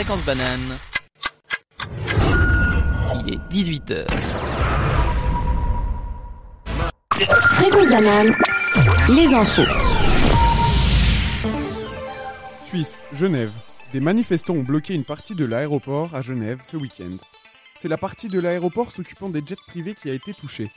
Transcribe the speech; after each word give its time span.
Fréquence 0.00 0.24
banane. 0.24 0.78
Il 3.16 3.34
est 3.34 3.52
18h. 3.52 4.06
Fréquence 7.10 7.88
banane. 7.90 8.34
Les 9.14 9.34
infos. 9.34 9.70
Suisse, 12.62 13.02
Genève. 13.12 13.52
Des 13.92 14.00
manifestants 14.00 14.54
ont 14.54 14.62
bloqué 14.62 14.94
une 14.94 15.04
partie 15.04 15.34
de 15.34 15.44
l'aéroport 15.44 16.14
à 16.14 16.22
Genève 16.22 16.62
ce 16.62 16.78
week-end. 16.78 17.18
C'est 17.78 17.88
la 17.88 17.98
partie 17.98 18.28
de 18.28 18.40
l'aéroport 18.40 18.92
s'occupant 18.92 19.28
des 19.28 19.42
jets 19.46 19.56
privés 19.68 19.94
qui 19.94 20.08
a 20.08 20.14
été 20.14 20.32
touchée. 20.32 20.70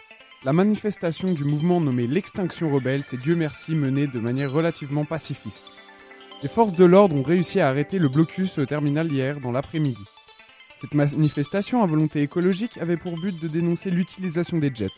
La 0.43 0.51
manifestation 0.51 1.31
du 1.31 1.45
mouvement 1.45 1.79
nommé 1.79 2.07
l'Extinction 2.07 2.69
Rebelle 2.69 3.05
s'est 3.05 3.15
Dieu 3.15 3.37
merci 3.37 3.73
menée 3.73 4.07
de 4.07 4.19
manière 4.19 4.51
relativement 4.51 5.05
pacifiste. 5.05 5.67
Les 6.43 6.49
forces 6.49 6.73
de 6.73 6.83
l'ordre 6.83 7.15
ont 7.15 7.23
réussi 7.23 7.61
à 7.61 7.69
arrêter 7.69 7.99
le 7.99 8.09
blocus 8.09 8.57
au 8.57 8.65
terminal 8.65 9.09
hier 9.09 9.39
dans 9.39 9.53
l'après-midi. 9.53 10.03
Cette 10.75 10.93
manifestation 10.93 11.81
à 11.81 11.85
volonté 11.85 12.21
écologique 12.21 12.77
avait 12.79 12.97
pour 12.97 13.17
but 13.17 13.41
de 13.41 13.47
dénoncer 13.47 13.89
l'utilisation 13.89 14.57
des 14.57 14.69
jets. 14.75 14.89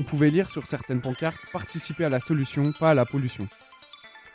On 0.00 0.02
pouvait 0.02 0.30
lire 0.30 0.50
sur 0.50 0.66
certaines 0.66 1.00
pancartes 1.00 1.38
participer 1.52 2.04
à 2.04 2.08
la 2.08 2.18
solution, 2.18 2.72
pas 2.72 2.90
à 2.90 2.94
la 2.94 3.06
pollution. 3.06 3.46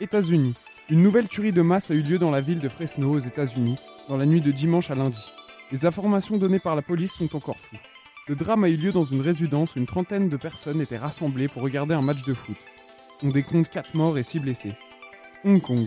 États-Unis. 0.00 0.54
Une 0.88 1.02
nouvelle 1.02 1.28
tuerie 1.28 1.52
de 1.52 1.60
masse 1.60 1.90
a 1.90 1.94
eu 1.94 2.00
lieu 2.00 2.18
dans 2.18 2.30
la 2.30 2.40
ville 2.40 2.60
de 2.60 2.68
Fresno 2.70 3.10
aux 3.10 3.18
États-Unis, 3.18 3.76
dans 4.08 4.16
la 4.16 4.24
nuit 4.24 4.40
de 4.40 4.50
dimanche 4.50 4.90
à 4.90 4.94
lundi. 4.94 5.32
Les 5.70 5.84
informations 5.84 6.38
données 6.38 6.60
par 6.60 6.76
la 6.76 6.82
police 6.82 7.12
sont 7.12 7.36
encore 7.36 7.58
floues. 7.58 7.78
Le 8.26 8.36
drame 8.36 8.64
a 8.64 8.70
eu 8.70 8.78
lieu 8.78 8.90
dans 8.90 9.02
une 9.02 9.20
résidence 9.20 9.76
où 9.76 9.80
une 9.80 9.86
trentaine 9.86 10.30
de 10.30 10.36
personnes 10.38 10.80
étaient 10.80 10.96
rassemblées 10.96 11.48
pour 11.48 11.60
regarder 11.60 11.92
un 11.92 12.00
match 12.00 12.24
de 12.24 12.32
foot. 12.32 12.56
On 13.22 13.28
décompte 13.28 13.70
4 13.70 13.94
morts 13.94 14.16
et 14.16 14.22
6 14.22 14.40
blessés. 14.40 14.72
Hong 15.44 15.60
Kong. 15.60 15.86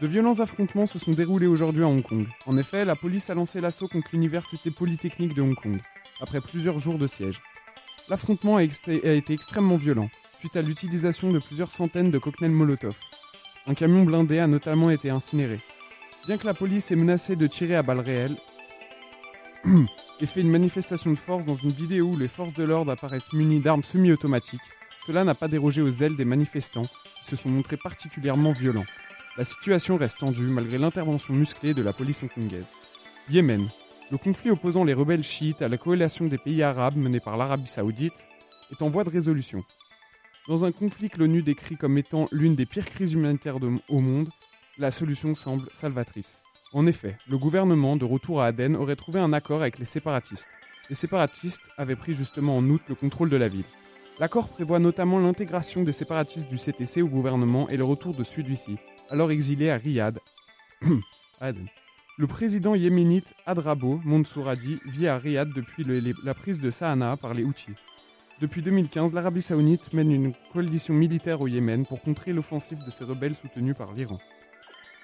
De 0.00 0.06
violents 0.06 0.38
affrontements 0.38 0.86
se 0.86 0.96
sont 0.96 1.10
déroulés 1.10 1.48
aujourd'hui 1.48 1.82
à 1.82 1.88
Hong 1.88 2.02
Kong. 2.02 2.28
En 2.46 2.56
effet, 2.56 2.84
la 2.84 2.94
police 2.94 3.30
a 3.30 3.34
lancé 3.34 3.60
l'assaut 3.60 3.88
contre 3.88 4.10
l'université 4.12 4.70
polytechnique 4.70 5.34
de 5.34 5.42
Hong 5.42 5.56
Kong, 5.56 5.80
après 6.20 6.40
plusieurs 6.40 6.78
jours 6.78 6.98
de 6.98 7.08
siège. 7.08 7.42
L'affrontement 8.08 8.58
a, 8.58 8.62
été 8.62 9.32
extrêmement 9.32 9.74
violent, 9.74 10.08
suite 10.38 10.56
à 10.56 10.62
l'utilisation 10.62 11.32
de 11.32 11.40
plusieurs 11.40 11.72
centaines 11.72 12.12
de 12.12 12.18
cocktails 12.18 12.52
Molotov. 12.52 12.94
Un 13.66 13.74
camion 13.74 14.04
blindé 14.04 14.38
a 14.38 14.46
notamment 14.46 14.90
été 14.90 15.10
incinéré. 15.10 15.58
Bien 16.28 16.38
que 16.38 16.46
la 16.46 16.54
police 16.54 16.92
ait 16.92 16.96
menacé 16.96 17.34
de 17.34 17.48
tirer 17.48 17.74
à 17.74 17.82
balles 17.82 17.98
réelles, 17.98 18.36
et 20.20 20.26
fait 20.26 20.42
une 20.42 20.50
manifestation 20.50 21.10
de 21.10 21.18
force 21.18 21.44
dans 21.44 21.56
une 21.56 21.70
vidéo 21.72 22.06
où 22.06 22.16
les 22.16 22.28
forces 22.28 22.54
de 22.54 22.62
l'ordre 22.62 22.92
apparaissent 22.92 23.32
munies 23.32 23.60
d'armes 23.60 23.82
semi-automatiques, 23.82 24.60
cela 25.08 25.24
n'a 25.24 25.34
pas 25.34 25.48
dérogé 25.48 25.82
aux 25.82 25.90
ailes 25.90 26.16
des 26.16 26.24
manifestants 26.24 26.86
qui 27.18 27.24
se 27.24 27.34
sont 27.34 27.48
montrés 27.48 27.76
particulièrement 27.76 28.52
violents. 28.52 28.84
La 29.38 29.44
situation 29.44 29.96
reste 29.96 30.18
tendue 30.18 30.48
malgré 30.48 30.78
l'intervention 30.78 31.32
musclée 31.32 31.72
de 31.72 31.80
la 31.80 31.92
police 31.92 32.20
hongkongaise. 32.24 32.72
Yémen. 33.30 33.68
Le 34.10 34.18
conflit 34.18 34.50
opposant 34.50 34.82
les 34.82 34.94
rebelles 34.94 35.22
chiites 35.22 35.62
à 35.62 35.68
la 35.68 35.78
coalition 35.78 36.26
des 36.26 36.38
pays 36.38 36.60
arabes 36.64 36.96
menée 36.96 37.20
par 37.20 37.36
l'Arabie 37.36 37.68
saoudite 37.68 38.26
est 38.72 38.82
en 38.82 38.88
voie 38.88 39.04
de 39.04 39.10
résolution. 39.10 39.60
Dans 40.48 40.64
un 40.64 40.72
conflit 40.72 41.08
que 41.08 41.20
l'ONU 41.20 41.42
décrit 41.42 41.76
comme 41.76 41.98
étant 41.98 42.26
l'une 42.32 42.56
des 42.56 42.66
pires 42.66 42.84
crises 42.84 43.12
humanitaires 43.12 43.58
au 43.88 44.00
monde, 44.00 44.28
la 44.76 44.90
solution 44.90 45.36
semble 45.36 45.68
salvatrice. 45.72 46.42
En 46.72 46.88
effet, 46.88 47.16
le 47.28 47.38
gouvernement, 47.38 47.94
de 47.94 48.04
retour 48.04 48.42
à 48.42 48.46
Aden, 48.46 48.74
aurait 48.74 48.96
trouvé 48.96 49.20
un 49.20 49.32
accord 49.32 49.60
avec 49.60 49.78
les 49.78 49.84
séparatistes. 49.84 50.48
Les 50.88 50.96
séparatistes 50.96 51.70
avaient 51.76 51.94
pris 51.94 52.14
justement 52.14 52.56
en 52.56 52.68
août 52.68 52.82
le 52.88 52.96
contrôle 52.96 53.30
de 53.30 53.36
la 53.36 53.46
ville. 53.46 53.66
L'accord 54.18 54.48
prévoit 54.48 54.80
notamment 54.80 55.20
l'intégration 55.20 55.84
des 55.84 55.92
séparatistes 55.92 56.50
du 56.50 56.56
CTC 56.56 57.02
au 57.02 57.08
gouvernement 57.08 57.68
et 57.68 57.76
le 57.76 57.84
retour 57.84 58.16
de 58.16 58.24
celui-ci, 58.24 58.78
alors 59.10 59.30
exilé 59.30 59.70
à 59.70 59.76
Riyad. 59.76 60.18
Le 62.18 62.26
président 62.26 62.74
yéménite 62.74 63.32
Adrabo 63.46 64.00
Mansouradi 64.04 64.80
vit 64.86 65.06
à 65.06 65.18
Riyad 65.18 65.52
depuis 65.52 65.84
la 66.24 66.34
prise 66.34 66.60
de 66.60 66.70
Sahana 66.70 67.16
par 67.16 67.34
les 67.34 67.44
Houthis. 67.44 67.74
Depuis 68.40 68.62
2015, 68.62 69.14
l'Arabie 69.14 69.42
saoudite 69.42 69.92
mène 69.92 70.12
une 70.12 70.32
coalition 70.52 70.94
militaire 70.94 71.40
au 71.40 71.48
Yémen 71.48 71.86
pour 71.86 72.00
contrer 72.02 72.32
l'offensive 72.32 72.84
de 72.84 72.90
ces 72.90 73.04
rebelles 73.04 73.34
soutenus 73.34 73.76
par 73.76 73.92
l'Iran. 73.92 74.18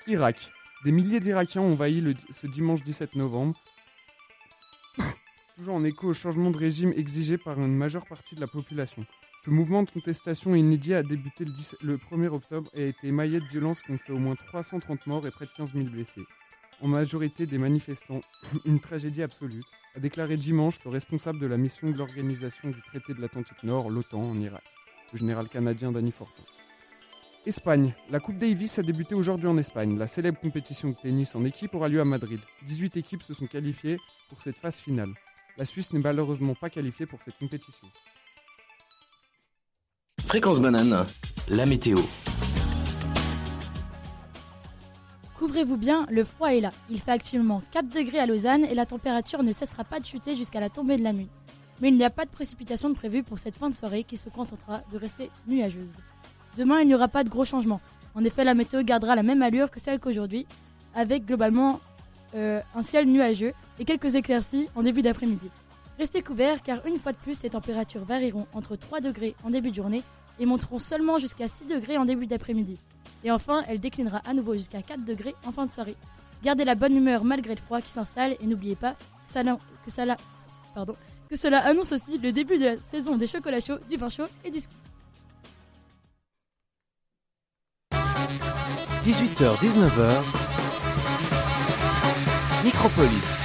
Irak. 0.07 0.51
Des 0.85 0.93
milliers 0.93 1.19
d'Irakiens 1.19 1.63
ont 1.63 1.73
envahi 1.73 2.15
ce 2.33 2.47
dimanche 2.47 2.83
17 2.85 3.17
novembre, 3.17 3.59
toujours 5.57 5.75
en 5.75 5.85
écho 5.85 6.09
au 6.09 6.13
changement 6.13 6.51
de 6.51 6.59
régime 6.59 6.93
exigé 6.95 7.39
par 7.39 7.59
une 7.59 7.75
majeure 7.75 8.07
partie 8.07 8.35
de 8.35 8.41
la 8.41 8.47
population. 8.47 9.07
Ce 9.45 9.51
mouvement 9.51 9.83
de 9.83 9.91
contestation 9.91 10.55
inédit 10.55 10.95
a 10.95 11.03
débuté 11.03 11.45
le, 11.45 11.51
10, 11.51 11.77
le 11.83 11.99
1er 11.99 12.29
octobre 12.29 12.71
et 12.73 12.85
a 12.85 12.87
été 12.87 13.09
émaillé 13.09 13.41
de 13.41 13.45
violences 13.45 13.83
qui 13.83 13.91
ont 13.91 13.99
fait 13.99 14.15
au 14.15 14.19
moins 14.19 14.37
330 14.37 15.07
morts 15.07 15.27
et 15.27 15.31
près 15.31 15.45
de 15.45 15.51
15 15.55 15.75
000 15.75 15.85
blessés. 15.85 16.23
En 16.81 16.89
majorité 16.89 17.45
des 17.45 17.59
manifestants, 17.59 18.23
une 18.65 18.81
tragédie 18.81 19.23
absolue, 19.23 19.63
a 19.97 20.01
déclaré 20.01 20.39
dimanche 20.39 20.79
le 20.87 20.91
responsable 20.91 21.41
de 21.41 21.47
la 21.47 21.59
mission 21.59 21.91
de 21.91 21.99
l'organisation 21.99 22.71
du 22.71 22.81
traité 22.81 23.13
de 23.13 23.21
l'Atlantique 23.21 23.63
Nord, 23.65 23.91
l'OTAN, 23.91 24.23
en 24.23 24.41
Irak, 24.41 24.65
le 25.13 25.19
général 25.19 25.51
canadien 25.51 25.93
Danny 25.93 26.11
Fortin. 26.11 26.45
Espagne. 27.45 27.95
La 28.09 28.21
Coupe 28.21 28.39
Davis 28.39 28.79
a 28.79 28.83
débuté 28.83 29.15
aujourd'hui 29.15 29.49
en 29.49 29.59
Espagne. 29.59 29.99
La 29.99 30.07
célèbre 30.07 30.41
compétition 30.41 30.89
de 30.89 30.95
tennis 30.95 31.35
en 31.35 31.45
équipe 31.45 31.75
aura 31.75 31.89
lieu 31.91 32.01
à 32.01 32.07
Madrid. 32.07 32.41
18 32.63 32.97
équipes 32.97 33.23
se 33.23 33.35
sont 33.35 33.47
qualifiées 33.47 33.99
pour 34.31 34.41
cette 34.41 34.57
phase 34.57 34.81
finale. 34.81 35.13
La 35.59 35.67
Suisse 35.67 35.93
n'est 35.93 36.01
malheureusement 36.01 36.55
pas 36.55 36.71
qualifiée 36.71 37.05
pour 37.05 37.21
cette 37.23 37.37
compétition. 37.37 37.89
Fréquence 40.35 40.59
banane, 40.59 41.07
la 41.49 41.65
météo. 41.65 41.97
Couvrez-vous 45.39 45.77
bien, 45.77 46.07
le 46.11 46.25
froid 46.25 46.49
est 46.49 46.61
là. 46.61 46.73
Il 46.91 46.99
fait 46.99 47.13
actuellement 47.13 47.63
4 47.71 47.89
degrés 47.89 48.19
à 48.19 48.27
Lausanne 48.27 48.65
et 48.65 48.75
la 48.75 48.85
température 48.85 49.45
ne 49.45 49.53
cessera 49.53 49.85
pas 49.85 50.01
de 50.01 50.05
chuter 50.05 50.35
jusqu'à 50.35 50.59
la 50.59 50.71
tombée 50.71 50.97
de 50.97 51.05
la 51.05 51.13
nuit. 51.13 51.29
Mais 51.81 51.87
il 51.91 51.97
n'y 51.97 52.03
a 52.03 52.11
pas 52.11 52.25
de 52.25 52.31
précipitation 52.31 52.89
de 52.89 52.95
prévues 52.95 53.23
pour 53.23 53.39
cette 53.39 53.55
fin 53.55 53.71
de 53.71 53.77
soirée 53.77 54.03
qui 54.03 54.17
se 54.17 54.29
contentera 54.29 54.83
de 54.93 54.99
rester 54.99 55.31
nuageuse. 55.47 55.95
Demain, 56.59 56.81
il 56.81 56.89
n'y 56.89 56.97
aura 56.97 57.07
pas 57.07 57.23
de 57.23 57.29
gros 57.29 57.45
changements. 57.45 57.81
En 58.17 58.25
effet, 58.25 58.43
la 58.43 58.55
météo 58.55 58.83
gardera 58.83 59.15
la 59.15 59.23
même 59.23 59.41
allure 59.41 59.71
que 59.71 59.79
celle 59.79 60.01
qu'aujourd'hui, 60.01 60.49
avec 60.97 61.27
globalement 61.27 61.79
euh, 62.35 62.61
un 62.75 62.83
ciel 62.83 63.07
nuageux 63.07 63.53
et 63.79 63.85
quelques 63.85 64.17
éclaircies 64.17 64.69
en 64.75 64.83
début 64.83 65.03
d'après-midi. 65.03 65.49
Restez 65.97 66.23
couverts 66.23 66.65
car 66.65 66.85
une 66.87 66.99
fois 66.99 67.13
de 67.13 67.19
plus, 67.19 67.41
les 67.45 67.51
températures 67.51 68.05
varieront 68.05 68.49
entre 68.53 68.75
3 68.75 69.01
degrés 69.01 69.37
en 69.45 69.51
début 69.51 69.71
de 69.71 69.77
journée 69.77 70.03
et 70.39 70.47
monteront 70.47 70.79
seulement 70.79 71.19
jusqu'à 71.19 71.49
6 71.49 71.67
degrés 71.67 71.99
en 71.99 72.05
début 72.05 72.27
d'après-midi. 72.27 72.79
Et 73.25 73.31
enfin, 73.31 73.65
elle 73.69 73.81
déclinera 73.81 74.21
à 74.27 74.35
nouveau 74.35 74.55
jusqu'à 74.55 74.83
4 74.83 75.05
degrés 75.05 75.35
en 75.47 75.53
fin 75.53 75.67
de 75.67 75.71
soirée. 75.71 75.97
Gardez 76.43 76.65
la 76.65 76.75
bonne 76.75 76.97
humeur 76.97 77.25
malgré 77.25 77.55
le 77.55 77.61
froid 77.61 77.81
qui 77.81 77.91
s'installe 77.91 78.37
et 78.41 78.47
n'oubliez 78.47 78.77
pas 78.77 78.93
que, 79.27 79.33
ça, 79.33 79.43
que, 79.43 79.91
ça, 79.91 80.05
pardon, 80.75 80.95
que 81.31 81.37
cela 81.37 81.65
annonce 81.65 81.93
aussi 81.93 82.19
le 82.19 82.33
début 82.33 82.59
de 82.59 82.65
la 82.65 82.81
saison 82.81 83.17
des 83.17 83.27
chocolats 83.27 83.61
chauds, 83.61 83.79
du 83.89 83.97
vin 83.97 84.11
chaud 84.11 84.27
et 84.45 84.51
du 84.51 84.61
ski. 84.61 84.75
18h-19h, 89.05 90.23
Micropolis. 92.65 93.45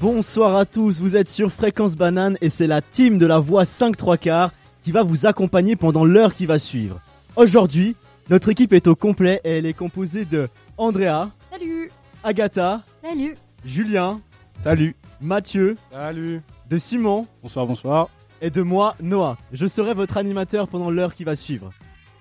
Bonsoir 0.00 0.56
à 0.56 0.64
tous, 0.64 0.98
vous 0.98 1.14
êtes 1.14 1.28
sur 1.28 1.52
Fréquence 1.52 1.94
Banane 1.94 2.38
et 2.40 2.48
c'est 2.48 2.66
la 2.66 2.80
team 2.80 3.18
de 3.18 3.26
la 3.26 3.38
voix 3.38 3.66
5 3.66 3.98
3 3.98 4.16
quarts 4.16 4.52
qui 4.82 4.92
va 4.92 5.02
vous 5.02 5.26
accompagner 5.26 5.76
pendant 5.76 6.04
l'heure 6.04 6.34
qui 6.34 6.46
va 6.46 6.58
suivre. 6.58 7.00
Aujourd'hui, 7.36 7.96
notre 8.28 8.48
équipe 8.48 8.72
est 8.72 8.86
au 8.86 8.94
complet 8.94 9.40
et 9.44 9.58
elle 9.58 9.66
est 9.66 9.74
composée 9.74 10.24
de 10.24 10.48
Andrea. 10.76 11.30
Salut. 11.50 11.90
Agatha. 12.22 12.82
Salut. 13.02 13.36
Julien. 13.64 14.20
Salut. 14.58 14.96
Mathieu. 15.20 15.76
Salut. 15.90 16.40
De 16.68 16.78
Simon. 16.78 17.26
Bonsoir, 17.42 17.66
bonsoir. 17.66 18.08
Et 18.40 18.50
de 18.50 18.62
moi, 18.62 18.94
Noah. 19.02 19.36
Je 19.52 19.66
serai 19.66 19.94
votre 19.94 20.16
animateur 20.16 20.68
pendant 20.68 20.90
l'heure 20.90 21.14
qui 21.14 21.24
va 21.24 21.36
suivre. 21.36 21.70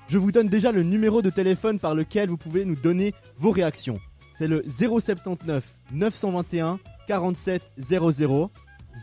Je 0.08 0.18
vous 0.18 0.32
donne 0.32 0.50
déjà 0.50 0.72
le 0.72 0.84
numéro 0.84 1.22
de 1.22 1.30
téléphone 1.30 1.80
par 1.80 1.94
lequel 1.94 2.30
vous 2.30 2.38
pouvez 2.38 2.66
nous 2.66 2.76
donner 2.76 3.14
vos 3.38 3.52
réactions. 3.52 4.00
C'est 4.38 4.48
le 4.48 4.64
079 4.68 5.64
921 5.92 6.80
47 7.08 7.62
00 7.78 8.50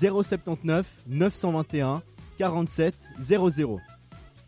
079 0.01 0.87
921 1.07 2.03
47 2.39 2.95
00. 3.21 3.81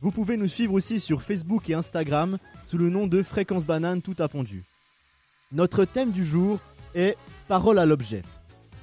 Vous 0.01 0.11
pouvez 0.11 0.37
nous 0.37 0.49
suivre 0.49 0.75
aussi 0.75 1.01
sur 1.01 1.23
Facebook 1.23 1.69
et 1.71 1.75
Instagram 1.75 2.39
sous 2.65 2.79
le 2.79 2.91
nom 2.91 3.07
de 3.07 3.23
Fréquence 3.23 3.67
Banane 3.67 4.03
tout 4.03 4.17
appendu. 4.19 4.65
Notre 5.51 5.85
thème 5.85 6.11
du 6.11 6.25
jour 6.25 6.61
est 6.95 7.17
Parole 7.49 7.79
à 7.79 7.87
l'objet. 7.87 8.23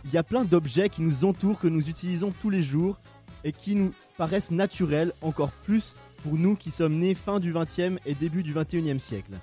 Il 0.03 0.11
y 0.11 0.17
a 0.17 0.23
plein 0.23 0.43
d'objets 0.43 0.89
qui 0.89 1.01
nous 1.01 1.23
entourent, 1.23 1.59
que 1.59 1.67
nous 1.67 1.87
utilisons 1.89 2.31
tous 2.41 2.49
les 2.49 2.63
jours 2.63 2.99
et 3.43 3.51
qui 3.51 3.75
nous 3.75 3.93
paraissent 4.17 4.51
naturels 4.51 5.13
encore 5.21 5.51
plus 5.51 5.93
pour 6.23 6.33
nous 6.33 6.55
qui 6.55 6.71
sommes 6.71 6.97
nés 6.97 7.13
fin 7.13 7.39
du 7.39 7.53
20e 7.53 7.99
et 8.05 8.15
début 8.15 8.43
du 8.43 8.53
21e 8.53 8.99
siècle. 8.99 9.33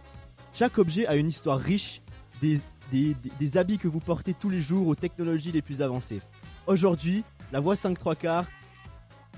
Chaque 0.53 0.79
objet 0.79 1.07
a 1.07 1.15
une 1.15 1.29
histoire 1.29 1.59
riche, 1.59 2.03
des, 2.41 2.61
des, 2.91 3.17
des, 3.39 3.57
habits 3.57 3.79
que 3.79 3.89
vous 3.89 4.01
portez 4.01 4.35
tous 4.35 4.51
les 4.51 4.61
jours 4.61 4.89
aux 4.89 4.97
technologies 4.97 5.53
les 5.53 5.63
plus 5.63 5.81
avancées. 5.81 6.21
Aujourd'hui, 6.67 7.25
la 7.53 7.61
voix 7.61 7.77
5 7.77 7.99
3 7.99 8.17
quarts 8.17 8.47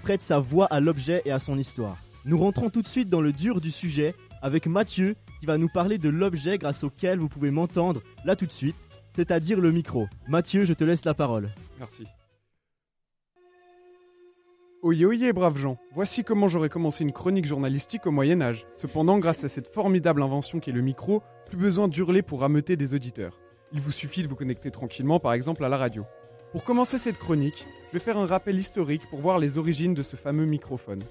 prête 0.04 0.20
sa 0.20 0.38
voix 0.38 0.66
à 0.66 0.80
l'objet 0.80 1.22
et 1.24 1.30
à 1.30 1.38
son 1.38 1.56
histoire. 1.56 1.96
Nous 2.26 2.36
rentrons 2.36 2.68
tout 2.68 2.82
de 2.82 2.86
suite 2.86 3.08
dans 3.08 3.22
le 3.22 3.32
dur 3.32 3.62
du 3.62 3.70
sujet 3.70 4.14
avec 4.42 4.66
Mathieu 4.66 5.16
qui 5.40 5.46
va 5.46 5.56
nous 5.56 5.70
parler 5.70 5.96
de 5.96 6.10
l'objet 6.10 6.58
grâce 6.58 6.84
auquel 6.84 7.18
vous 7.18 7.30
pouvez 7.30 7.50
m'entendre 7.50 8.02
là 8.26 8.36
tout 8.36 8.44
de 8.44 8.52
suite. 8.52 8.76
c'est-à-dire 9.16 9.60
le 9.62 9.72
micro. 9.72 10.06
Mathieu, 10.28 10.66
je 10.66 10.74
te 10.74 10.84
laisse 10.84 11.06
la 11.06 11.14
parole. 11.14 11.54
Merci. 11.78 12.04
Oyez, 14.82 15.06
oyez, 15.06 15.32
braves 15.32 15.56
gens, 15.56 15.78
voici 15.94 16.22
comment 16.22 16.48
j'aurais 16.48 16.68
commencé 16.68 17.02
une 17.02 17.12
chronique 17.12 17.46
journalistique 17.46 18.06
au 18.06 18.10
Moyen 18.10 18.42
Âge. 18.42 18.66
Cependant, 18.76 19.18
grâce 19.18 19.42
à 19.44 19.48
cette 19.48 19.68
formidable 19.68 20.22
invention 20.22 20.60
qu'est 20.60 20.72
le 20.72 20.82
micro, 20.82 21.22
plus 21.46 21.56
besoin 21.56 21.88
d'hurler 21.88 22.20
pour 22.20 22.40
rameuter 22.40 22.76
des 22.76 22.92
auditeurs. 22.92 23.40
Il 23.72 23.80
vous 23.80 23.92
suffit 23.92 24.22
de 24.22 24.28
vous 24.28 24.36
connecter 24.36 24.70
tranquillement 24.70 25.18
par 25.18 25.32
exemple 25.32 25.64
à 25.64 25.70
la 25.70 25.78
radio. 25.78 26.04
Pour 26.54 26.62
commencer 26.62 26.98
cette 26.98 27.18
chronique, 27.18 27.66
je 27.88 27.94
vais 27.94 28.04
faire 28.04 28.16
un 28.16 28.26
rappel 28.26 28.56
historique 28.56 29.02
pour 29.10 29.20
voir 29.20 29.40
les 29.40 29.58
origines 29.58 29.92
de 29.92 30.04
ce 30.04 30.14
fameux 30.14 30.44
microphone. 30.44 31.02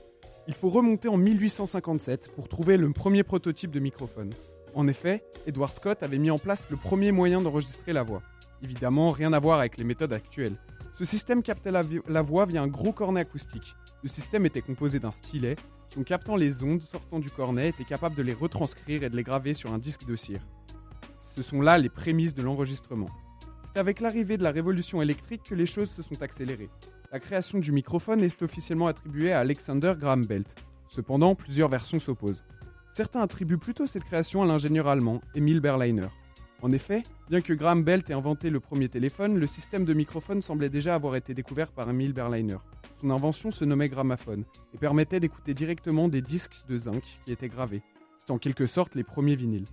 Il 0.48 0.54
faut 0.54 0.70
remonter 0.70 1.10
en 1.10 1.18
1857 1.18 2.32
pour 2.34 2.48
trouver 2.48 2.78
le 2.78 2.90
premier 2.92 3.24
prototype 3.24 3.70
de 3.70 3.82
microphone. 3.82 4.34
En 4.74 4.88
effet, 4.88 5.22
Edward 5.46 5.74
Scott 5.74 6.02
avait 6.02 6.18
mis 6.18 6.32
en 6.32 6.40
place 6.40 6.70
le 6.70 6.78
premier 6.78 7.12
moyen 7.12 7.42
d'enregistrer 7.42 7.92
la 7.92 8.04
voix. 8.04 8.22
Évidemment, 8.62 9.10
rien 9.10 9.34
à 9.34 9.40
voir 9.40 9.60
avec 9.60 9.78
les 9.78 9.84
méthodes 9.84 10.14
actuelles. 10.14 10.56
Ce 10.98 11.04
système 11.04 11.44
captait 11.44 11.72
la, 11.72 12.22
voix 12.22 12.46
via 12.46 12.62
un 12.62 12.68
gros 12.68 12.94
cornet 12.94 13.20
acoustique. 13.20 13.76
Le 14.02 14.08
système 14.08 14.46
était 14.46 14.62
composé 14.62 15.00
d'un 15.00 15.12
stylet 15.12 15.58
en 16.00 16.04
captant 16.04 16.38
les 16.38 16.64
ondes 16.64 16.84
sortant 16.84 17.20
du 17.20 17.30
cornet, 17.30 17.68
était 17.68 17.84
capable 17.84 18.16
de 18.16 18.24
les 18.24 18.34
retranscrire 18.34 19.04
et 19.04 19.10
de 19.10 19.18
les 19.18 19.24
graver 19.24 19.54
sur 19.54 19.74
un 19.74 19.78
disque 19.78 20.06
de 20.06 20.16
cire. 20.16 20.48
Ce 21.20 21.44
sont 21.44 21.60
là 21.60 21.78
les 21.78 21.90
prémices 21.90 22.34
de 22.34 22.44
l'enregistrement. 22.44 23.10
C'est 23.74 23.80
avec 23.80 24.02
l'arrivée 24.02 24.38
de 24.38 24.44
la 24.44 24.52
révolution 24.52 25.02
électrique 25.02 25.42
que 25.50 25.56
les 25.56 25.66
choses 25.66 25.90
se 25.90 26.04
sont 26.04 26.22
accélérées. 26.22 26.70
La 27.12 27.20
création 27.20 27.58
du 27.58 27.72
microphone 27.72 28.22
est 28.22 28.42
officiellement 28.44 28.86
attribuée 28.86 29.32
à 29.34 29.40
Alexander 29.40 29.94
Graham 30.00 30.26
Bell. 30.26 30.44
Cependant, 30.90 31.34
plusieurs 31.34 31.70
versions 31.70 32.00
s'opposent. 32.00 32.46
Certains 32.92 33.22
attribuent 33.22 33.58
plutôt 33.58 33.88
cette 33.88 34.04
création 34.04 34.44
à 34.44 34.46
l'ingénieur 34.46 34.88
allemand 34.88 35.22
Emil 35.34 35.60
Berliner. 35.60 36.08
En 36.62 36.72
effet, 36.72 37.02
bien 37.30 37.42
que 37.42 37.54
Graham 37.54 37.84
Bell 37.84 38.04
ait 38.08 38.14
inventé 38.14 38.52
le 38.52 38.60
premier 38.60 38.90
téléphone, 38.90 39.40
le 39.40 39.48
système 39.48 39.86
de 39.86 39.94
microphone 39.96 40.44
semblait 40.44 40.70
déjà 40.70 40.94
avoir 40.94 41.16
été 41.16 41.34
découvert 41.34 41.72
par 41.72 41.90
Emil 41.90 42.14
Berliner. 42.14 42.58
Son 43.02 43.10
invention 43.10 43.50
se 43.50 43.66
nommait 43.66 43.90
gramophone 43.90 44.46
et 44.76 44.78
permettait 44.78 45.20
d'écouter 45.20 45.56
directement 45.56 46.08
des 46.10 46.22
disques 46.22 46.64
de 46.70 46.78
zinc 46.78 47.04
qui 47.26 47.32
étaient 47.32 47.50
gravés. 47.50 47.82
C'est 48.20 48.30
en 48.30 48.38
quelque 48.38 48.68
sorte 48.68 48.94
les 48.94 49.04
premiers 49.04 49.36
vinyles. 49.36 49.66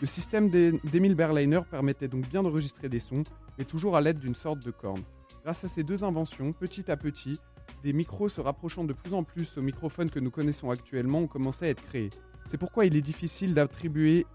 Le 0.00 0.06
système 0.06 0.48
d'E- 0.48 0.78
d'Emil 0.84 1.16
Berliner 1.16 1.60
permettait 1.68 2.06
donc 2.06 2.28
bien 2.28 2.44
d'enregistrer 2.44 2.88
des 2.88 3.00
sons, 3.00 3.24
mais 3.58 3.64
toujours 3.64 3.96
à 3.96 4.00
l'aide 4.00 4.18
d'une 4.18 4.34
sorte 4.34 4.64
de 4.64 4.70
corne. 4.70 5.02
Grâce 5.44 5.64
à 5.64 5.68
ces 5.68 5.82
deux 5.82 6.04
inventions, 6.04 6.52
petit 6.52 6.90
à 6.90 6.96
petit, 6.96 7.38
des 7.82 7.92
micros 7.92 8.28
se 8.28 8.40
rapprochant 8.40 8.84
de 8.84 8.92
plus 8.92 9.14
en 9.14 9.24
plus 9.24 9.56
aux 9.58 9.62
microphones 9.62 10.10
que 10.10 10.20
nous 10.20 10.30
connaissons 10.30 10.70
actuellement 10.70 11.20
ont 11.20 11.26
commencé 11.26 11.66
à 11.66 11.68
être 11.68 11.82
créés. 11.82 12.10
C'est 12.46 12.58
pourquoi 12.58 12.86
il 12.86 12.96
est 12.96 13.02
difficile 13.02 13.54
d'attribuer 13.54 14.26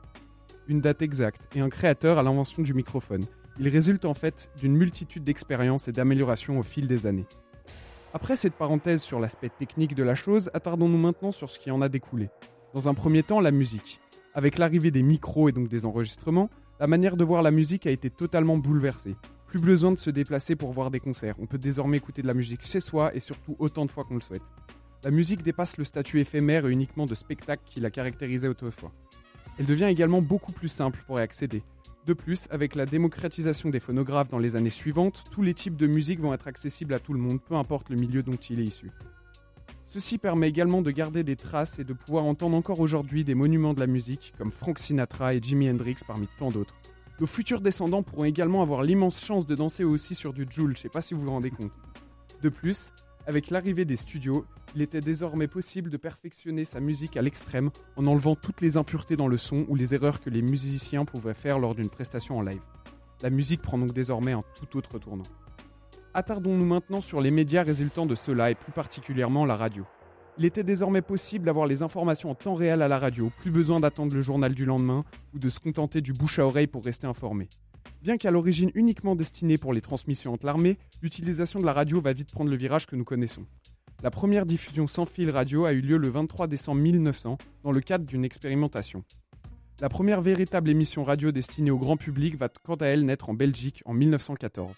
une 0.67 0.81
date 0.81 1.01
exacte 1.01 1.47
et 1.55 1.59
un 1.59 1.69
créateur 1.69 2.17
à 2.17 2.23
l'invention 2.23 2.63
du 2.63 2.73
microphone. 2.73 3.25
Il 3.59 3.67
résulte 3.67 4.05
en 4.05 4.13
fait 4.13 4.51
d'une 4.57 4.75
multitude 4.75 5.23
d'expériences 5.23 5.87
et 5.87 5.91
d'améliorations 5.91 6.57
au 6.59 6.63
fil 6.63 6.87
des 6.87 7.05
années. 7.05 7.25
Après 8.13 8.35
cette 8.35 8.53
parenthèse 8.53 9.01
sur 9.01 9.19
l'aspect 9.19 9.49
technique 9.49 9.95
de 9.95 10.03
la 10.03 10.15
chose, 10.15 10.49
attardons-nous 10.53 10.97
maintenant 10.97 11.31
sur 11.31 11.49
ce 11.49 11.59
qui 11.59 11.71
en 11.71 11.81
a 11.81 11.89
découlé. 11.89 12.29
Dans 12.73 12.87
un 12.87 12.93
premier 12.93 13.23
temps, 13.23 13.39
la 13.39 13.51
musique. 13.51 13.99
Avec 14.33 14.57
l'arrivée 14.57 14.91
des 14.91 15.03
micros 15.03 15.49
et 15.49 15.51
donc 15.51 15.67
des 15.67 15.85
enregistrements, 15.85 16.49
la 16.83 16.87
manière 16.87 17.15
de 17.15 17.23
voir 17.23 17.41
la 17.43 17.51
musique 17.51 17.87
a 17.87 17.91
été 17.91 18.09
totalement 18.09 18.57
bouleversée. 18.57 19.15
Plus 19.47 19.61
besoin 19.61 19.93
de 19.93 19.97
se 19.97 20.09
déplacer 20.09 20.57
pour 20.57 20.73
voir 20.73 20.91
des 20.91 20.99
concerts, 20.99 21.35
on 21.39 21.45
peut 21.45 21.57
désormais 21.57 21.95
écouter 21.95 22.21
de 22.21 22.27
la 22.27 22.33
musique 22.33 22.65
chez 22.65 22.81
soi 22.81 23.15
et 23.15 23.21
surtout 23.21 23.55
autant 23.57 23.85
de 23.85 23.89
fois 23.89 24.03
qu'on 24.03 24.15
le 24.15 24.19
souhaite. 24.19 24.43
La 25.01 25.09
musique 25.09 25.43
dépasse 25.43 25.77
le 25.77 25.85
statut 25.85 26.19
éphémère 26.19 26.65
et 26.65 26.71
uniquement 26.71 27.05
de 27.05 27.15
spectacle 27.15 27.63
qui 27.65 27.79
la 27.79 27.89
caractérisait 27.89 28.49
autrefois. 28.49 28.91
Elle 29.57 29.65
devient 29.65 29.85
également 29.85 30.21
beaucoup 30.21 30.51
plus 30.51 30.67
simple 30.67 31.01
pour 31.07 31.21
y 31.21 31.23
accéder. 31.23 31.63
De 32.05 32.11
plus, 32.11 32.49
avec 32.51 32.75
la 32.75 32.85
démocratisation 32.85 33.69
des 33.69 33.79
phonographes 33.79 34.27
dans 34.27 34.37
les 34.37 34.57
années 34.57 34.69
suivantes, 34.69 35.23
tous 35.31 35.41
les 35.41 35.53
types 35.53 35.77
de 35.77 35.87
musique 35.87 36.19
vont 36.19 36.33
être 36.33 36.49
accessibles 36.49 36.95
à 36.95 36.99
tout 36.99 37.13
le 37.13 37.19
monde, 37.19 37.39
peu 37.41 37.55
importe 37.55 37.91
le 37.91 37.95
milieu 37.95 38.23
dont 38.23 38.35
il 38.35 38.59
est 38.59 38.65
issu. 38.65 38.91
Ceci 39.93 40.17
permet 40.17 40.49
également 40.49 40.81
de 40.81 40.89
garder 40.89 41.23
des 41.23 41.35
traces 41.35 41.77
et 41.77 41.83
de 41.83 41.93
pouvoir 41.93 42.23
entendre 42.23 42.57
encore 42.57 42.79
aujourd'hui 42.79 43.23
des 43.23 43.35
monuments 43.35 43.75
de 43.75 43.79
la 43.79 43.85
musique 43.85 44.33
comme 44.39 44.49
Frank 44.49 44.79
Sinatra 44.79 45.35
et 45.35 45.39
Jimi 45.39 45.69
Hendrix 45.69 45.97
parmi 46.07 46.27
tant 46.39 46.49
d'autres. 46.49 46.73
Nos 47.19 47.27
futurs 47.27 47.61
descendants 47.61 48.01
pourront 48.01 48.23
également 48.23 48.63
avoir 48.63 48.81
l'immense 48.81 49.23
chance 49.23 49.45
de 49.45 49.53
danser 49.53 49.83
aussi 49.83 50.15
sur 50.15 50.33
du 50.33 50.47
Joule, 50.49 50.75
je 50.75 50.81
sais 50.81 50.89
pas 50.89 51.01
si 51.01 51.13
vous 51.13 51.21
vous 51.21 51.29
rendez 51.29 51.51
compte. 51.51 51.71
De 52.41 52.49
plus, 52.49 52.89
avec 53.27 53.51
l'arrivée 53.51 53.85
des 53.85 53.95
studios, 53.95 54.45
il 54.73 54.81
était 54.81 54.99
désormais 54.99 55.47
possible 55.47 55.91
de 55.91 55.97
perfectionner 55.97 56.65
sa 56.65 56.79
musique 56.79 57.15
à 57.15 57.21
l'extrême 57.21 57.69
en 57.95 58.07
enlevant 58.07 58.35
toutes 58.35 58.61
les 58.61 58.77
impuretés 58.77 59.15
dans 59.15 59.27
le 59.27 59.37
son 59.37 59.63
ou 59.67 59.75
les 59.75 59.93
erreurs 59.93 60.21
que 60.21 60.31
les 60.31 60.41
musiciens 60.41 61.05
pouvaient 61.05 61.35
faire 61.35 61.59
lors 61.59 61.75
d'une 61.75 61.91
prestation 61.91 62.39
en 62.39 62.41
live. 62.41 62.63
La 63.21 63.29
musique 63.29 63.61
prend 63.61 63.77
donc 63.77 63.93
désormais 63.93 64.31
un 64.31 64.43
tout 64.59 64.75
autre 64.75 64.97
tournant. 64.97 65.21
Attardons-nous 66.15 66.65
maintenant 66.65 67.01
sur 67.01 67.21
les 67.21 67.31
médias 67.31 67.63
résultant 67.63 68.05
de 68.05 68.13
cela 68.13 68.51
et 68.51 68.55
plus 68.55 68.71
particulièrement 68.71 69.45
la 69.45 69.55
radio. 69.55 69.83
Il 70.37 70.45
était 70.45 70.63
désormais 70.63 71.01
possible 71.01 71.45
d'avoir 71.45 71.65
les 71.65 71.81
informations 71.81 72.29
en 72.29 72.35
temps 72.35 72.53
réel 72.53 72.83
à 72.83 72.87
la 72.87 72.99
radio, 72.99 73.31
plus 73.41 73.49
besoin 73.49 73.79
d'attendre 73.79 74.13
le 74.13 74.21
journal 74.21 74.53
du 74.53 74.63
lendemain 74.63 75.05
ou 75.33 75.39
de 75.39 75.49
se 75.49 75.59
contenter 75.59 76.01
du 76.01 76.13
bouche 76.13 76.37
à 76.37 76.45
oreille 76.45 76.67
pour 76.67 76.85
rester 76.85 77.07
informé. 77.07 77.49
Bien 78.03 78.17
qu'à 78.17 78.29
l'origine 78.29 78.69
uniquement 78.75 79.15
destinée 79.15 79.57
pour 79.57 79.73
les 79.73 79.81
transmissions 79.81 80.33
entre 80.33 80.45
l'armée, 80.45 80.77
l'utilisation 81.01 81.59
de 81.59 81.65
la 81.65 81.73
radio 81.73 81.99
va 81.99 82.13
vite 82.13 82.31
prendre 82.31 82.51
le 82.51 82.57
virage 82.57 82.85
que 82.85 82.95
nous 82.95 83.05
connaissons. 83.05 83.45
La 84.03 84.11
première 84.11 84.45
diffusion 84.45 84.85
sans 84.85 85.07
fil 85.07 85.31
radio 85.31 85.65
a 85.65 85.73
eu 85.73 85.81
lieu 85.81 85.97
le 85.97 86.09
23 86.09 86.45
décembre 86.45 86.81
1900 86.81 87.39
dans 87.63 87.71
le 87.71 87.81
cadre 87.81 88.05
d'une 88.05 88.23
expérimentation. 88.23 89.03
La 89.81 89.89
première 89.89 90.21
véritable 90.21 90.69
émission 90.69 91.03
radio 91.03 91.31
destinée 91.31 91.71
au 91.71 91.79
grand 91.79 91.97
public 91.97 92.37
va 92.37 92.49
quant 92.49 92.75
à 92.75 92.85
elle 92.85 93.03
naître 93.03 93.29
en 93.29 93.33
Belgique 93.33 93.81
en 93.85 93.93
1914. 93.93 94.75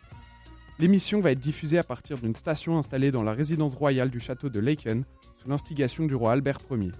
L'émission 0.77 1.21
va 1.21 1.31
être 1.31 1.39
diffusée 1.39 1.77
à 1.77 1.83
partir 1.83 2.17
d'une 2.17 2.35
station 2.35 2.77
installée 2.77 3.09
dans 3.09 3.23
la 3.23 3.31
résidence 3.31 3.75
royale 3.75 4.09
du 4.09 4.19
château 4.19 4.49
de 4.49 4.59
Laeken 4.59 5.05
sous 5.37 5.47
l'instigation 5.47 6.05
du 6.05 6.15
roi 6.15 6.33
Albert 6.33 6.59
Ier. 6.69 6.91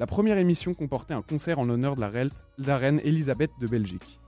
La 0.00 0.06
première 0.06 0.38
émission 0.38 0.74
comportait 0.74 1.14
un 1.14 1.22
concert 1.22 1.60
en 1.60 1.64
l'honneur 1.64 1.94
de 1.94 2.00
la 2.00 2.08
reine- 2.08 2.30
la 2.58 2.78
Elisabeth 3.04 3.52
de 3.60 3.68
Belgique. 3.68 4.18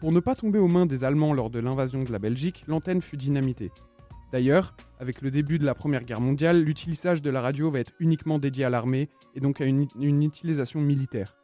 Pour 0.00 0.12
ne 0.12 0.20
pas 0.20 0.36
tomber 0.36 0.60
aux 0.60 0.68
mains 0.68 0.86
des 0.86 1.02
Allemands 1.02 1.34
lors 1.34 1.50
de 1.50 1.58
l'invasion 1.58 2.04
de 2.04 2.12
la 2.12 2.20
Belgique, 2.20 2.62
l'antenne 2.68 3.00
fut 3.00 3.16
dynamitée. 3.16 3.72
D'ailleurs, 4.30 4.76
avec 5.00 5.20
le 5.20 5.32
début 5.32 5.58
de 5.58 5.64
la 5.64 5.74
Première 5.74 6.04
Guerre 6.04 6.20
mondiale, 6.20 6.62
l'utilisation 6.62 7.24
de 7.24 7.30
la 7.30 7.40
radio 7.40 7.72
va 7.72 7.80
être 7.80 7.92
uniquement 7.98 8.38
dédié 8.38 8.64
à 8.64 8.70
l'armée 8.70 9.08
et 9.34 9.40
donc 9.40 9.60
à 9.60 9.64
une, 9.64 9.88
utilisation 10.00 10.80
militaire. 10.80 11.34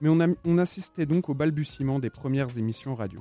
Mais 0.00 0.08
on 0.44 0.58
assistait 0.58 1.06
donc 1.06 1.28
au 1.28 1.34
balbutiement 1.34 1.98
des 1.98 2.10
premières 2.10 2.56
émissions 2.58 2.94
radio. 2.94 3.20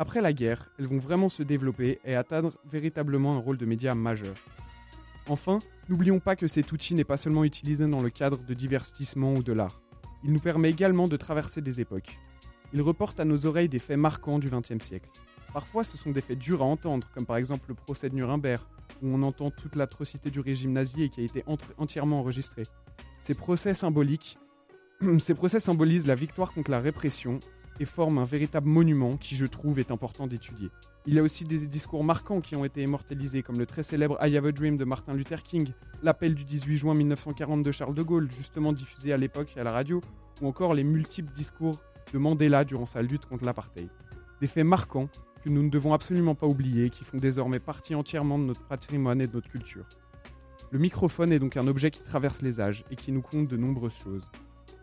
Après 0.00 0.22
la 0.22 0.32
guerre, 0.32 0.70
elles 0.78 0.86
vont 0.86 0.96
vraiment 0.96 1.28
se 1.28 1.42
développer 1.42 2.00
et 2.06 2.14
atteindre 2.14 2.54
véritablement 2.64 3.36
un 3.36 3.38
rôle 3.38 3.58
de 3.58 3.66
média 3.66 3.94
majeur. 3.94 4.34
Enfin, 5.28 5.58
n'oublions 5.90 6.20
pas 6.20 6.36
que 6.36 6.46
cet 6.46 6.72
outil 6.72 6.94
n'est 6.94 7.04
pas 7.04 7.18
seulement 7.18 7.44
utilisé 7.44 7.86
dans 7.86 8.00
le 8.00 8.08
cadre 8.08 8.38
de 8.38 8.54
divertissement 8.54 9.34
ou 9.34 9.42
de 9.42 9.52
l'art. 9.52 9.82
Il 10.24 10.32
nous 10.32 10.40
permet 10.40 10.70
également 10.70 11.06
de 11.06 11.18
traverser 11.18 11.60
des 11.60 11.82
époques. 11.82 12.18
Il 12.72 12.80
reporte 12.80 13.20
à 13.20 13.26
nos 13.26 13.44
oreilles 13.44 13.68
des 13.68 13.78
faits 13.78 13.98
marquants 13.98 14.38
du 14.38 14.48
XXe 14.48 14.82
siècle. 14.82 15.10
Parfois, 15.52 15.84
ce 15.84 15.98
sont 15.98 16.12
des 16.12 16.22
faits 16.22 16.38
durs 16.38 16.62
à 16.62 16.64
entendre, 16.64 17.06
comme 17.14 17.26
par 17.26 17.36
exemple 17.36 17.66
le 17.68 17.74
procès 17.74 18.08
de 18.08 18.14
Nuremberg, 18.14 18.62
où 19.02 19.08
on 19.08 19.22
entend 19.22 19.50
toute 19.50 19.76
l'atrocité 19.76 20.30
du 20.30 20.40
régime 20.40 20.72
nazi 20.72 21.02
et 21.02 21.08
qui 21.10 21.20
a 21.20 21.24
été 21.24 21.44
entièrement 21.76 22.20
enregistré. 22.20 22.62
Ces 23.20 23.34
procès 23.34 23.74
symboliques, 23.74 24.38
ces 25.18 25.34
procès 25.34 25.60
symbolisent 25.60 26.06
la 26.06 26.14
victoire 26.14 26.54
contre 26.54 26.70
la 26.70 26.80
répression 26.80 27.38
et 27.80 27.86
forment 27.86 28.18
un 28.18 28.24
véritable 28.24 28.68
monument 28.68 29.16
qui, 29.16 29.34
je 29.34 29.46
trouve, 29.46 29.78
est 29.78 29.90
important 29.90 30.26
d'étudier. 30.26 30.68
Il 31.06 31.14
y 31.14 31.18
a 31.18 31.22
aussi 31.22 31.44
des 31.44 31.66
discours 31.66 32.04
marquants 32.04 32.42
qui 32.42 32.54
ont 32.54 32.64
été 32.64 32.82
immortalisés, 32.82 33.42
comme 33.42 33.58
le 33.58 33.66
très 33.66 33.82
célèbre 33.82 34.18
I 34.22 34.36
Have 34.36 34.46
a 34.46 34.52
Dream 34.52 34.76
de 34.76 34.84
Martin 34.84 35.14
Luther 35.14 35.42
King, 35.42 35.72
l'appel 36.02 36.34
du 36.34 36.44
18 36.44 36.76
juin 36.76 36.94
1940 36.94 37.62
de 37.62 37.72
Charles 37.72 37.94
de 37.94 38.02
Gaulle, 38.02 38.30
justement 38.30 38.72
diffusé 38.74 39.12
à 39.12 39.16
l'époque 39.16 39.56
à 39.56 39.64
la 39.64 39.72
radio, 39.72 40.02
ou 40.42 40.46
encore 40.46 40.74
les 40.74 40.84
multiples 40.84 41.32
discours 41.32 41.80
de 42.12 42.18
Mandela 42.18 42.64
durant 42.64 42.86
sa 42.86 43.00
lutte 43.00 43.24
contre 43.24 43.44
l'apartheid. 43.44 43.88
Des 44.40 44.46
faits 44.46 44.66
marquants 44.66 45.08
que 45.42 45.48
nous 45.48 45.62
ne 45.62 45.70
devons 45.70 45.94
absolument 45.94 46.34
pas 46.34 46.46
oublier 46.46 46.86
et 46.86 46.90
qui 46.90 47.04
font 47.04 47.16
désormais 47.16 47.60
partie 47.60 47.94
entièrement 47.94 48.38
de 48.38 48.44
notre 48.44 48.66
patrimoine 48.66 49.22
et 49.22 49.26
de 49.26 49.32
notre 49.32 49.48
culture. 49.48 49.86
Le 50.70 50.78
microphone 50.78 51.32
est 51.32 51.38
donc 51.38 51.56
un 51.56 51.66
objet 51.66 51.90
qui 51.90 52.02
traverse 52.02 52.42
les 52.42 52.60
âges 52.60 52.84
et 52.90 52.96
qui 52.96 53.10
nous 53.10 53.22
compte 53.22 53.48
de 53.48 53.56
nombreuses 53.56 53.96
choses. 53.96 54.30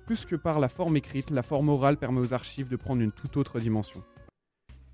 Plus 0.08 0.24
que 0.24 0.38
par 0.38 0.62
la 0.62 0.70
forme 0.70 0.96
écrite, 0.96 1.32
la 1.32 1.44
forme 1.44 1.68
orale 1.68 1.98
permet 1.98 2.22
aux 2.22 2.34
archives 2.34 2.70
de 2.70 2.78
prendre 2.78 3.02
une 3.02 3.12
toute 3.12 3.36
autre 3.36 3.60
dimension. 3.60 4.02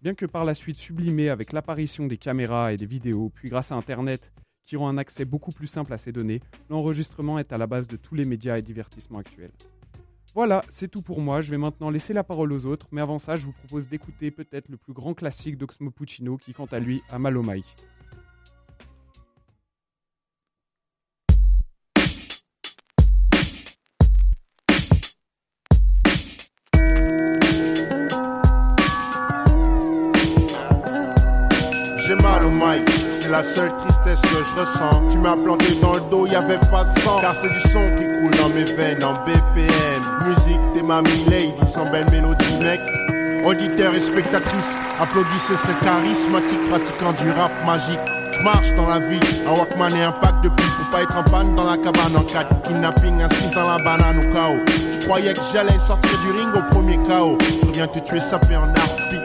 Bien 0.01 0.15
que 0.15 0.25
par 0.25 0.43
la 0.43 0.55
suite 0.55 0.75
sublimée 0.75 1.29
avec 1.29 1.53
l'apparition 1.53 2.07
des 2.07 2.17
caméras 2.17 2.73
et 2.73 2.77
des 2.77 2.87
vidéos, 2.87 3.29
puis 3.29 3.47
grâce 3.47 3.71
à 3.71 3.75
Internet 3.75 4.33
qui 4.65 4.75
rend 4.75 4.89
un 4.89 4.97
accès 4.97 5.23
beaucoup 5.23 5.51
plus 5.51 5.67
simple 5.67 5.93
à 5.93 5.97
ces 5.97 6.11
données, 6.11 6.41
l'enregistrement 6.67 7.37
est 7.37 7.53
à 7.53 7.59
la 7.59 7.67
base 7.67 7.87
de 7.87 7.95
tous 7.95 8.15
les 8.15 8.25
médias 8.25 8.57
et 8.57 8.63
divertissements 8.63 9.19
actuels. 9.19 9.51
Voilà, 10.33 10.65
c'est 10.71 10.89
tout 10.89 11.03
pour 11.03 11.21
moi. 11.21 11.43
Je 11.43 11.51
vais 11.51 11.59
maintenant 11.59 11.91
laisser 11.91 12.13
la 12.13 12.23
parole 12.23 12.51
aux 12.51 12.65
autres, 12.65 12.87
mais 12.91 13.01
avant 13.01 13.19
ça, 13.19 13.37
je 13.37 13.45
vous 13.45 13.51
propose 13.51 13.87
d'écouter 13.87 14.31
peut-être 14.31 14.67
le 14.67 14.77
plus 14.77 14.93
grand 14.93 15.13
classique 15.13 15.59
d'Oxmo 15.59 15.91
Puccino 15.91 16.37
qui, 16.37 16.53
quant 16.53 16.65
à 16.65 16.79
lui, 16.79 17.03
a 17.11 17.19
mal 17.19 17.37
au 17.37 17.43
mic. 17.43 17.65
La 33.33 33.43
seule 33.43 33.71
tristesse 33.79 34.21
que 34.21 34.27
je 34.45 34.61
ressens. 34.61 35.09
Tu 35.09 35.17
m'as 35.17 35.35
planté 35.35 35.73
dans 35.81 35.93
le 35.93 36.01
dos, 36.11 36.27
y 36.27 36.35
avait 36.35 36.59
pas 36.71 36.83
de 36.83 36.99
sang, 36.99 37.19
car 37.19 37.33
c'est 37.35 37.49
du 37.49 37.59
son 37.61 37.81
qui 37.97 38.05
coule 38.05 38.37
dans 38.37 38.49
mes 38.49 38.63
veines 38.63 39.03
en 39.03 39.13
BPM. 39.25 40.01
Musique 40.27 40.61
des 40.75 40.83
mamies 40.83 41.25
lady, 41.27 41.51
sans 41.67 41.89
belle 41.89 42.05
mélodie, 42.11 42.57
mec. 42.61 42.79
Auditeurs 43.43 43.95
et 43.95 44.01
spectatrices, 44.01 44.77
applaudissez 45.01 45.57
ce 45.57 45.71
charismatique 45.83 46.69
pratiquant 46.69 47.11
du 47.23 47.31
rap 47.31 47.51
magique. 47.65 47.99
Je 48.33 48.41
marche 48.43 48.71
dans 48.75 48.87
la 48.87 48.99
vie, 48.99 49.19
un 49.47 49.51
Walkman 49.51 49.95
et 49.95 50.03
un 50.03 50.11
pack 50.11 50.41
de 50.43 50.49
pipes 50.49 50.75
pour 50.77 50.89
pas 50.91 51.01
être 51.01 51.17
en 51.17 51.23
panne 51.23 51.55
dans 51.55 51.65
la 51.65 51.77
cabane 51.77 52.15
en 52.15 52.23
4 52.23 52.61
Kidnapping, 52.67 53.19
6 53.29 53.51
dans 53.55 53.67
la 53.67 53.77
banane 53.83 54.19
au 54.19 54.33
chaos. 54.33 54.59
Tu 54.91 54.99
croyais 54.99 55.33
que 55.33 55.39
j'allais 55.51 55.79
sortir 55.79 56.19
du 56.19 56.31
ring 56.31 56.49
au 56.55 56.61
premier 56.73 56.99
chaos. 57.07 57.37
Je 57.41 57.67
reviens 57.67 57.87
te 57.87 57.99
tuer 57.99 58.19
sapé 58.19 58.55
en 58.55 58.69
arbitre. 58.69 59.22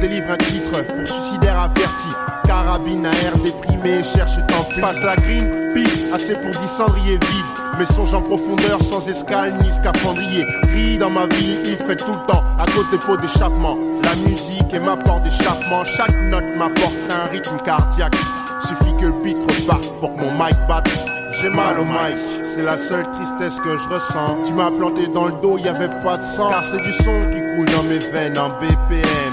Délivre 0.00 0.30
un 0.30 0.36
titre 0.36 0.82
pour 0.86 1.06
suicidaire 1.06 1.60
averti. 1.60 2.08
Carabine 2.46 3.04
à 3.04 3.10
air 3.22 3.36
déprimé, 3.36 4.02
cherche 4.02 4.36
tant 4.48 4.64
pis. 4.64 4.80
Passe 4.80 5.02
la 5.02 5.14
green, 5.14 5.74
peace, 5.74 6.08
assez 6.12 6.34
pour 6.34 6.50
10 6.50 6.68
cendriers 6.68 7.18
vides. 7.18 7.78
Mes 7.78 7.84
songes 7.84 8.14
en 8.14 8.22
profondeur 8.22 8.82
sans 8.82 9.06
escale 9.08 9.52
ni 9.62 9.70
scaphandrier. 9.70 10.46
Gris 10.64 10.98
dans 10.98 11.10
ma 11.10 11.26
vie, 11.26 11.58
il 11.64 11.76
fait 11.76 11.96
tout 11.96 12.12
le 12.12 12.26
temps 12.26 12.42
à 12.58 12.64
cause 12.66 12.88
des 12.90 12.98
pots 12.98 13.16
d'échappement. 13.18 13.76
La 14.02 14.16
musique 14.16 14.72
est 14.72 14.80
ma 14.80 14.96
porte 14.96 15.22
d'échappement. 15.24 15.84
Chaque 15.84 16.16
note 16.22 16.44
m'apporte 16.56 16.96
un 17.10 17.30
rythme 17.30 17.58
cardiaque. 17.64 18.16
Suffit 18.60 18.96
que 18.98 19.06
le 19.06 19.12
beat 19.22 19.38
reparte 19.38 19.92
pour 20.00 20.16
que 20.16 20.20
mon 20.20 20.32
mic 20.32 20.56
batte. 20.66 20.88
J'ai 21.40 21.48
mal 21.48 21.78
au 21.78 21.84
mic, 21.84 22.18
c'est 22.42 22.62
la 22.62 22.76
seule 22.76 23.04
tristesse 23.12 23.60
que 23.60 23.78
je 23.78 23.88
ressens. 23.88 24.38
Tu 24.46 24.52
m'as 24.52 24.70
planté 24.70 25.06
dans 25.06 25.26
le 25.26 25.34
dos, 25.40 25.58
y 25.58 25.68
avait 25.68 25.88
pas 26.02 26.16
de 26.16 26.22
sang. 26.22 26.50
Car 26.50 26.64
c'est 26.64 26.80
du 26.82 26.92
son 26.92 27.14
qui 27.32 27.40
coule 27.54 27.70
dans 27.76 27.84
mes 27.84 27.98
veines 27.98 28.38
en 28.38 28.48
BPM. 28.48 29.29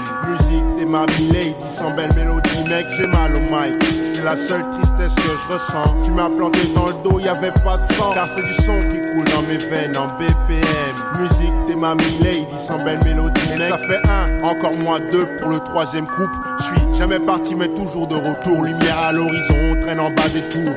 Ma 0.88 1.04
lady, 1.04 1.54
sans 1.68 1.90
belle 1.90 2.08
mélodie, 2.16 2.64
mec, 2.66 2.86
j'ai 2.96 3.06
mal 3.06 3.36
au 3.36 3.40
mic. 3.40 3.74
C'est 4.04 4.24
la 4.24 4.36
seule 4.36 4.64
tristesse 4.72 5.14
que 5.16 5.22
je 5.22 5.52
ressens. 5.52 5.94
Tu 6.02 6.10
m'as 6.12 6.30
planté 6.30 6.60
dans 6.74 6.86
le 6.86 6.94
dos, 7.04 7.20
y 7.20 7.28
avait 7.28 7.50
pas 7.50 7.76
de 7.76 7.86
sang. 7.92 8.14
Car 8.14 8.26
c'est 8.26 8.42
du 8.42 8.54
son 8.54 8.80
qui 8.90 8.98
coule 9.12 9.28
dans 9.34 9.42
mes 9.42 9.58
veines 9.58 9.94
en 9.98 10.06
BPM. 10.16 11.20
Musique, 11.20 11.52
t'es 11.66 11.74
ma 11.74 11.94
lady, 11.94 12.46
sans 12.66 12.82
belle 12.82 13.00
mélodie, 13.04 13.38
mec. 13.50 13.68
ça 13.68 13.76
fait 13.76 14.00
un, 14.08 14.42
encore 14.42 14.74
moins 14.78 14.98
deux 15.12 15.26
pour 15.38 15.50
le 15.50 15.60
troisième 15.60 16.06
couple. 16.06 16.32
Je 16.60 16.64
suis 16.64 16.96
jamais 16.96 17.18
parti, 17.18 17.54
mais 17.54 17.68
toujours 17.68 18.06
de 18.06 18.14
retour. 18.14 18.64
Lumière 18.64 18.98
à 18.98 19.12
l'horizon, 19.12 19.56
on 19.72 19.80
traîne 19.82 20.00
en 20.00 20.10
bas 20.10 20.30
des 20.32 20.48
tours 20.48 20.72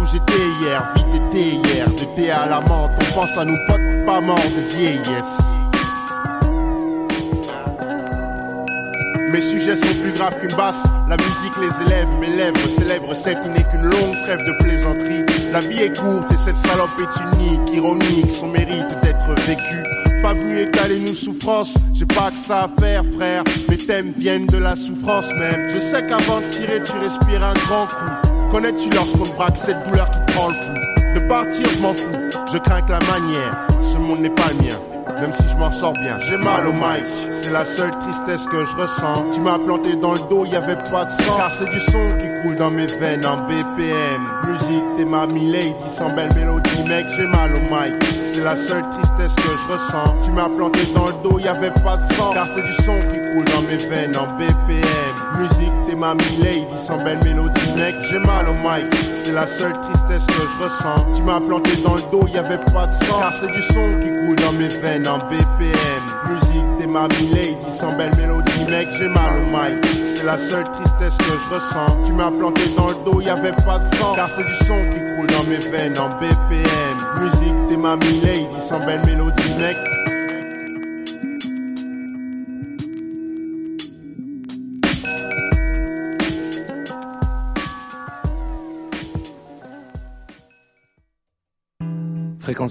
où 0.00 0.06
j'étais 0.06 0.42
hier, 0.60 0.92
vite 0.96 1.22
été 1.28 1.54
hier, 1.68 1.88
de 1.88 2.04
thé 2.16 2.30
à 2.32 2.46
la 2.46 2.60
menthe, 2.62 2.90
on 3.00 3.14
pense 3.14 3.36
à 3.38 3.44
nos 3.44 3.56
potes 3.68 4.04
pas 4.04 4.20
morts 4.20 4.36
de 4.56 4.62
vieillesse. 4.76 5.51
Mes 9.32 9.40
sujets 9.40 9.76
sont 9.76 9.94
plus 10.02 10.12
graves 10.12 10.38
qu'une 10.40 10.54
basse, 10.54 10.84
la 11.08 11.16
musique 11.16 11.56
les 11.58 11.86
élève, 11.86 12.06
mes 12.20 12.28
lèvres 12.28 12.68
célèbrent 12.68 13.14
qui 13.14 13.48
n'est 13.48 13.64
qu'une 13.64 13.84
longue 13.84 14.20
trêve 14.24 14.44
de 14.44 14.52
plaisanterie. 14.62 15.50
La 15.50 15.60
vie 15.60 15.80
est 15.80 15.98
courte 15.98 16.30
et 16.30 16.36
cette 16.36 16.56
salope 16.58 16.90
est 16.98 17.38
unique, 17.38 17.74
ironique, 17.74 18.30
son 18.30 18.48
mérite 18.48 18.88
d'être 19.02 19.34
vécu. 19.46 20.22
Pas 20.22 20.34
venu 20.34 20.60
étaler 20.60 21.00
nos 21.00 21.14
souffrances, 21.14 21.74
j'ai 21.94 22.04
pas 22.04 22.30
que 22.30 22.38
ça 22.38 22.64
à 22.64 22.80
faire 22.80 23.04
frère, 23.16 23.42
mes 23.70 23.78
thèmes 23.78 24.12
viennent 24.18 24.46
de 24.48 24.58
la 24.58 24.76
souffrance 24.76 25.32
même. 25.32 25.70
Je 25.70 25.78
sais 25.78 26.06
qu'avant 26.06 26.42
de 26.42 26.48
tirer 26.48 26.82
tu 26.82 26.92
respires 26.98 27.42
un 27.42 27.54
grand 27.54 27.86
coup. 27.86 28.28
Connais-tu 28.50 28.90
lorsqu'on 28.90 29.34
braque 29.34 29.56
cette 29.56 29.82
douleur 29.88 30.10
qui 30.10 30.18
te 30.26 30.32
prend 30.32 30.50
le 30.50 30.56
coup 30.56 31.20
De 31.20 31.26
partir, 31.26 31.66
je 31.72 31.78
m'en 31.78 31.94
fous, 31.94 32.10
je 32.52 32.58
crains 32.58 32.82
que 32.82 32.92
la 32.92 33.00
manière, 33.00 33.66
ce 33.80 33.96
monde 33.96 34.20
n'est 34.20 34.28
pas 34.28 34.50
le 34.50 34.62
mien. 34.62 34.91
Même 35.22 35.32
si 35.34 35.48
je 35.48 35.56
m'en 35.56 35.70
sors 35.70 35.92
bien, 35.92 36.18
j'ai 36.18 36.36
mal 36.36 36.66
au 36.66 36.72
mic, 36.72 37.04
c'est 37.30 37.52
la 37.52 37.64
seule 37.64 37.92
tristesse 37.92 38.44
que 38.44 38.64
je 38.66 38.74
ressens. 38.74 39.30
Tu 39.32 39.40
m'as 39.40 39.56
planté 39.56 39.94
dans 39.94 40.14
le 40.14 40.28
dos, 40.28 40.44
y 40.44 40.56
avait 40.56 40.74
pas 40.74 41.04
de 41.04 41.12
sang, 41.12 41.36
car 41.36 41.52
c'est 41.52 41.70
du 41.70 41.78
son 41.78 42.18
qui 42.18 42.26
coule 42.42 42.56
dans 42.56 42.72
mes 42.72 42.86
veines 42.86 43.24
en 43.24 43.36
BPM. 43.46 44.20
Musique, 44.48 44.82
t'es 44.96 45.04
ma 45.04 45.24
lady, 45.26 45.74
sans 45.96 46.10
belle 46.10 46.34
mélodie, 46.34 46.82
mec, 46.88 47.06
j'ai 47.16 47.28
mal 47.28 47.54
au 47.54 47.60
mic. 47.60 47.94
C'est 48.32 48.42
la 48.42 48.56
seule 48.56 48.82
tristesse 48.98 49.36
que 49.36 49.42
je 49.48 49.72
ressens. 49.72 50.16
Tu 50.24 50.32
m'as 50.32 50.48
planté 50.48 50.86
dans 50.92 51.06
le 51.06 51.14
dos, 51.22 51.38
y 51.38 51.46
avait 51.46 51.70
pas 51.70 51.98
de 51.98 52.12
sang, 52.14 52.32
car 52.32 52.48
c'est 52.48 52.64
du 52.64 52.72
son 52.72 52.98
qui 53.12 53.18
coule 53.32 53.44
dans 53.54 53.62
mes 53.62 53.76
veines 53.76 54.16
en 54.16 54.26
BPM. 54.38 55.21
Musique, 55.38 55.72
t'es 55.86 55.94
ma 55.94 56.14
lady, 56.14 56.66
sans 56.78 57.02
belle 57.02 57.18
mélodie, 57.24 57.72
mec, 57.76 57.94
j'ai 58.02 58.18
mal 58.18 58.46
au 58.48 58.54
mic. 58.54 58.86
C'est 59.24 59.32
la 59.32 59.46
seule 59.46 59.72
tristesse 59.72 60.26
que 60.26 60.32
je 60.32 60.64
ressens. 60.64 61.06
Tu 61.14 61.22
m'as 61.22 61.40
planté 61.40 61.76
dans 61.78 61.94
le 61.94 62.02
dos, 62.10 62.26
y 62.28 62.36
avait 62.36 62.58
pas 62.58 62.86
de 62.86 62.92
sang, 62.92 63.18
car 63.18 63.32
c'est 63.32 63.50
du 63.50 63.62
son 63.62 64.00
qui 64.00 64.08
coule 64.08 64.36
dans 64.36 64.52
mes 64.52 64.68
veines 64.68 65.08
en 65.08 65.18
BPM. 65.18 66.02
Musique, 66.28 66.64
t'es 66.78 66.86
ma 66.86 67.08
lady, 67.08 67.56
sans 67.70 67.92
belle 67.96 68.14
mélodie, 68.16 68.64
mec, 68.68 68.88
j'ai 68.98 69.08
mal 69.08 69.32
au 69.36 69.46
mic. 69.46 69.84
C'est 70.16 70.24
la 70.24 70.38
seule 70.38 70.64
tristesse 70.64 71.16
que 71.18 71.24
je 71.24 71.54
ressens. 71.54 71.96
Tu 72.04 72.12
m'as 72.12 72.30
planté 72.30 72.68
dans 72.76 72.88
le 72.88 72.94
dos, 73.04 73.20
y 73.20 73.28
avait 73.30 73.52
pas 73.52 73.78
de 73.78 73.88
sang, 73.96 74.14
car 74.14 74.28
c'est 74.28 74.44
du 74.44 74.54
son 74.54 74.78
qui 74.92 75.00
coule 75.16 75.26
dans 75.28 75.44
mes 75.44 75.58
veines 75.58 75.98
en 75.98 76.08
BPM. 76.20 76.96
Musique, 77.20 77.54
t'es 77.68 77.76
ma 77.76 77.96
lady, 77.96 78.46
sans 78.68 78.84
belle 78.84 79.00
mélodie, 79.06 79.54
mec. 79.58 79.76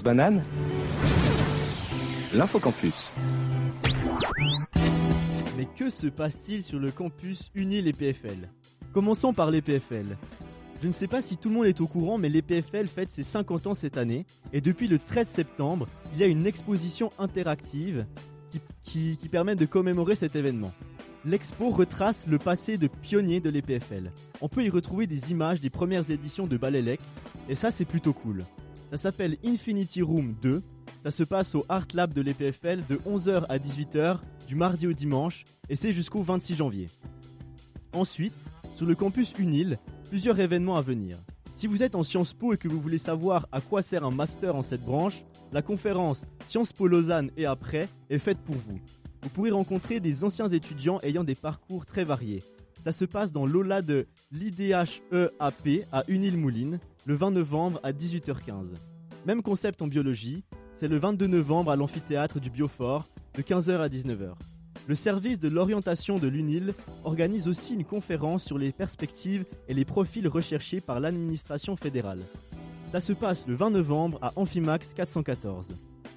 Banane 0.02 0.42
L'infocampus. 2.34 3.12
Mais 5.56 5.66
que 5.76 5.90
se 5.90 6.06
passe-t-il 6.06 6.62
sur 6.62 6.78
le 6.78 6.90
campus 6.90 7.50
Unil 7.54 7.86
et 7.86 7.92
PFL 7.92 8.48
Commençons 8.92 9.32
par 9.34 9.50
les 9.50 9.60
PFL. 9.60 10.16
Je 10.82 10.88
ne 10.88 10.92
sais 10.92 11.06
pas 11.06 11.22
si 11.22 11.36
tout 11.36 11.48
le 11.50 11.54
monde 11.54 11.66
est 11.66 11.80
au 11.80 11.86
courant, 11.86 12.18
mais 12.18 12.28
les 12.28 12.42
PFL 12.42 12.88
fête 12.88 13.10
ses 13.10 13.22
50 13.22 13.66
ans 13.68 13.74
cette 13.74 13.98
année. 13.98 14.24
Et 14.52 14.60
depuis 14.60 14.88
le 14.88 14.98
13 14.98 15.28
septembre, 15.28 15.86
il 16.14 16.20
y 16.20 16.24
a 16.24 16.26
une 16.26 16.46
exposition 16.46 17.12
interactive 17.18 18.06
qui, 18.50 18.60
qui- 18.82 19.16
qui 19.20 19.28
permet 19.28 19.54
de 19.54 19.66
commémorer 19.66 20.14
cet 20.16 20.34
événement. 20.34 20.72
L'expo 21.24 21.70
retrace 21.70 22.26
le 22.26 22.38
passé 22.38 22.78
de 22.78 22.88
pionniers 22.88 23.38
de 23.40 23.48
l'EPFL. 23.50 24.10
On 24.40 24.48
peut 24.48 24.64
y 24.64 24.70
retrouver 24.70 25.06
des 25.06 25.30
images 25.30 25.60
des 25.60 25.70
premières 25.70 26.10
éditions 26.10 26.46
de 26.48 26.56
Balélec, 26.56 27.00
et 27.48 27.54
ça 27.54 27.70
c'est 27.70 27.84
plutôt 27.84 28.12
cool. 28.12 28.42
Ça 28.92 28.98
s'appelle 28.98 29.38
Infinity 29.42 30.02
Room 30.02 30.34
2, 30.42 30.62
ça 31.02 31.10
se 31.10 31.22
passe 31.22 31.54
au 31.54 31.64
Art 31.70 31.86
Lab 31.94 32.12
de 32.12 32.20
l'EPFL 32.20 32.82
de 32.90 32.96
11h 33.08 33.46
à 33.48 33.56
18h, 33.56 34.18
du 34.46 34.54
mardi 34.54 34.86
au 34.86 34.92
dimanche, 34.92 35.46
et 35.70 35.76
c'est 35.76 35.94
jusqu'au 35.94 36.20
26 36.20 36.56
janvier. 36.56 36.90
Ensuite, 37.94 38.34
sur 38.76 38.84
le 38.84 38.94
campus 38.94 39.32
Unil, 39.38 39.78
plusieurs 40.10 40.38
événements 40.38 40.76
à 40.76 40.82
venir. 40.82 41.16
Si 41.56 41.66
vous 41.66 41.82
êtes 41.82 41.94
en 41.94 42.02
Sciences 42.02 42.34
Po 42.34 42.52
et 42.52 42.58
que 42.58 42.68
vous 42.68 42.82
voulez 42.82 42.98
savoir 42.98 43.48
à 43.50 43.62
quoi 43.62 43.80
sert 43.80 44.04
un 44.04 44.10
master 44.10 44.54
en 44.54 44.62
cette 44.62 44.84
branche, 44.84 45.24
la 45.52 45.62
conférence 45.62 46.26
Sciences 46.46 46.74
Po 46.74 46.86
Lausanne 46.86 47.30
et 47.38 47.46
après 47.46 47.88
est 48.10 48.18
faite 48.18 48.40
pour 48.44 48.56
vous. 48.56 48.78
Vous 49.22 49.30
pourrez 49.30 49.52
rencontrer 49.52 50.00
des 50.00 50.22
anciens 50.22 50.48
étudiants 50.48 50.98
ayant 51.02 51.24
des 51.24 51.34
parcours 51.34 51.86
très 51.86 52.04
variés. 52.04 52.42
Ça 52.84 52.92
se 52.92 53.06
passe 53.06 53.32
dans 53.32 53.46
l'aula 53.46 53.80
de 53.80 54.06
l'IDHEAP 54.32 55.86
à 55.92 56.04
Unil-Mouline, 56.08 56.78
le 57.04 57.14
20 57.14 57.32
novembre 57.32 57.80
à 57.82 57.92
18h15. 57.92 58.74
Même 59.26 59.42
concept 59.42 59.82
en 59.82 59.88
biologie, 59.88 60.44
c'est 60.76 60.86
le 60.86 60.98
22 60.98 61.26
novembre 61.26 61.72
à 61.72 61.76
l'amphithéâtre 61.76 62.38
du 62.38 62.48
Biofort, 62.48 63.08
de 63.36 63.42
15h 63.42 63.80
à 63.80 63.88
19h. 63.88 64.34
Le 64.86 64.94
service 64.94 65.40
de 65.40 65.48
l'orientation 65.48 66.18
de 66.18 66.28
l'UNIL 66.28 66.74
organise 67.04 67.48
aussi 67.48 67.74
une 67.74 67.84
conférence 67.84 68.44
sur 68.44 68.56
les 68.58 68.72
perspectives 68.72 69.44
et 69.68 69.74
les 69.74 69.84
profils 69.84 70.26
recherchés 70.28 70.80
par 70.80 71.00
l'administration 71.00 71.76
fédérale. 71.76 72.20
Ça 72.92 73.00
se 73.00 73.12
passe 73.12 73.46
le 73.48 73.54
20 73.54 73.70
novembre 73.70 74.18
à 74.22 74.32
Amphimax 74.36 74.94
414. 74.94 75.68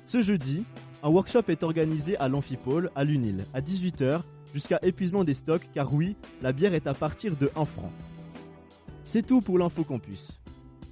Ce 0.06 0.22
jeudi, 0.22 0.64
un 1.02 1.10
workshop 1.10 1.44
est 1.48 1.64
organisé 1.64 2.18
à 2.18 2.28
l'Amphipôle, 2.28 2.92
à 2.96 3.04
l'UNIL, 3.04 3.46
à 3.54 3.62
18h, 3.62 4.22
jusqu'à 4.54 4.80
épuisement 4.84 5.24
des 5.24 5.34
stocks, 5.34 5.68
car 5.74 5.92
oui, 5.94 6.16
la 6.44 6.54
bière 6.54 6.76
est 6.76 6.88
à 6.88 6.94
partir 6.94 7.36
de 7.36 7.50
1 7.56 7.66
franc. 7.66 7.92
C'est 9.04 9.26
tout 9.26 9.42
pour 9.42 9.58
l'Infocampus. 9.58 10.28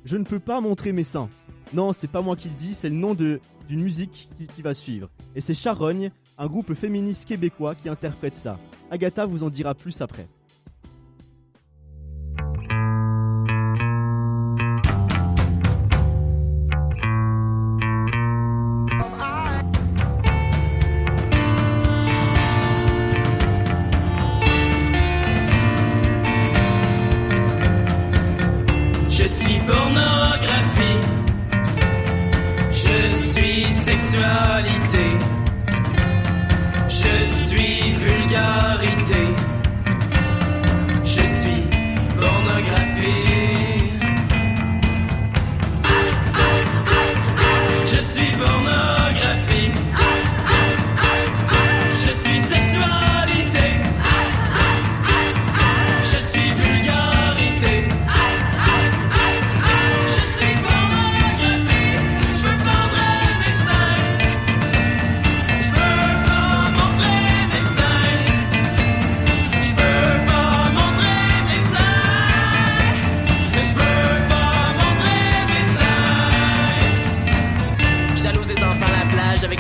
Je 0.05 0.17
ne 0.17 0.23
peux 0.23 0.39
pas 0.39 0.59
montrer 0.59 0.91
mes 0.91 1.03
seins. 1.03 1.29
Non, 1.73 1.93
c'est 1.93 2.09
pas 2.09 2.21
moi 2.21 2.35
qui 2.35 2.49
le 2.49 2.55
dis, 2.55 2.73
c'est 2.73 2.89
le 2.89 2.95
nom 2.95 3.15
d'une 3.15 3.39
musique 3.69 4.29
qui, 4.37 4.47
qui 4.47 4.61
va 4.61 4.73
suivre. 4.73 5.09
Et 5.35 5.41
c'est 5.41 5.53
Charogne, 5.53 6.11
un 6.37 6.47
groupe 6.47 6.73
féministe 6.73 7.25
québécois 7.25 7.73
qui 7.75 7.89
interprète 7.89 8.35
ça. 8.35 8.59
Agatha 8.91 9.25
vous 9.25 9.43
en 9.43 9.49
dira 9.49 9.73
plus 9.73 10.01
après. 10.01 10.27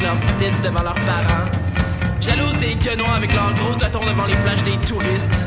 leurs 0.03 0.19
petites 0.19 0.37
têtes 0.37 0.61
devant 0.61 0.83
leurs 0.83 0.93
parents. 0.95 1.49
Jalouse 2.19 2.57
des 2.57 2.75
guenons 2.75 3.11
avec 3.11 3.33
leurs 3.33 3.53
gros 3.53 3.73
totons 3.75 4.05
devant 4.05 4.25
les 4.25 4.35
flashs 4.35 4.63
des 4.63 4.77
touristes. 4.77 5.45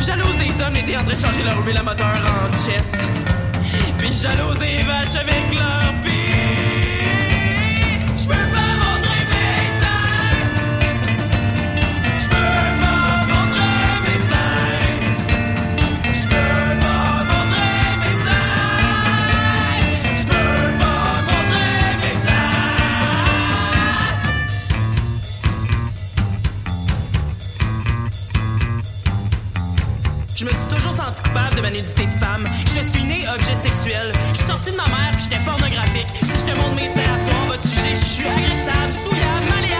Jalouse 0.00 0.36
des 0.38 0.62
hommes 0.62 0.76
étaient 0.76 0.96
en 0.96 1.04
train 1.04 1.14
de 1.14 1.20
changer 1.20 1.42
leur 1.42 1.64
huile 1.64 1.76
à 1.76 1.82
moteur 1.82 2.16
en 2.16 2.52
chest. 2.52 2.94
Puis 3.98 4.12
jalouse 4.12 4.58
des 4.58 4.82
vaches 4.82 5.16
avec 5.16 5.54
leur 5.54 5.92
pire. 6.02 6.41
Coupable 31.32 31.56
de 31.56 31.60
ma 31.62 31.70
nudité 31.70 32.06
de 32.06 32.12
femme. 32.12 32.46
Je 32.66 32.80
suis 32.90 33.04
né 33.04 33.24
objet 33.34 33.54
sexuel. 33.54 34.12
Je 34.32 34.38
suis 34.38 34.46
sorti 34.46 34.70
de 34.70 34.76
ma 34.76 34.86
mère 34.86 35.12
puis 35.12 35.24
j'étais 35.24 35.42
pornographique. 35.44 36.08
Si 36.20 36.26
je 36.26 36.52
te 36.52 36.56
montre 36.56 36.74
mes 36.74 36.88
soir, 36.88 37.46
vas-tu? 37.48 37.88
Je 37.88 37.94
suis 37.94 38.26
agressable, 38.26 38.92
souillable, 39.02 39.46
malléable, 39.48 39.71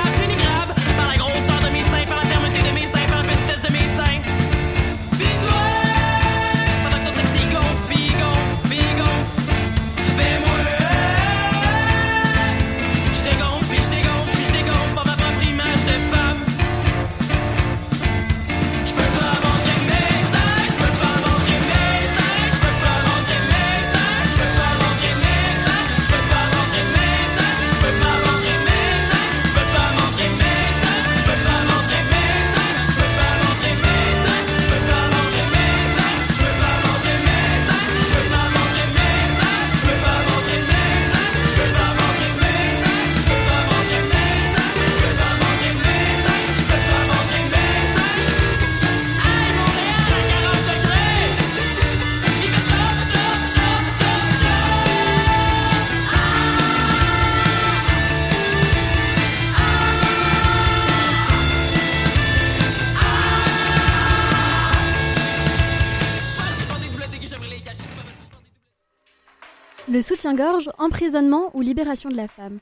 Le 69.93 70.01
soutien-gorge, 70.01 70.71
emprisonnement 70.79 71.51
ou 71.53 71.61
libération 71.61 72.09
de 72.09 72.17
la 72.17 72.27
femme. 72.27 72.61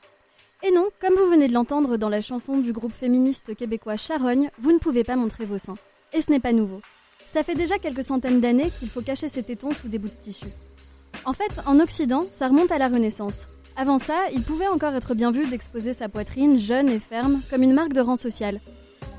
Et 0.64 0.72
non, 0.72 0.88
comme 1.00 1.14
vous 1.14 1.30
venez 1.30 1.46
de 1.46 1.52
l'entendre 1.52 1.96
dans 1.96 2.08
la 2.08 2.20
chanson 2.20 2.58
du 2.58 2.72
groupe 2.72 2.92
féministe 2.92 3.54
québécois 3.54 3.96
Charogne, 3.96 4.50
vous 4.58 4.72
ne 4.72 4.78
pouvez 4.78 5.04
pas 5.04 5.14
montrer 5.14 5.44
vos 5.44 5.56
seins. 5.56 5.76
Et 6.12 6.22
ce 6.22 6.32
n'est 6.32 6.40
pas 6.40 6.52
nouveau. 6.52 6.80
Ça 7.28 7.44
fait 7.44 7.54
déjà 7.54 7.78
quelques 7.78 8.02
centaines 8.02 8.40
d'années 8.40 8.72
qu'il 8.76 8.88
faut 8.88 9.00
cacher 9.00 9.28
ses 9.28 9.44
tétons 9.44 9.70
sous 9.70 9.86
des 9.86 10.00
bouts 10.00 10.08
de 10.08 10.20
tissu. 10.20 10.48
En 11.24 11.32
fait, 11.32 11.60
en 11.66 11.78
Occident, 11.78 12.26
ça 12.32 12.48
remonte 12.48 12.72
à 12.72 12.78
la 12.78 12.88
Renaissance. 12.88 13.46
Avant 13.76 13.98
ça, 13.98 14.18
il 14.32 14.42
pouvait 14.42 14.66
encore 14.66 14.96
être 14.96 15.14
bien 15.14 15.30
vu 15.30 15.46
d'exposer 15.46 15.92
sa 15.92 16.08
poitrine 16.08 16.58
jeune 16.58 16.88
et 16.88 16.98
ferme 16.98 17.42
comme 17.48 17.62
une 17.62 17.74
marque 17.74 17.92
de 17.92 18.00
rang 18.00 18.16
social. 18.16 18.60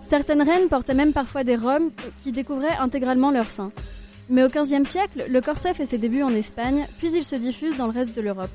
Certaines 0.01 0.41
reines 0.41 0.67
portaient 0.67 0.95
même 0.95 1.13
parfois 1.13 1.45
des 1.45 1.55
robes 1.55 1.91
qui 2.23 2.33
découvraient 2.33 2.75
intégralement 2.77 3.31
leurs 3.31 3.51
seins. 3.51 3.71
Mais 4.31 4.45
au 4.45 4.47
XVe 4.47 4.85
siècle, 4.85 5.25
le 5.29 5.41
corset 5.41 5.73
fait 5.73 5.85
ses 5.85 5.97
débuts 5.97 6.23
en 6.23 6.33
Espagne, 6.33 6.87
puis 6.97 7.11
il 7.11 7.25
se 7.25 7.35
diffuse 7.35 7.75
dans 7.75 7.87
le 7.87 7.91
reste 7.91 8.15
de 8.15 8.21
l'Europe. 8.21 8.49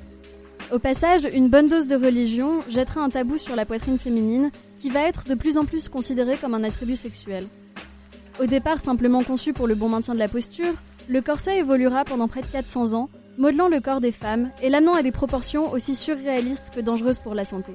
Au 0.73 0.79
passage, 0.79 1.29
une 1.35 1.51
bonne 1.51 1.69
dose 1.69 1.87
de 1.87 1.97
religion 1.97 2.61
jettera 2.71 3.03
un 3.03 3.11
tabou 3.11 3.37
sur 3.37 3.55
la 3.55 3.67
poitrine 3.67 3.99
féminine 3.99 4.51
qui 4.79 4.89
va 4.89 5.03
être 5.03 5.25
de 5.25 5.35
plus 5.35 5.59
en 5.59 5.67
plus 5.67 5.91
considérée 5.91 6.39
comme 6.39 6.55
un 6.55 6.65
attribut 6.65 6.97
sexuel. 6.97 7.47
Au 8.41 8.47
départ 8.47 8.79
simplement 8.79 9.23
conçu 9.23 9.53
pour 9.53 9.67
le 9.67 9.75
bon 9.75 9.91
maintien 9.91 10.15
de 10.15 10.19
la 10.19 10.29
posture, 10.29 10.73
le 11.09 11.21
corset 11.21 11.59
évoluera 11.59 12.05
pendant 12.07 12.27
près 12.27 12.41
de 12.41 12.47
400 12.47 12.95
ans, 12.95 13.11
modelant 13.37 13.69
le 13.69 13.81
corps 13.81 14.01
des 14.01 14.13
femmes 14.13 14.51
et 14.63 14.71
l'amenant 14.71 14.95
à 14.95 15.03
des 15.03 15.13
proportions 15.13 15.71
aussi 15.73 15.95
surréalistes 15.95 16.73
que 16.75 16.81
dangereuses 16.81 17.19
pour 17.19 17.35
la 17.35 17.45
santé. 17.45 17.73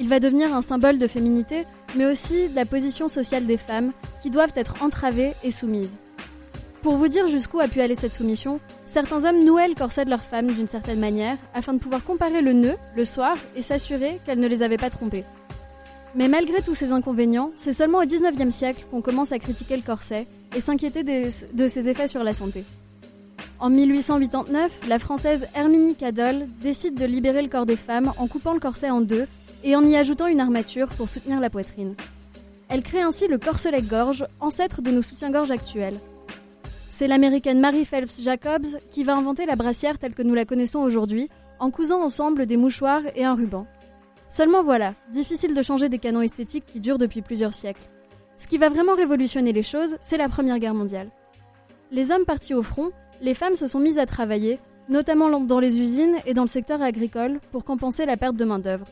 Il 0.00 0.08
va 0.08 0.18
devenir 0.18 0.52
un 0.52 0.62
symbole 0.62 0.98
de 0.98 1.06
féminité, 1.06 1.64
mais 1.94 2.06
aussi 2.06 2.48
de 2.48 2.56
la 2.56 2.66
position 2.66 3.06
sociale 3.06 3.46
des 3.46 3.56
femmes, 3.56 3.92
qui 4.20 4.30
doivent 4.30 4.52
être 4.56 4.82
entravées 4.82 5.34
et 5.44 5.52
soumises. 5.52 5.96
Pour 6.82 6.96
vous 6.96 7.08
dire 7.08 7.26
jusqu'où 7.26 7.58
a 7.58 7.66
pu 7.66 7.80
aller 7.80 7.96
cette 7.96 8.12
soumission, 8.12 8.60
certains 8.86 9.24
hommes 9.24 9.44
nouaient 9.44 9.68
le 9.68 9.74
corset 9.74 10.04
de 10.04 10.10
leur 10.10 10.22
femme 10.22 10.52
d'une 10.52 10.68
certaine 10.68 11.00
manière, 11.00 11.36
afin 11.52 11.74
de 11.74 11.78
pouvoir 11.78 12.04
comparer 12.04 12.40
le 12.40 12.52
nœud, 12.52 12.76
le 12.96 13.04
soir, 13.04 13.36
et 13.56 13.62
s'assurer 13.62 14.20
qu'elle 14.24 14.38
ne 14.38 14.46
les 14.46 14.62
avait 14.62 14.76
pas 14.76 14.88
trompés. 14.88 15.24
Mais 16.14 16.28
malgré 16.28 16.62
tous 16.62 16.74
ces 16.74 16.92
inconvénients, 16.92 17.50
c'est 17.56 17.72
seulement 17.72 17.98
au 17.98 18.06
XIXe 18.06 18.54
siècle 18.54 18.86
qu'on 18.90 19.02
commence 19.02 19.32
à 19.32 19.38
critiquer 19.40 19.76
le 19.76 19.82
corset 19.82 20.26
et 20.54 20.60
s'inquiéter 20.60 21.02
de 21.02 21.68
ses 21.68 21.88
effets 21.88 22.06
sur 22.06 22.22
la 22.22 22.32
santé. 22.32 22.64
En 23.60 23.70
1889, 23.70 24.82
la 24.88 25.00
française 25.00 25.48
Herminie 25.54 25.96
Cadol 25.96 26.46
décide 26.62 26.94
de 26.94 27.04
libérer 27.04 27.42
le 27.42 27.48
corps 27.48 27.66
des 27.66 27.76
femmes 27.76 28.12
en 28.16 28.28
coupant 28.28 28.54
le 28.54 28.60
corset 28.60 28.88
en 28.88 29.00
deux 29.00 29.26
et 29.64 29.74
en 29.74 29.84
y 29.84 29.96
ajoutant 29.96 30.28
une 30.28 30.40
armature 30.40 30.88
pour 30.90 31.08
soutenir 31.08 31.40
la 31.40 31.50
poitrine. 31.50 31.96
Elle 32.68 32.84
crée 32.84 33.00
ainsi 33.00 33.26
le 33.26 33.38
corselet-gorge, 33.38 34.26
ancêtre 34.38 34.80
de 34.80 34.92
nos 34.92 35.02
soutiens-gorge 35.02 35.50
actuels. 35.50 35.98
C'est 36.98 37.06
l'américaine 37.06 37.60
Mary 37.60 37.84
Phelps 37.84 38.20
Jacobs 38.24 38.66
qui 38.90 39.04
va 39.04 39.14
inventer 39.14 39.46
la 39.46 39.54
brassière 39.54 40.00
telle 40.00 40.14
que 40.14 40.24
nous 40.24 40.34
la 40.34 40.44
connaissons 40.44 40.80
aujourd'hui, 40.80 41.28
en 41.60 41.70
cousant 41.70 42.02
ensemble 42.02 42.44
des 42.44 42.56
mouchoirs 42.56 43.02
et 43.14 43.24
un 43.24 43.36
ruban. 43.36 43.68
Seulement 44.28 44.64
voilà, 44.64 44.94
difficile 45.12 45.54
de 45.54 45.62
changer 45.62 45.88
des 45.88 46.00
canons 46.00 46.22
esthétiques 46.22 46.66
qui 46.66 46.80
durent 46.80 46.98
depuis 46.98 47.22
plusieurs 47.22 47.54
siècles. 47.54 47.88
Ce 48.36 48.48
qui 48.48 48.58
va 48.58 48.68
vraiment 48.68 48.96
révolutionner 48.96 49.52
les 49.52 49.62
choses, 49.62 49.94
c'est 50.00 50.16
la 50.16 50.28
Première 50.28 50.58
Guerre 50.58 50.74
mondiale. 50.74 51.12
Les 51.92 52.10
hommes 52.10 52.24
partis 52.24 52.52
au 52.52 52.64
front, 52.64 52.90
les 53.20 53.34
femmes 53.34 53.54
se 53.54 53.68
sont 53.68 53.78
mises 53.78 54.00
à 54.00 54.06
travailler, 54.06 54.58
notamment 54.88 55.38
dans 55.38 55.60
les 55.60 55.78
usines 55.78 56.16
et 56.26 56.34
dans 56.34 56.42
le 56.42 56.48
secteur 56.48 56.82
agricole, 56.82 57.38
pour 57.52 57.64
compenser 57.64 58.06
la 58.06 58.16
perte 58.16 58.34
de 58.34 58.44
main-d'œuvre. 58.44 58.88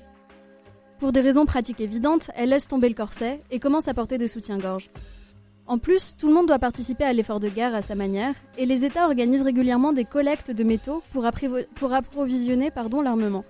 Pour 1.00 1.10
des 1.10 1.22
raisons 1.22 1.44
pratiques 1.44 1.80
évidentes, 1.80 2.30
elles 2.36 2.50
laissent 2.50 2.68
tomber 2.68 2.88
le 2.88 2.94
corset 2.94 3.42
et 3.50 3.58
commencent 3.58 3.88
à 3.88 3.94
porter 3.94 4.16
des 4.16 4.28
soutiens-gorge. 4.28 4.90
En 5.68 5.78
plus, 5.78 6.14
tout 6.16 6.28
le 6.28 6.34
monde 6.34 6.46
doit 6.46 6.60
participer 6.60 7.02
à 7.02 7.12
l'effort 7.12 7.40
de 7.40 7.48
guerre 7.48 7.74
à 7.74 7.82
sa 7.82 7.96
manière, 7.96 8.34
et 8.56 8.66
les 8.66 8.84
États 8.84 9.06
organisent 9.06 9.42
régulièrement 9.42 9.92
des 9.92 10.04
collectes 10.04 10.52
de 10.52 10.62
métaux 10.62 11.02
pour, 11.10 11.26
approvisionner 11.92 12.70
l'armement. 13.02 13.44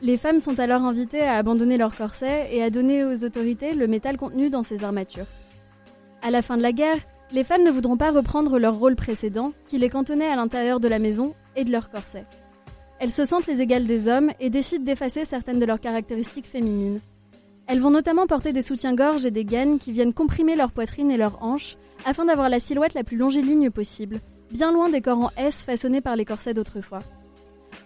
Les 0.00 0.16
femmes 0.16 0.40
sont 0.40 0.58
alors 0.58 0.82
invitées 0.82 1.20
à 1.20 1.36
abandonner 1.36 1.76
leur 1.76 1.94
corset 1.94 2.48
et 2.50 2.62
à 2.62 2.70
donner 2.70 3.04
aux 3.04 3.22
autorités 3.22 3.74
le 3.74 3.86
métal 3.86 4.16
contenu 4.16 4.48
dans 4.48 4.62
ces 4.62 4.82
armatures. 4.82 5.26
À 6.22 6.30
la 6.30 6.40
fin 6.40 6.56
de 6.56 6.62
la 6.62 6.72
guerre, 6.72 6.98
les 7.32 7.44
femmes 7.44 7.64
ne 7.64 7.70
voudront 7.70 7.98
pas 7.98 8.10
reprendre 8.10 8.58
leur 8.58 8.74
rôle 8.74 8.96
précédent, 8.96 9.52
qui 9.68 9.78
les 9.78 9.90
cantonnait 9.90 10.26
à 10.26 10.36
l'intérieur 10.36 10.80
de 10.80 10.88
la 10.88 10.98
maison 10.98 11.34
et 11.54 11.64
de 11.64 11.70
leur 11.70 11.90
corset. 11.90 12.24
Elles 12.98 13.10
se 13.10 13.24
sentent 13.24 13.46
les 13.46 13.60
égales 13.60 13.86
des 13.86 14.08
hommes 14.08 14.30
et 14.40 14.48
décident 14.48 14.84
d'effacer 14.84 15.24
certaines 15.24 15.58
de 15.58 15.66
leurs 15.66 15.80
caractéristiques 15.80 16.46
féminines. 16.46 17.00
Elles 17.66 17.80
vont 17.80 17.90
notamment 17.90 18.26
porter 18.26 18.52
des 18.52 18.62
soutiens-gorge 18.62 19.24
et 19.24 19.30
des 19.30 19.44
gaines 19.44 19.78
qui 19.78 19.92
viennent 19.92 20.12
comprimer 20.12 20.56
leur 20.56 20.72
poitrine 20.72 21.10
et 21.10 21.16
leurs 21.16 21.42
hanches 21.42 21.76
afin 22.04 22.24
d'avoir 22.24 22.48
la 22.48 22.60
silhouette 22.60 22.94
la 22.94 23.04
plus 23.04 23.16
longiligne 23.16 23.70
possible, 23.70 24.20
bien 24.50 24.72
loin 24.72 24.88
des 24.88 25.00
corps 25.00 25.18
en 25.18 25.30
S 25.36 25.62
façonnés 25.62 26.00
par 26.00 26.16
les 26.16 26.24
corsets 26.24 26.54
d'autrefois. 26.54 27.00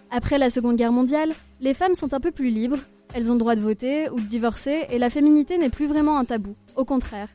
Après 0.09 0.37
la 0.37 0.49
Seconde 0.49 0.77
Guerre 0.77 0.91
mondiale, 0.91 1.33
les 1.59 1.73
femmes 1.73 1.95
sont 1.95 2.13
un 2.13 2.19
peu 2.19 2.31
plus 2.31 2.49
libres, 2.49 2.79
elles 3.13 3.31
ont 3.31 3.35
le 3.35 3.39
droit 3.39 3.55
de 3.55 3.61
voter 3.61 4.09
ou 4.09 4.19
de 4.19 4.25
divorcer 4.25 4.85
et 4.89 4.97
la 4.97 5.09
féminité 5.09 5.57
n'est 5.57 5.69
plus 5.69 5.87
vraiment 5.87 6.17
un 6.17 6.25
tabou, 6.25 6.55
au 6.75 6.85
contraire. 6.85 7.29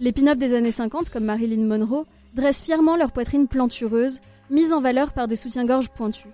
Les 0.00 0.12
pin-up 0.12 0.38
des 0.38 0.54
années 0.54 0.70
50, 0.70 1.10
comme 1.10 1.24
Marilyn 1.24 1.64
Monroe, 1.64 2.06
dressent 2.34 2.62
fièrement 2.62 2.96
leur 2.96 3.12
poitrine 3.12 3.46
plantureuse, 3.46 4.20
mise 4.50 4.72
en 4.72 4.80
valeur 4.80 5.12
par 5.12 5.28
des 5.28 5.36
soutiens-gorge 5.36 5.90
pointus. 5.90 6.32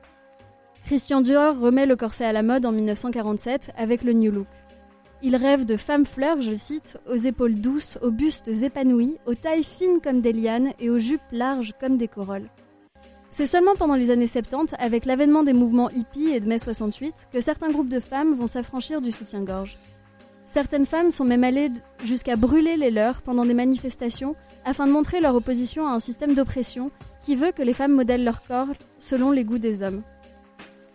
Christian 0.84 1.20
Dior 1.20 1.58
remet 1.58 1.86
le 1.86 1.96
corset 1.96 2.24
à 2.24 2.32
la 2.32 2.42
mode 2.42 2.64
en 2.64 2.72
1947 2.72 3.72
avec 3.76 4.02
le 4.02 4.12
New 4.12 4.32
Look. 4.32 4.46
Il 5.22 5.36
rêve 5.36 5.66
de 5.66 5.76
femmes 5.76 6.06
fleurs, 6.06 6.40
je 6.40 6.54
cite, 6.54 6.96
aux 7.06 7.16
épaules 7.16 7.56
douces, 7.56 7.98
aux 8.00 8.10
bustes 8.10 8.48
épanouis, 8.48 9.18
aux 9.26 9.34
tailles 9.34 9.64
fines 9.64 10.00
comme 10.02 10.22
des 10.22 10.32
lianes 10.32 10.72
et 10.80 10.88
aux 10.88 10.98
jupes 10.98 11.20
larges 11.30 11.74
comme 11.78 11.98
des 11.98 12.08
corolles. 12.08 12.48
C'est 13.28 13.44
seulement 13.44 13.74
pendant 13.76 13.96
les 13.96 14.10
années 14.10 14.26
70, 14.26 14.74
avec 14.78 15.04
l'avènement 15.04 15.42
des 15.42 15.52
mouvements 15.52 15.90
hippies 15.90 16.30
et 16.30 16.40
de 16.40 16.48
mai 16.48 16.58
68, 16.58 17.28
que 17.32 17.40
certains 17.40 17.70
groupes 17.70 17.90
de 17.90 18.00
femmes 18.00 18.34
vont 18.34 18.46
s'affranchir 18.46 19.02
du 19.02 19.12
soutien-gorge. 19.12 19.76
Certaines 20.46 20.86
femmes 20.86 21.10
sont 21.10 21.24
même 21.24 21.44
allées 21.44 21.70
jusqu'à 22.02 22.36
brûler 22.36 22.76
les 22.78 22.90
leurs 22.90 23.20
pendant 23.20 23.44
des 23.44 23.54
manifestations 23.54 24.34
afin 24.64 24.86
de 24.86 24.92
montrer 24.92 25.20
leur 25.20 25.34
opposition 25.34 25.86
à 25.86 25.92
un 25.92 26.00
système 26.00 26.34
d'oppression 26.34 26.90
qui 27.22 27.36
veut 27.36 27.52
que 27.52 27.62
les 27.62 27.74
femmes 27.74 27.94
modèlent 27.94 28.24
leur 28.24 28.42
corps 28.42 28.68
selon 28.98 29.30
les 29.30 29.44
goûts 29.44 29.58
des 29.58 29.82
hommes. 29.82 30.02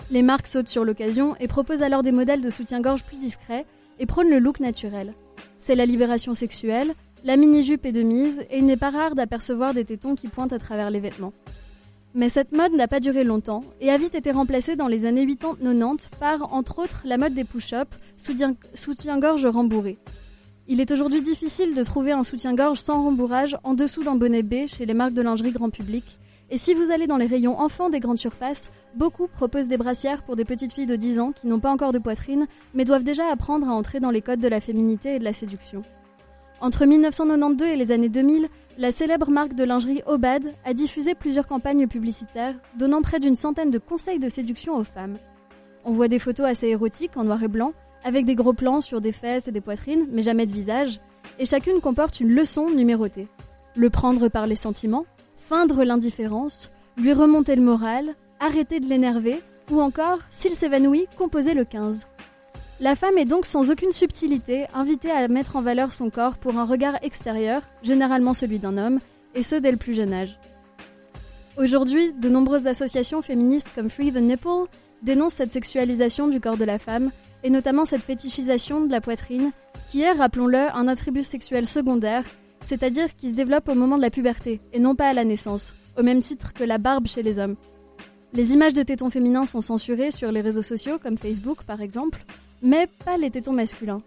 Les 0.09 0.23
marques 0.23 0.47
sautent 0.47 0.67
sur 0.67 0.83
l'occasion 0.83 1.35
et 1.39 1.47
proposent 1.47 1.83
alors 1.83 2.03
des 2.03 2.11
modèles 2.11 2.41
de 2.41 2.49
soutien-gorge 2.49 3.03
plus 3.03 3.17
discrets 3.17 3.65
et 3.99 4.05
prônent 4.05 4.29
le 4.29 4.39
look 4.39 4.59
naturel. 4.59 5.13
C'est 5.59 5.75
la 5.75 5.85
libération 5.85 6.33
sexuelle, 6.33 6.93
la 7.23 7.37
mini-jupe 7.37 7.85
est 7.85 7.91
de 7.91 8.03
mise 8.03 8.41
et 8.51 8.59
il 8.59 8.65
n'est 8.65 8.77
pas 8.77 8.91
rare 8.91 9.15
d'apercevoir 9.15 9.73
des 9.73 9.85
tétons 9.85 10.15
qui 10.15 10.27
pointent 10.27 10.53
à 10.53 10.59
travers 10.59 10.91
les 10.91 10.99
vêtements. 10.99 11.33
Mais 12.13 12.29
cette 12.29 12.51
mode 12.51 12.71
n'a 12.73 12.87
pas 12.87 12.99
duré 12.99 13.23
longtemps 13.23 13.63
et 13.81 13.89
a 13.89 13.97
vite 13.97 14.15
été 14.15 14.31
remplacée 14.31 14.75
dans 14.75 14.87
les 14.87 15.05
années 15.05 15.25
80-90 15.25 16.09
par, 16.19 16.53
entre 16.53 16.79
autres, 16.79 17.01
la 17.03 17.17
mode 17.17 17.33
des 17.33 17.43
push-ups, 17.43 17.97
soutien- 18.17 18.55
soutien-gorge 18.73 19.45
rembourré. 19.45 19.97
Il 20.67 20.79
est 20.79 20.91
aujourd'hui 20.91 21.21
difficile 21.21 21.75
de 21.75 21.83
trouver 21.83 22.11
un 22.11 22.23
soutien-gorge 22.23 22.79
sans 22.79 23.03
rembourrage 23.03 23.57
en 23.63 23.73
dessous 23.73 24.03
d'un 24.03 24.15
bonnet 24.15 24.43
B 24.43 24.65
chez 24.67 24.85
les 24.85 24.93
marques 24.93 25.13
de 25.13 25.21
lingerie 25.21 25.51
grand 25.51 25.69
public. 25.69 26.03
Et 26.51 26.57
si 26.57 26.75
vous 26.75 26.91
allez 26.91 27.07
dans 27.07 27.17
les 27.17 27.25
rayons 27.25 27.59
enfants 27.59 27.89
des 27.89 27.99
grandes 27.99 28.19
surfaces, 28.19 28.69
beaucoup 28.95 29.27
proposent 29.27 29.67
des 29.67 29.77
brassières 29.77 30.21
pour 30.21 30.35
des 30.35 30.45
petites 30.45 30.73
filles 30.73 30.85
de 30.85 30.95
10 30.95 31.19
ans 31.19 31.31
qui 31.31 31.47
n'ont 31.47 31.59
pas 31.59 31.71
encore 31.71 31.91
de 31.91 31.99
poitrine, 31.99 32.47
mais 32.73 32.85
doivent 32.85 33.03
déjà 33.03 33.31
apprendre 33.31 33.67
à 33.67 33.73
entrer 33.73 33.99
dans 33.99 34.11
les 34.11 34.21
codes 34.21 34.39
de 34.39 34.47
la 34.47 34.61
féminité 34.61 35.15
et 35.15 35.19
de 35.19 35.23
la 35.23 35.33
séduction. 35.33 35.81
Entre 36.61 36.85
1992 36.85 37.67
et 37.67 37.75
les 37.75 37.91
années 37.91 38.09
2000, 38.09 38.47
la 38.77 38.91
célèbre 38.91 39.31
marque 39.31 39.53
de 39.53 39.63
lingerie 39.63 40.03
Obad 40.05 40.53
a 40.63 40.73
diffusé 40.73 41.15
plusieurs 41.15 41.47
campagnes 41.47 41.87
publicitaires, 41.87 42.55
donnant 42.77 43.01
près 43.01 43.19
d'une 43.19 43.35
centaine 43.35 43.71
de 43.71 43.79
conseils 43.79 44.19
de 44.19 44.29
séduction 44.29 44.75
aux 44.77 44.83
femmes. 44.83 45.17
On 45.83 45.93
voit 45.93 46.07
des 46.07 46.19
photos 46.19 46.45
assez 46.45 46.67
érotiques 46.67 47.17
en 47.17 47.23
noir 47.23 47.41
et 47.43 47.47
blanc, 47.47 47.73
avec 48.03 48.25
des 48.25 48.35
gros 48.35 48.53
plans 48.53 48.81
sur 48.81 49.01
des 49.01 49.11
fesses 49.11 49.47
et 49.47 49.51
des 49.51 49.61
poitrines, 49.61 50.07
mais 50.11 50.21
jamais 50.21 50.45
de 50.45 50.53
visage, 50.53 50.99
et 51.39 51.45
chacune 51.45 51.81
comporte 51.81 52.19
une 52.19 52.33
leçon 52.33 52.69
numérotée. 52.69 53.27
Le 53.75 53.89
prendre 53.89 54.29
par 54.29 54.47
les 54.47 54.55
sentiments, 54.55 55.05
feindre 55.47 55.83
l'indifférence, 55.83 56.71
lui 56.97 57.13
remonter 57.13 57.55
le 57.55 57.61
moral, 57.61 58.15
arrêter 58.39 58.79
de 58.79 58.87
l'énerver, 58.87 59.41
ou 59.69 59.79
encore, 59.79 60.17
s'il 60.31 60.53
s'évanouit, 60.53 61.07
composer 61.17 61.53
le 61.53 61.65
15. 61.65 62.07
La 62.79 62.95
femme 62.95 63.17
est 63.19 63.25
donc 63.25 63.45
sans 63.45 63.69
aucune 63.69 63.91
subtilité 63.91 64.65
invitée 64.73 65.11
à 65.11 65.27
mettre 65.27 65.55
en 65.55 65.61
valeur 65.61 65.93
son 65.93 66.09
corps 66.09 66.37
pour 66.37 66.57
un 66.57 66.65
regard 66.65 66.97
extérieur, 67.03 67.61
généralement 67.83 68.33
celui 68.33 68.57
d'un 68.57 68.77
homme, 68.77 68.99
et 69.35 69.43
ce 69.43 69.55
dès 69.55 69.71
le 69.71 69.77
plus 69.77 69.93
jeune 69.93 70.13
âge. 70.13 70.39
Aujourd'hui, 71.57 72.11
de 72.11 72.27
nombreuses 72.27 72.67
associations 72.67 73.21
féministes 73.21 73.69
comme 73.75 73.89
Free 73.89 74.11
the 74.11 74.17
Nipple 74.17 74.67
dénoncent 75.03 75.35
cette 75.35 75.53
sexualisation 75.53 76.27
du 76.27 76.41
corps 76.41 76.57
de 76.57 76.65
la 76.65 76.79
femme, 76.79 77.11
et 77.43 77.51
notamment 77.51 77.85
cette 77.85 78.03
fétichisation 78.03 78.83
de 78.83 78.91
la 78.91 78.99
poitrine, 78.99 79.51
qui 79.89 80.01
est, 80.01 80.11
rappelons-le, 80.11 80.75
un 80.75 80.87
attribut 80.87 81.23
sexuel 81.23 81.67
secondaire, 81.67 82.25
c'est-à-dire 82.65 83.15
qui 83.15 83.29
se 83.29 83.35
développe 83.35 83.69
au 83.69 83.75
moment 83.75 83.97
de 83.97 84.01
la 84.01 84.09
puberté, 84.09 84.59
et 84.73 84.79
non 84.79 84.95
pas 84.95 85.09
à 85.09 85.13
la 85.13 85.23
naissance, 85.23 85.73
au 85.97 86.03
même 86.03 86.21
titre 86.21 86.53
que 86.53 86.63
la 86.63 86.77
barbe 86.77 87.07
chez 87.07 87.23
les 87.23 87.39
hommes. 87.39 87.55
Les 88.33 88.53
images 88.53 88.73
de 88.73 88.83
tétons 88.83 89.09
féminins 89.09 89.45
sont 89.45 89.61
censurées 89.61 90.11
sur 90.11 90.31
les 90.31 90.41
réseaux 90.41 90.61
sociaux, 90.61 90.99
comme 91.01 91.17
Facebook 91.17 91.63
par 91.63 91.81
exemple, 91.81 92.25
mais 92.61 92.87
pas 93.05 93.17
les 93.17 93.31
tétons 93.31 93.53
masculins. 93.53 94.01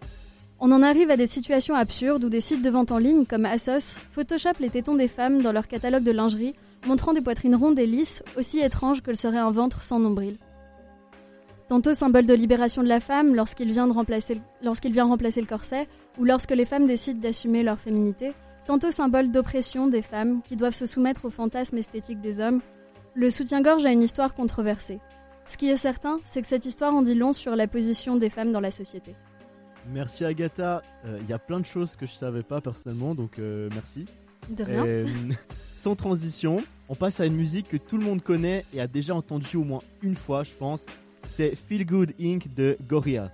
On 0.59 0.71
en 0.71 0.83
arrive 0.83 1.09
à 1.09 1.17
des 1.17 1.25
situations 1.25 1.73
absurdes 1.73 2.25
où 2.25 2.29
des 2.29 2.41
sites 2.41 2.61
de 2.61 2.69
vente 2.69 2.91
en 2.91 2.97
ligne 2.97 3.25
comme 3.25 3.45
Asos 3.45 3.99
photoshopent 4.11 4.59
les 4.59 4.69
tétons 4.69 4.95
des 4.95 5.07
femmes 5.07 5.41
dans 5.41 5.53
leur 5.53 5.69
catalogue 5.69 6.03
de 6.03 6.11
lingerie, 6.11 6.53
montrant 6.85 7.13
des 7.13 7.21
poitrines 7.21 7.55
rondes 7.55 7.79
et 7.79 7.85
lisses, 7.85 8.23
aussi 8.37 8.59
étranges 8.59 9.01
que 9.01 9.09
le 9.09 9.15
serait 9.15 9.37
un 9.37 9.51
ventre 9.51 9.83
sans 9.83 9.99
nombril. 9.99 10.37
Tantôt 11.69 11.93
symbole 11.93 12.25
de 12.25 12.33
libération 12.33 12.83
de 12.83 12.87
la 12.87 12.99
femme 12.99 13.35
lorsqu'il 13.35 13.71
vient, 13.71 13.87
lorsqu'il 14.61 14.91
vient 14.91 15.05
remplacer 15.05 15.39
le 15.39 15.47
corset, 15.47 15.87
ou 16.17 16.25
lorsque 16.25 16.51
les 16.51 16.65
femmes 16.65 16.87
décident 16.87 17.21
d'assumer 17.21 17.63
leur 17.63 17.79
féminité, 17.79 18.33
tantôt 18.65 18.91
symbole 18.91 19.31
d'oppression 19.31 19.87
des 19.87 20.01
femmes 20.01 20.41
qui 20.43 20.55
doivent 20.55 20.75
se 20.75 20.85
soumettre 20.85 21.25
aux 21.25 21.29
fantasmes 21.29 21.77
esthétiques 21.77 22.21
des 22.21 22.39
hommes, 22.39 22.61
le 23.15 23.29
soutien-gorge 23.29 23.85
a 23.85 23.91
une 23.91 24.03
histoire 24.03 24.33
controversée. 24.33 24.99
Ce 25.47 25.57
qui 25.57 25.69
est 25.69 25.77
certain, 25.77 26.19
c'est 26.23 26.41
que 26.41 26.47
cette 26.47 26.65
histoire 26.65 26.93
en 26.93 27.01
dit 27.01 27.15
long 27.15 27.33
sur 27.33 27.55
la 27.55 27.67
position 27.67 28.15
des 28.17 28.29
femmes 28.29 28.51
dans 28.51 28.59
la 28.59 28.71
société. 28.71 29.15
Merci 29.91 30.23
Agatha. 30.23 30.83
Il 31.05 31.27
y 31.27 31.33
a 31.33 31.39
plein 31.39 31.59
de 31.59 31.65
choses 31.65 31.95
que 31.95 32.05
je 32.05 32.13
savais 32.13 32.43
pas 32.43 32.61
personnellement, 32.61 33.15
donc 33.15 33.39
euh, 33.39 33.69
merci. 33.73 34.05
De 34.49 34.63
rien. 34.63 34.85
Euh, 34.85 35.07
sans 35.75 35.95
transition, 35.95 36.63
on 36.87 36.95
passe 36.95 37.19
à 37.19 37.25
une 37.25 37.35
musique 37.35 37.69
que 37.69 37.77
tout 37.77 37.97
le 37.97 38.03
monde 38.03 38.21
connaît 38.21 38.65
et 38.73 38.81
a 38.81 38.87
déjà 38.87 39.15
entendu 39.15 39.57
au 39.57 39.63
moins 39.63 39.81
une 40.01 40.15
fois, 40.15 40.43
je 40.43 40.53
pense. 40.53 40.85
C'est 41.31 41.55
Feel 41.55 41.85
Good 41.85 42.13
Inc. 42.19 42.53
de 42.53 42.77
Gorilla. 42.87 43.31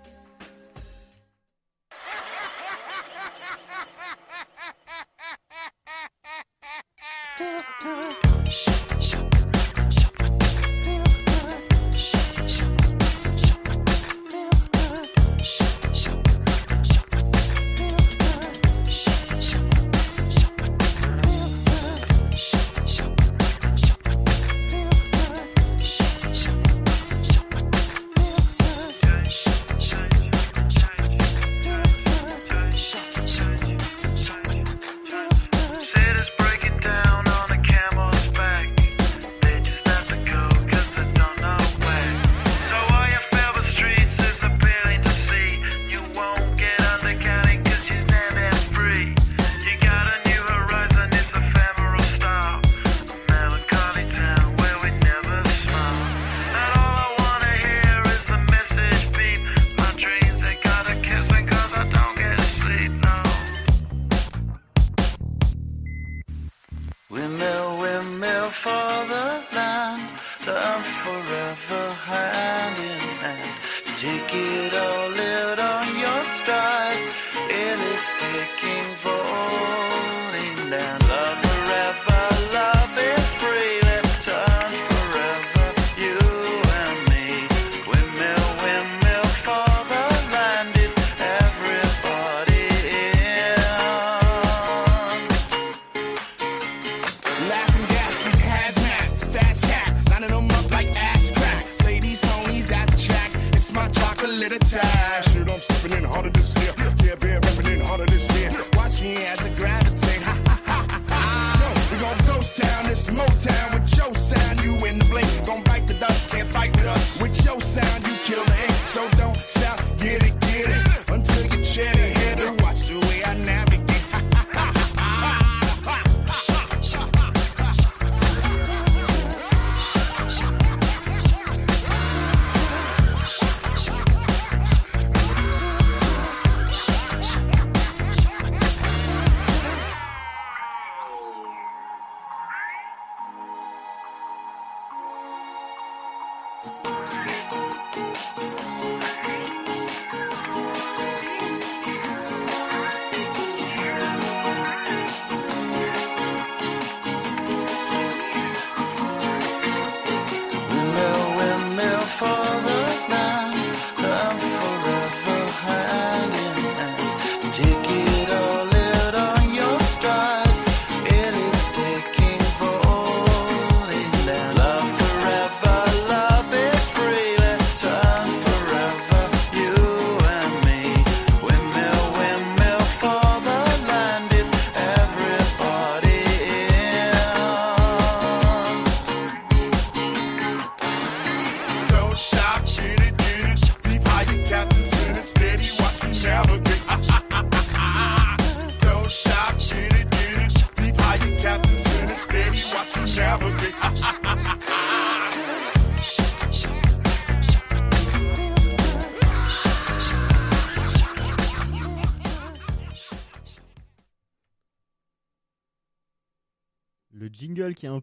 Take 74.06 74.36
it 74.36 74.74
all 74.76 74.95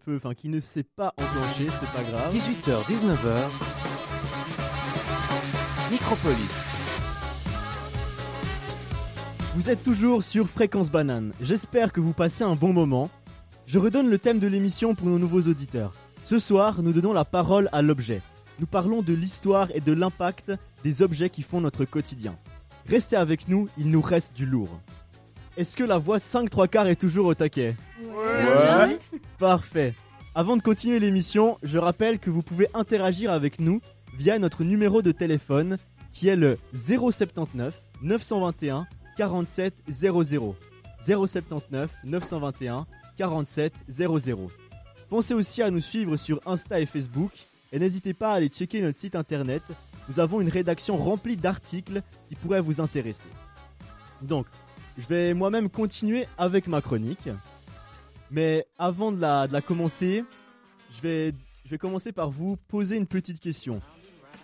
peu, 0.05 0.17
enfin 0.17 0.35
qui 0.35 0.49
ne 0.49 0.61
s'est 0.61 0.83
pas 0.83 1.15
enclenché, 1.17 1.69
c'est 1.81 1.93
pas 1.93 2.03
grave. 2.03 2.35
18h, 2.35 2.85
19h. 2.87 3.49
Micropolis. 5.91 6.73
Vous 9.55 9.71
êtes 9.71 9.83
toujours 9.83 10.25
sur 10.25 10.49
Fréquence 10.49 10.91
Banane. 10.91 11.33
J'espère 11.41 11.93
que 11.93 12.01
vous 12.01 12.12
passez 12.12 12.43
un 12.43 12.55
bon 12.55 12.73
moment. 12.73 13.11
Je 13.67 13.79
redonne 13.79 14.09
le 14.09 14.19
thème 14.19 14.38
de 14.38 14.47
l'émission 14.47 14.95
pour 14.95 15.09
nos 15.09 15.19
nouveaux 15.19 15.43
auditeurs. 15.43 15.93
Ce 16.25 16.38
soir, 16.38 16.83
nous 16.83 16.93
donnons 16.93 17.12
la 17.12 17.25
parole 17.25 17.69
à 17.73 17.83
l'objet. 17.83 18.23
Nous 18.59 18.67
parlons 18.67 19.03
de 19.03 19.12
l'histoire 19.12 19.69
et 19.75 19.81
de 19.81 19.93
l'impact 19.93 20.53
des 20.85 21.03
objets 21.03 21.31
qui 21.31 21.43
font 21.43 21.61
notre 21.61 21.85
quotidien. 21.85 22.37
Restez 22.87 23.17
avec 23.17 23.49
nous, 23.49 23.69
il 23.79 23.91
nous 23.91 24.03
reste 24.03 24.35
du 24.35 24.47
lourd. 24.47 24.81
Est-ce 25.57 25.77
que 25.77 25.85
la 25.85 25.99
voix 25.99 26.19
5 26.19 26.49
3 26.49 26.69
quarts 26.69 26.88
est 26.88 26.97
toujours 26.97 27.27
au 27.27 27.35
taquet 27.35 27.77
Ouais. 28.03 28.99
Parfait. 29.38 29.95
Avant 30.35 30.57
de 30.57 30.62
continuer 30.62 30.99
l'émission, 30.99 31.59
je 31.62 31.77
rappelle 31.77 32.19
que 32.19 32.31
vous 32.31 32.43
pouvez 32.43 32.69
interagir 32.73 33.31
avec 33.31 33.61
nous 33.61 33.81
via 34.17 34.38
notre 34.38 34.65
numéro 34.65 35.03
de 35.03 35.12
téléphone 35.12 35.77
qui 36.12 36.29
est 36.29 36.37
le 36.37 36.59
079 36.75 37.81
921 38.03 38.87
47 39.17 39.75
00. 39.91 40.57
079 41.07 41.91
921 42.05 42.87
47 43.19 43.75
00. 43.91 44.51
Pensez 45.11 45.35
aussi 45.35 45.62
à 45.62 45.71
nous 45.71 45.81
suivre 45.81 46.17
sur 46.17 46.41
Insta 46.47 46.81
et 46.81 46.87
Facebook 46.87 47.33
et 47.73 47.79
n'hésitez 47.79 48.15
pas 48.15 48.33
à 48.33 48.35
aller 48.37 48.49
checker 48.49 48.81
notre 48.81 48.99
site 49.01 49.17
internet. 49.17 49.62
Nous 50.09 50.19
avons 50.19 50.41
une 50.41 50.49
rédaction 50.49 50.97
remplie 50.97 51.37
d'articles 51.37 52.03
qui 52.29 52.37
pourraient 52.37 52.61
vous 52.61 52.81
intéresser. 52.81 53.29
Donc, 54.23 54.47
je 54.98 55.07
vais 55.07 55.35
moi-même 55.35 55.68
continuer 55.68 56.26
avec 56.38 56.66
ma 56.66 56.81
chronique. 56.81 57.28
Mais 58.31 58.66
avant 58.78 59.12
de 59.12 59.20
la, 59.20 59.46
de 59.46 59.52
la 59.52 59.61
commencer, 59.61 60.24
je 60.90 61.00
vais, 61.02 61.35
je 61.64 61.70
vais 61.70 61.78
commencer 61.78 62.12
par 62.12 62.31
vous 62.31 62.57
poser 62.57 62.96
une 62.96 63.07
petite 63.07 63.40
question. 63.40 63.81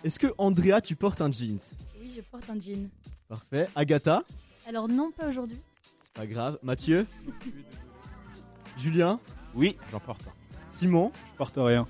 Est-ce 0.03 0.19
que 0.19 0.27
Andrea, 0.37 0.81
tu 0.81 0.95
portes 0.95 1.21
un 1.21 1.31
jeans? 1.31 1.59
Oui, 1.99 2.11
je 2.15 2.21
porte 2.21 2.49
un 2.49 2.59
jean. 2.59 2.89
Parfait. 3.27 3.67
Agatha? 3.75 4.23
Alors 4.67 4.87
non, 4.87 5.11
pas 5.11 5.27
aujourd'hui. 5.27 5.59
Pas 6.13 6.27
grave. 6.27 6.59
Mathieu? 6.63 7.05
Julien? 8.77 9.19
Oui, 9.55 9.77
j'en 9.91 9.99
porte 9.99 10.21
un. 10.27 10.31
Simon? 10.69 11.11
Je 11.31 11.37
porte 11.37 11.55
rien. 11.57 11.87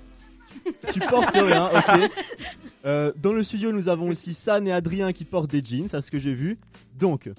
Tu 0.92 1.00
portes 1.00 1.34
rien, 1.34 1.66
ok. 1.66 2.10
Euh, 2.84 3.12
dans 3.16 3.32
le 3.32 3.44
studio, 3.44 3.72
nous 3.72 3.88
avons 3.88 4.08
aussi 4.08 4.34
San 4.34 4.66
et 4.66 4.72
Adrien 4.72 5.12
qui 5.12 5.24
portent 5.24 5.50
des 5.50 5.62
jeans, 5.62 5.88
à 5.92 6.00
ce 6.00 6.10
que 6.10 6.18
j'ai 6.18 6.34
vu. 6.34 6.58
Donc, 6.94 7.30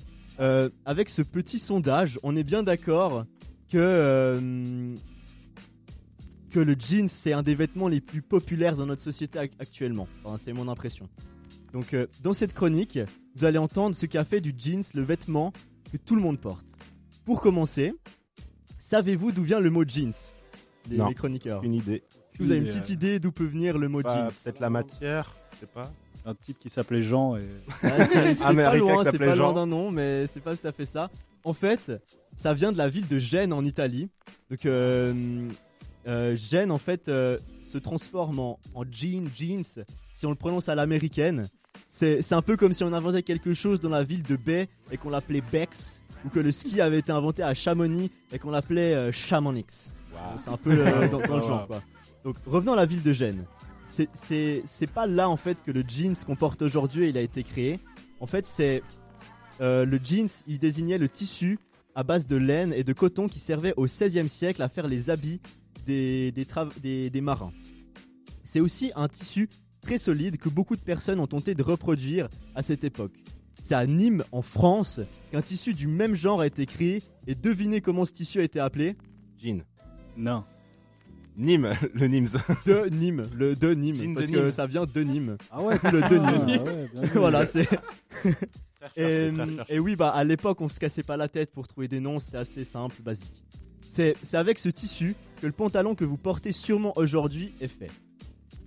euh, 0.41 0.69
avec 0.85 1.09
ce 1.09 1.21
petit 1.21 1.59
sondage, 1.59 2.19
on 2.23 2.35
est 2.35 2.43
bien 2.43 2.63
d'accord 2.63 3.25
que, 3.69 3.77
euh, 3.77 4.95
que 6.49 6.59
le 6.59 6.75
jeans, 6.77 7.07
c'est 7.07 7.33
un 7.33 7.43
des 7.43 7.55
vêtements 7.55 7.87
les 7.87 8.01
plus 8.01 8.21
populaires 8.21 8.75
dans 8.75 8.85
notre 8.85 9.01
société 9.01 9.39
ac- 9.39 9.51
actuellement. 9.59 10.07
Enfin, 10.23 10.37
c'est 10.43 10.53
mon 10.53 10.67
impression. 10.67 11.07
Donc, 11.73 11.93
euh, 11.93 12.07
dans 12.23 12.33
cette 12.33 12.53
chronique, 12.53 12.99
vous 13.35 13.45
allez 13.45 13.57
entendre 13.57 13.95
ce 13.95 14.05
qu'a 14.05 14.25
fait 14.25 14.41
du 14.41 14.53
jeans 14.57 14.83
le 14.93 15.03
vêtement 15.03 15.53
que 15.91 15.97
tout 15.97 16.15
le 16.15 16.21
monde 16.21 16.39
porte. 16.39 16.65
Pour 17.23 17.39
commencer, 17.41 17.93
savez-vous 18.79 19.31
d'où 19.31 19.43
vient 19.43 19.59
le 19.61 19.69
mot 19.69 19.85
jeans 19.87 20.11
les, 20.89 20.97
Non. 20.97 21.07
les 21.07 21.15
chroniqueurs? 21.15 21.63
Une 21.63 21.75
idée. 21.75 22.03
Est-ce 22.33 22.37
que 22.39 22.43
vous 22.43 22.51
avez 22.51 22.59
une 22.59 22.67
petite 22.67 22.89
idée 22.89 23.19
d'où 23.19 23.31
peut 23.31 23.45
venir 23.45 23.77
le 23.77 23.87
mot 23.87 24.01
Bah, 24.01 24.13
jeans? 24.13 24.31
Peut-être 24.43 24.59
la 24.59 24.69
matière, 24.69 25.33
je 25.53 25.59
sais 25.59 25.65
pas. 25.67 25.93
Un 26.25 26.35
type 26.35 26.59
qui 26.59 26.69
s'appelait 26.69 27.01
Jean 27.01 27.35
et. 27.35 27.41
Ah, 27.83 28.05
c'est 28.05 28.37
pas 28.39 28.47
Américain 28.47 28.85
loin, 28.85 29.03
qui 29.03 29.11
c'est 29.11 29.17
pas 29.17 29.35
loin 29.35 29.53
d'un 29.53 29.65
nom, 29.65 29.91
mais 29.91 30.27
c'est 30.27 30.39
pas 30.39 30.55
tout 30.55 30.67
à 30.67 30.71
fait 30.71 30.85
ça. 30.85 31.09
En 31.43 31.53
fait, 31.53 31.91
ça 32.37 32.53
vient 32.53 32.71
de 32.71 32.77
la 32.77 32.89
ville 32.89 33.07
de 33.07 33.17
Gênes 33.17 33.53
en 33.53 33.65
Italie. 33.65 34.09
Donc, 34.49 34.65
euh, 34.65 35.47
euh, 36.07 36.35
Gênes, 36.35 36.71
en 36.71 36.77
fait, 36.77 37.07
euh, 37.09 37.37
se 37.67 37.77
transforme 37.79 38.39
en, 38.39 38.59
en 38.75 38.83
jean, 38.91 39.27
jeans, 39.35 39.63
si 40.15 40.25
on 40.25 40.29
le 40.29 40.35
prononce 40.35 40.69
à 40.69 40.75
l'américaine. 40.75 41.47
C'est 41.89 42.21
c'est 42.21 42.35
un 42.35 42.41
peu 42.41 42.55
comme 42.55 42.73
si 42.73 42.83
on 42.83 42.93
inventait 42.93 43.23
quelque 43.23 43.53
chose 43.53 43.79
dans 43.81 43.89
la 43.89 44.03
ville 44.03 44.23
de 44.23 44.35
Bay 44.35 44.69
et 44.91 44.97
qu'on 44.97 45.09
l'appelait 45.09 45.41
Bex, 45.51 46.01
ou 46.25 46.29
que 46.29 46.39
le 46.39 46.51
ski 46.51 46.79
avait 46.81 46.99
été 46.99 47.11
inventé 47.11 47.43
à 47.43 47.53
Chamonix 47.53 48.11
et 48.31 48.39
qu'on 48.39 48.51
l'appelait 48.51 48.93
euh, 48.93 49.11
Chamonix. 49.11 49.91
C'est 50.37 50.49
un 50.49 50.57
peu 50.57 50.71
euh, 50.71 51.07
dans, 51.09 51.19
dans 51.19 51.35
le 51.37 51.41
genre, 51.47 51.67
quoi. 51.67 51.81
Donc, 52.23 52.35
revenons 52.45 52.73
à 52.73 52.75
la 52.75 52.85
ville 52.85 53.01
de 53.01 53.11
Gênes. 53.13 53.43
C'est- 53.91 54.91
pas 54.93 55.05
là, 55.07 55.29
en 55.29 55.37
fait, 55.37 55.61
que 55.63 55.71
le 55.71 55.83
jeans 55.87 56.15
qu'on 56.25 56.35
porte 56.35 56.61
aujourd'hui, 56.61 57.09
il 57.09 57.17
a 57.17 57.21
été 57.21 57.43
créé. 57.43 57.79
En 58.19 58.25
fait, 58.27 58.45
c'est 58.45 58.81
euh, 59.59 59.85
le 59.85 59.99
jeans, 60.03 60.27
il 60.47 60.57
désignait 60.59 60.97
le 60.97 61.09
tissu 61.09 61.59
à 61.93 62.03
base 62.03 62.25
de 62.25 62.37
laine 62.37 62.73
et 62.73 62.83
de 62.83 62.93
coton 62.93 63.27
qui 63.27 63.39
servait 63.39 63.73
au 63.77 63.85
XVIe 63.85 64.29
siècle 64.29 64.61
à 64.63 64.69
faire 64.69 64.87
les 64.87 65.09
habits 65.09 65.41
des, 65.85 66.31
des, 66.31 66.45
trav- 66.45 66.79
des- 66.81 67.09
des 67.09 67.21
marins. 67.21 67.51
C'est 68.43 68.59
aussi 68.61 68.91
un 68.95 69.07
tissu 69.07 69.49
très 69.81 69.97
solide 69.97 70.37
que 70.37 70.49
beaucoup 70.49 70.75
de 70.75 70.81
personnes 70.81 71.19
ont 71.19 71.27
tenté 71.27 71.53
de 71.55 71.63
reproduire 71.63 72.29
à 72.55 72.63
cette 72.63 72.83
époque. 72.83 73.13
C'est 73.61 73.75
à 73.75 73.85
Nîmes, 73.85 74.23
en 74.31 74.41
France, 74.41 74.99
qu'un 75.31 75.41
tissu 75.41 75.73
du 75.73 75.87
même 75.87 76.15
genre 76.15 76.41
a 76.41 76.47
été 76.47 76.65
créé 76.65 77.01
et 77.27 77.35
devinez 77.35 77.81
comment 77.81 78.05
ce 78.05 78.13
tissu 78.13 78.39
a 78.39 78.43
été 78.43 78.59
appelé? 78.59 78.95
Jean. 79.37 79.61
Non. 80.17 80.43
Nîmes, 81.37 81.73
le 81.93 82.07
Nims. 82.07 82.37
De 82.65 82.89
Nîmes, 82.89 83.23
le 83.35 83.55
de 83.55 83.73
Nîmes, 83.73 83.95
Jean 83.95 84.09
de 84.09 84.15
parce 84.15 84.31
que 84.31 84.37
Nîmes. 84.37 84.51
ça 84.51 84.65
vient 84.65 84.85
de 84.85 85.01
Nîmes. 85.03 85.37
Ah 85.49 85.61
ouais, 85.61 85.75
le 85.83 86.09
de 86.09 86.17
Nîmes. 86.17 86.59
Ah 86.59 86.63
ouais, 86.63 86.89
bien 86.93 87.01
vu. 87.13 87.19
voilà, 87.19 87.47
c'est. 87.47 87.67
Et 89.69 89.79
oui, 89.79 89.95
bah 89.95 90.09
à 90.09 90.23
l'époque, 90.23 90.59
on 90.61 90.69
se 90.69 90.79
cassait 90.79 91.03
pas 91.03 91.17
la 91.17 91.27
tête 91.27 91.51
pour 91.51 91.67
trouver 91.67 91.87
des 91.87 91.99
noms, 91.99 92.19
c'était 92.19 92.37
assez 92.37 92.63
simple, 92.65 93.01
basique. 93.01 93.43
C'est 93.81 94.15
c'est 94.23 94.37
avec 94.37 94.59
ce 94.59 94.69
tissu 94.69 95.15
que 95.41 95.45
le 95.47 95.51
pantalon 95.53 95.95
que 95.95 96.05
vous 96.05 96.17
portez 96.17 96.51
sûrement 96.51 96.93
aujourd'hui 96.97 97.53
est 97.61 97.67
fait. 97.67 97.91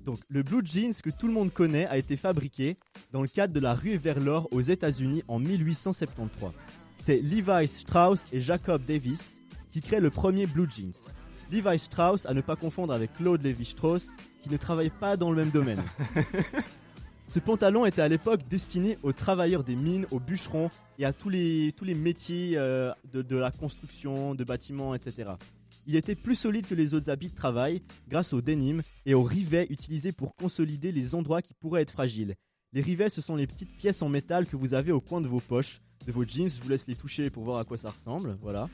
Donc, 0.04 0.18
le 0.28 0.42
blue 0.42 0.60
jeans 0.62 0.92
que 1.02 1.08
tout 1.08 1.26
le 1.26 1.32
monde 1.32 1.50
connaît 1.50 1.86
a 1.86 1.96
été 1.96 2.16
fabriqué 2.18 2.76
dans 3.12 3.22
le 3.22 3.28
cadre 3.28 3.54
de 3.54 3.60
la 3.60 3.72
rue 3.74 3.96
vers 3.96 4.20
l'or 4.20 4.48
aux 4.52 4.60
États-Unis 4.60 5.22
en 5.28 5.38
1873. 5.38 6.50
C'est 6.98 7.20
Levi 7.22 7.66
Strauss 7.68 8.26
et 8.32 8.40
Jacob 8.42 8.82
Davis 8.86 9.40
qui 9.72 9.80
créent 9.80 10.00
le 10.00 10.10
premier 10.10 10.46
blue 10.46 10.68
jeans. 10.70 10.92
Levi 11.50 11.78
Strauss, 11.78 12.26
à 12.26 12.34
ne 12.34 12.40
pas 12.40 12.56
confondre 12.56 12.92
avec 12.92 13.12
Claude 13.14 13.42
Lévi-Strauss, 13.42 14.10
qui 14.42 14.48
ne 14.50 14.56
travaille 14.56 14.90
pas 14.90 15.16
dans 15.16 15.30
le 15.30 15.36
même 15.36 15.50
domaine. 15.50 15.82
Ce 17.28 17.38
pantalon 17.38 17.86
était 17.86 18.02
à 18.02 18.08
l'époque 18.08 18.42
destiné 18.48 18.98
aux 19.02 19.12
travailleurs 19.12 19.64
des 19.64 19.76
mines, 19.76 20.06
aux 20.10 20.20
bûcherons 20.20 20.68
et 20.98 21.04
à 21.04 21.12
tous 21.12 21.30
les, 21.30 21.72
tous 21.76 21.84
les 21.84 21.94
métiers 21.94 22.52
euh, 22.56 22.92
de, 23.12 23.22
de 23.22 23.36
la 23.36 23.50
construction, 23.50 24.34
de 24.34 24.44
bâtiments, 24.44 24.94
etc. 24.94 25.30
Il 25.86 25.96
était 25.96 26.14
plus 26.14 26.34
solide 26.34 26.66
que 26.66 26.74
les 26.74 26.94
autres 26.94 27.10
habits 27.10 27.30
de 27.30 27.34
travail 27.34 27.82
grâce 28.08 28.32
au 28.32 28.40
denim 28.40 28.82
et 29.06 29.14
aux 29.14 29.22
rivets 29.22 29.66
utilisés 29.70 30.12
pour 30.12 30.34
consolider 30.34 30.92
les 30.92 31.14
endroits 31.14 31.42
qui 31.42 31.54
pourraient 31.54 31.82
être 31.82 31.92
fragiles. 31.92 32.34
Les 32.72 32.80
rivets, 32.80 33.08
ce 33.08 33.20
sont 33.20 33.36
les 33.36 33.46
petites 33.46 33.76
pièces 33.76 34.02
en 34.02 34.08
métal 34.08 34.46
que 34.46 34.56
vous 34.56 34.74
avez 34.74 34.92
au 34.92 35.00
coin 35.00 35.20
de 35.20 35.28
vos 35.28 35.40
poches, 35.40 35.80
de 36.06 36.12
vos 36.12 36.24
jeans. 36.24 36.48
Je 36.48 36.60
vous 36.60 36.68
laisse 36.68 36.86
les 36.88 36.96
toucher 36.96 37.30
pour 37.30 37.44
voir 37.44 37.58
à 37.58 37.64
quoi 37.64 37.78
ça 37.78 37.90
ressemble. 37.90 38.36
Voilà. 38.42 38.68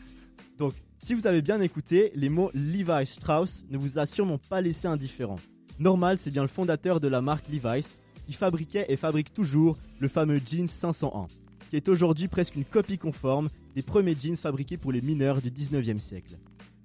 Donc, 0.58 0.74
si 1.02 1.14
vous 1.14 1.26
avez 1.26 1.42
bien 1.42 1.60
écouté, 1.60 2.12
les 2.14 2.28
mots 2.28 2.50
Levi 2.54 3.06
Strauss 3.06 3.64
ne 3.70 3.78
vous 3.78 3.98
a 3.98 4.06
sûrement 4.06 4.38
pas 4.38 4.60
laissé 4.60 4.86
indifférent. 4.86 5.36
Normal, 5.78 6.18
c'est 6.18 6.30
bien 6.30 6.42
le 6.42 6.48
fondateur 6.48 7.00
de 7.00 7.08
la 7.08 7.20
marque 7.22 7.48
Levi's 7.48 8.00
qui 8.26 8.34
fabriquait 8.34 8.86
et 8.88 8.96
fabrique 8.96 9.32
toujours 9.32 9.78
le 9.98 10.08
fameux 10.08 10.40
jeans 10.44 10.68
501, 10.68 11.26
qui 11.70 11.76
est 11.76 11.88
aujourd'hui 11.88 12.28
presque 12.28 12.54
une 12.56 12.64
copie 12.64 12.98
conforme 12.98 13.48
des 13.74 13.82
premiers 13.82 14.14
jeans 14.14 14.36
fabriqués 14.36 14.76
pour 14.76 14.92
les 14.92 15.00
mineurs 15.00 15.40
du 15.40 15.50
19e 15.50 15.96
siècle. 15.98 16.34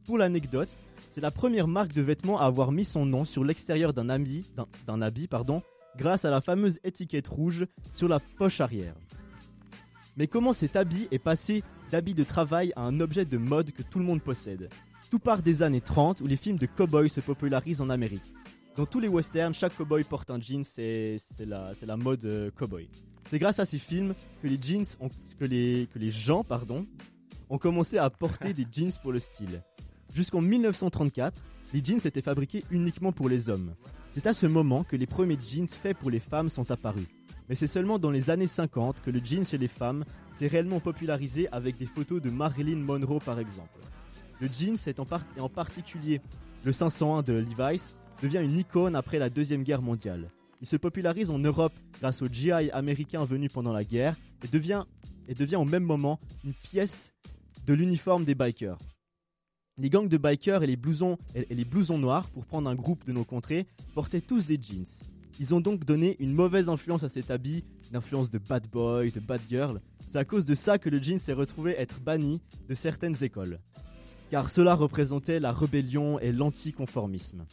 Pour 0.06 0.17
l'anecdote, 0.17 0.69
c'est 1.13 1.21
la 1.21 1.32
première 1.32 1.67
marque 1.67 1.93
de 1.93 2.01
vêtements 2.01 2.39
à 2.39 2.45
avoir 2.45 2.71
mis 2.71 2.86
son 2.86 3.06
nom 3.06 3.25
sur 3.25 3.43
l'extérieur 3.43 3.93
d'un 3.93 4.10
habit, 4.10 4.49
d'un- 4.88 5.01
habit 5.01 5.28
pardon, 5.28 5.62
grâce 5.97 6.25
à 6.25 6.32
la 6.32 6.41
fameuse 6.41 6.80
étiquette 6.84 7.28
rouge 7.28 7.65
sur 7.95 8.08
la 8.08 8.19
poche 8.19 8.62
arrière. 8.62 8.95
Mais 10.17 10.28
comment 10.28 10.54
cet 10.54 10.78
habit 10.78 11.08
est 11.12 11.19
passé 11.19 11.62
d'habit 11.91 12.13
de 12.13 12.23
travail 12.23 12.71
à 12.78 12.84
un 12.84 13.01
objet 13.01 13.25
de 13.25 13.38
mode 13.38 13.71
que 13.71 13.84
tout 13.84 13.99
le 13.99 14.06
monde 14.06 14.21
possède? 14.21 14.69
Tout 15.12 15.19
part 15.19 15.41
des 15.41 15.62
années 15.62 15.82
30 15.82 16.21
où 16.21 16.28
les 16.28 16.38
films 16.38 16.58
de 16.58 16.65
cowboys 16.65 17.10
se 17.10 17.19
popularisent 17.19 17.82
en 17.82 17.89
Amérique. 17.89 18.34
Dans 18.78 18.86
tous 18.86 19.01
les 19.01 19.10
westerns, 19.10 19.54
chaque 19.54 19.75
cowboy 19.75 20.04
porte 20.04 20.32
un 20.32 20.39
jean, 20.39 20.63
c'est 20.63 21.17
la, 21.45 21.97
mode 21.97 22.23
euh, 22.25 22.49
cowboy. 22.51 22.88
C'est 23.30 23.39
grâce 23.39 23.60
à 23.60 23.65
ces 23.65 23.80
films 23.80 24.15
que 24.41 24.47
les 24.47 24.58
jeans 24.62 24.86
ont, 25.01 25.10
que 25.39 25.45
les, 25.45 25.88
que 25.93 25.99
les 25.99 26.12
gens 26.12 26.43
pardon, 26.43 26.86
ont 27.49 27.58
commencé 27.58 27.97
à 27.97 28.10
porter 28.10 28.54
des 28.54 28.65
jeans 28.71 28.91
pour 29.01 29.12
le 29.12 29.19
style. 29.19 29.62
Jusqu'en 30.13 30.41
1934, 30.41 31.41
les 31.73 31.84
jeans 31.84 31.99
étaient 32.06 32.21
fabriqués 32.21 32.63
uniquement 32.71 33.12
pour 33.12 33.28
les 33.28 33.49
hommes. 33.49 33.75
C'est 34.13 34.28
à 34.28 34.34
ce 34.34 34.45
moment 34.45 34.86
que 34.86 34.95
les 34.95 35.08
premiers 35.08 35.38
jeans 35.38 35.67
faits 35.67 35.97
pour 35.97 36.10
les 36.10 36.21
femmes 36.21 36.49
sont 36.49 36.71
apparus. 36.71 37.08
Mais 37.49 37.55
c'est 37.55 37.67
seulement 37.67 37.99
dans 37.99 38.12
les 38.12 38.29
années 38.29 38.47
50 38.47 39.01
que 39.01 39.12
le 39.12 39.19
jean 39.23 39.45
chez 39.45 39.58
les 39.58 39.67
femmes 39.67 40.03
s'est 40.38 40.47
réellement 40.47 40.79
popularisé 40.79 41.47
avec 41.51 41.77
des 41.77 41.86
photos 41.86 42.21
de 42.21 42.29
Marilyn 42.29 42.77
Monroe 42.77 43.19
par 43.19 43.39
exemple. 43.39 43.79
Le 44.39 44.47
jeans 44.47 44.77
est 44.88 44.99
en, 44.99 45.05
et 45.38 45.39
en 45.39 45.49
particulier 45.49 46.21
le 46.63 46.73
501 46.73 47.21
de 47.21 47.34
Levi's, 47.34 47.95
devient 48.21 48.41
une 48.43 48.58
icône 48.58 48.95
après 48.95 49.19
la 49.19 49.29
Deuxième 49.29 49.63
Guerre 49.63 49.81
mondiale. 49.81 50.31
Il 50.62 50.67
se 50.67 50.77
popularise 50.77 51.29
en 51.29 51.38
Europe 51.38 51.73
grâce 51.99 52.21
aux 52.21 52.27
GI 52.27 52.51
américains 52.71 53.25
venus 53.25 53.51
pendant 53.53 53.73
la 53.73 53.84
guerre 53.84 54.15
et 54.43 54.47
devient, 54.47 54.84
et 55.27 55.36
devient 55.36 55.58
au 55.58 55.65
même 55.65 55.84
moment 55.84 56.19
une 56.43 56.53
pièce 56.53 57.13
de 57.65 57.73
l'uniforme 57.73 58.25
des 58.25 58.36
bikers. 58.36 58.77
Les 59.77 59.89
gangs 59.89 60.08
de 60.08 60.17
bikers 60.17 60.63
et 60.63 60.67
les, 60.67 60.77
blousons, 60.77 61.17
et 61.36 61.53
les 61.53 61.65
blousons 61.65 61.97
noirs, 61.97 62.29
pour 62.29 62.45
prendre 62.45 62.69
un 62.69 62.75
groupe 62.75 63.05
de 63.05 63.12
nos 63.12 63.25
contrées, 63.25 63.67
portaient 63.93 64.21
tous 64.21 64.45
des 64.45 64.58
jeans. 64.62 64.86
Ils 65.39 65.54
ont 65.54 65.60
donc 65.60 65.84
donné 65.84 66.15
une 66.19 66.34
mauvaise 66.34 66.69
influence 66.69 67.04
à 67.04 67.10
cet 67.10 67.30
habit, 67.30 67.65
une 67.91 67.98
influence 67.98 68.30
de 68.30 68.38
bad 68.38 68.67
boy, 68.69 69.12
de 69.12 69.19
bad 69.19 69.41
girl. 69.50 69.82
C'est 70.10 70.17
à 70.17 70.26
cause 70.26 70.45
de 70.45 70.56
ça 70.56 70.78
que 70.78 70.89
le 70.89 71.00
jean 71.00 71.19
s'est 71.19 71.34
retrouvé 71.34 71.76
être 71.78 72.00
banni 72.00 72.41
de 72.69 72.74
certaines 72.74 73.21
écoles. 73.21 73.60
Car 74.32 74.50
cela 74.50 74.76
représentait 74.76 75.41
la 75.41 75.52
rébellion 75.52 76.19
et 76.19 76.32
l'anticonformisme. 76.32 77.45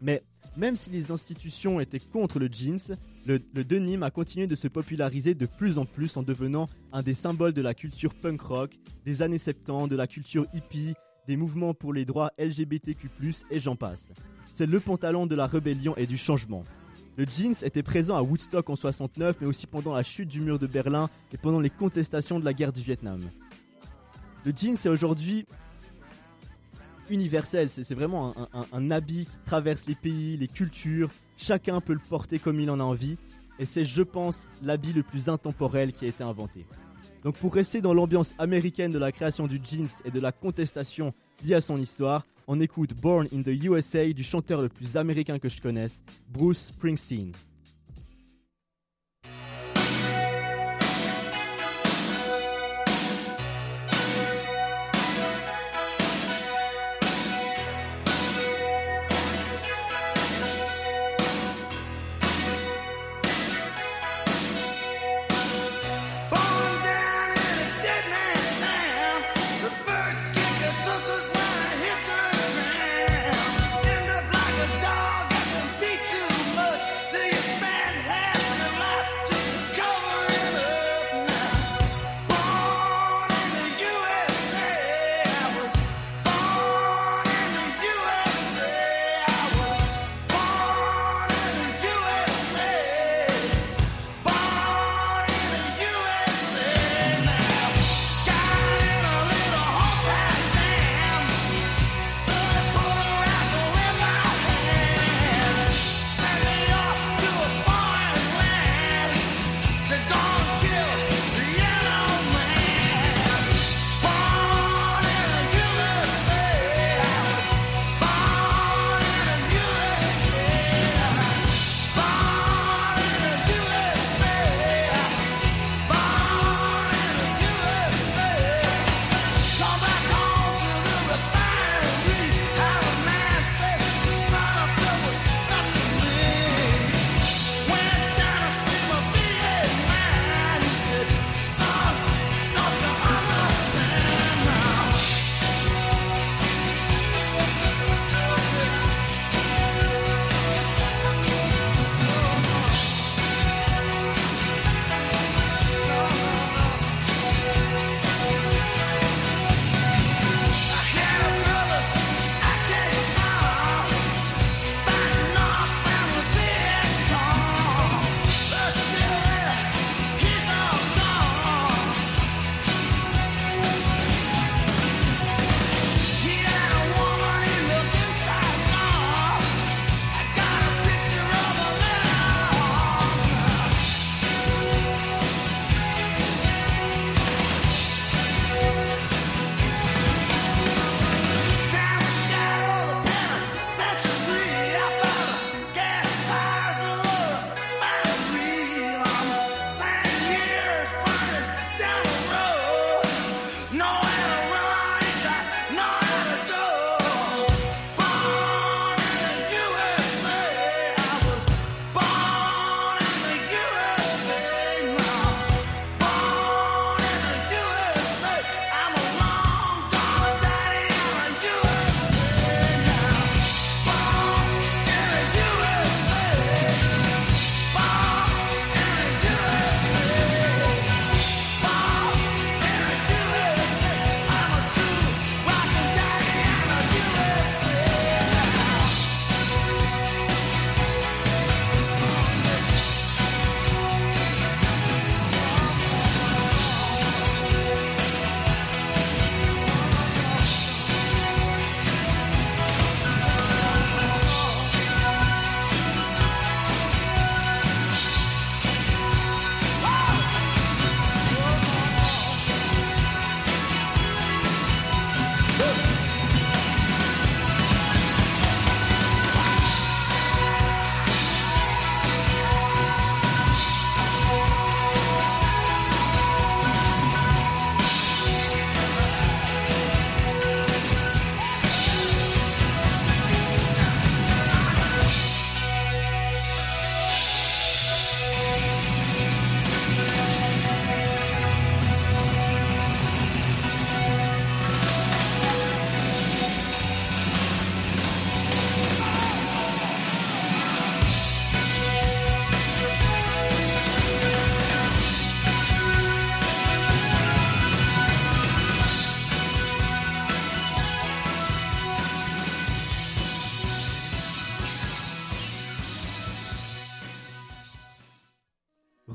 Mais 0.00 0.24
même 0.56 0.76
si 0.76 0.90
les 0.90 1.10
institutions 1.10 1.78
étaient 1.78 2.00
contre 2.00 2.38
le 2.38 2.48
jeans, 2.50 2.96
le 3.26 3.64
denim 3.64 4.02
a 4.02 4.10
continué 4.10 4.46
de 4.46 4.54
se 4.54 4.68
populariser 4.68 5.34
de 5.34 5.46
plus 5.46 5.78
en 5.78 5.84
plus 5.84 6.16
en 6.16 6.22
devenant 6.22 6.66
un 6.92 7.02
des 7.02 7.14
symboles 7.14 7.52
de 7.52 7.62
la 7.62 7.74
culture 7.74 8.14
punk 8.14 8.40
rock, 8.40 8.78
des 9.04 9.20
années 9.20 9.38
70, 9.38 9.88
de 9.88 9.96
la 9.96 10.06
culture 10.06 10.46
hippie, 10.54 10.94
des 11.26 11.36
mouvements 11.36 11.74
pour 11.74 11.92
les 11.92 12.04
droits 12.04 12.32
LGBTQ+, 12.38 13.08
et 13.50 13.60
j'en 13.60 13.76
passe. 13.76 14.08
C'est 14.52 14.66
le 14.66 14.80
pantalon 14.80 15.26
de 15.26 15.34
la 15.34 15.46
rébellion 15.46 15.96
et 15.96 16.06
du 16.06 16.16
changement. 16.16 16.62
Le 17.16 17.24
jeans 17.26 17.54
était 17.62 17.82
présent 17.82 18.16
à 18.16 18.22
Woodstock 18.22 18.68
en 18.70 18.76
69, 18.76 19.36
mais 19.40 19.46
aussi 19.46 19.66
pendant 19.66 19.94
la 19.94 20.02
chute 20.02 20.28
du 20.28 20.40
mur 20.40 20.58
de 20.58 20.66
Berlin 20.66 21.08
et 21.32 21.36
pendant 21.36 21.60
les 21.60 21.70
contestations 21.70 22.40
de 22.40 22.44
la 22.44 22.52
guerre 22.52 22.72
du 22.72 22.82
Vietnam. 22.82 23.20
Le 24.44 24.52
jeans 24.54 24.74
est 24.74 24.88
aujourd'hui 24.88 25.46
universel, 27.10 27.68
c'est 27.70 27.94
vraiment 27.94 28.34
un, 28.36 28.48
un- 28.60 28.66
un 28.72 28.90
habit 28.90 29.26
qui 29.26 29.38
traverse 29.46 29.86
les 29.86 29.94
pays, 29.94 30.36
les 30.38 30.48
cultures, 30.48 31.10
chacun 31.36 31.80
peut 31.80 31.92
le 31.92 31.98
porter 32.00 32.38
comme 32.38 32.58
il 32.60 32.70
en 32.70 32.80
a 32.80 32.82
envie, 32.82 33.16
et 33.58 33.66
c'est, 33.66 33.84
je 33.84 34.02
pense, 34.02 34.48
l'habit 34.62 34.92
le 34.92 35.02
plus 35.02 35.28
intemporel 35.28 35.92
qui 35.92 36.06
a 36.06 36.08
été 36.08 36.24
inventé. 36.24 36.64
Donc 37.22 37.36
pour 37.38 37.54
rester 37.54 37.80
dans 37.80 37.94
l'ambiance 37.94 38.34
américaine 38.38 38.90
de 38.90 38.98
la 38.98 39.12
création 39.12 39.46
du 39.46 39.60
jeans 39.62 39.88
et 40.04 40.10
de 40.10 40.18
la 40.20 40.32
contestation 40.32 41.14
liée 41.44 41.54
à 41.54 41.60
son 41.60 41.78
histoire, 41.78 42.26
on 42.46 42.60
écoute 42.60 42.94
Born 43.00 43.28
in 43.32 43.42
the 43.42 43.64
USA 43.64 44.10
du 44.12 44.22
chanteur 44.22 44.62
le 44.62 44.68
plus 44.68 44.96
américain 44.96 45.38
que 45.38 45.48
je 45.48 45.60
connaisse, 45.60 46.02
Bruce 46.28 46.66
Springsteen. 46.66 47.32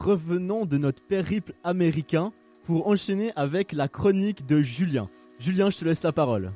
Revenons 0.10 0.66
de 0.66 0.80
notre 0.80 1.04
périple 1.04 1.54
américain 1.64 2.32
pour 2.66 2.88
enchaîner 2.88 3.32
avec 3.36 3.74
la 3.74 3.88
chronique 3.88 4.48
de 4.48 4.60
Julien. 4.60 5.08
Julien, 5.38 5.70
je 5.70 5.78
te 5.78 5.86
laisse 5.86 6.02
la 6.02 6.12
parole. 6.12 6.52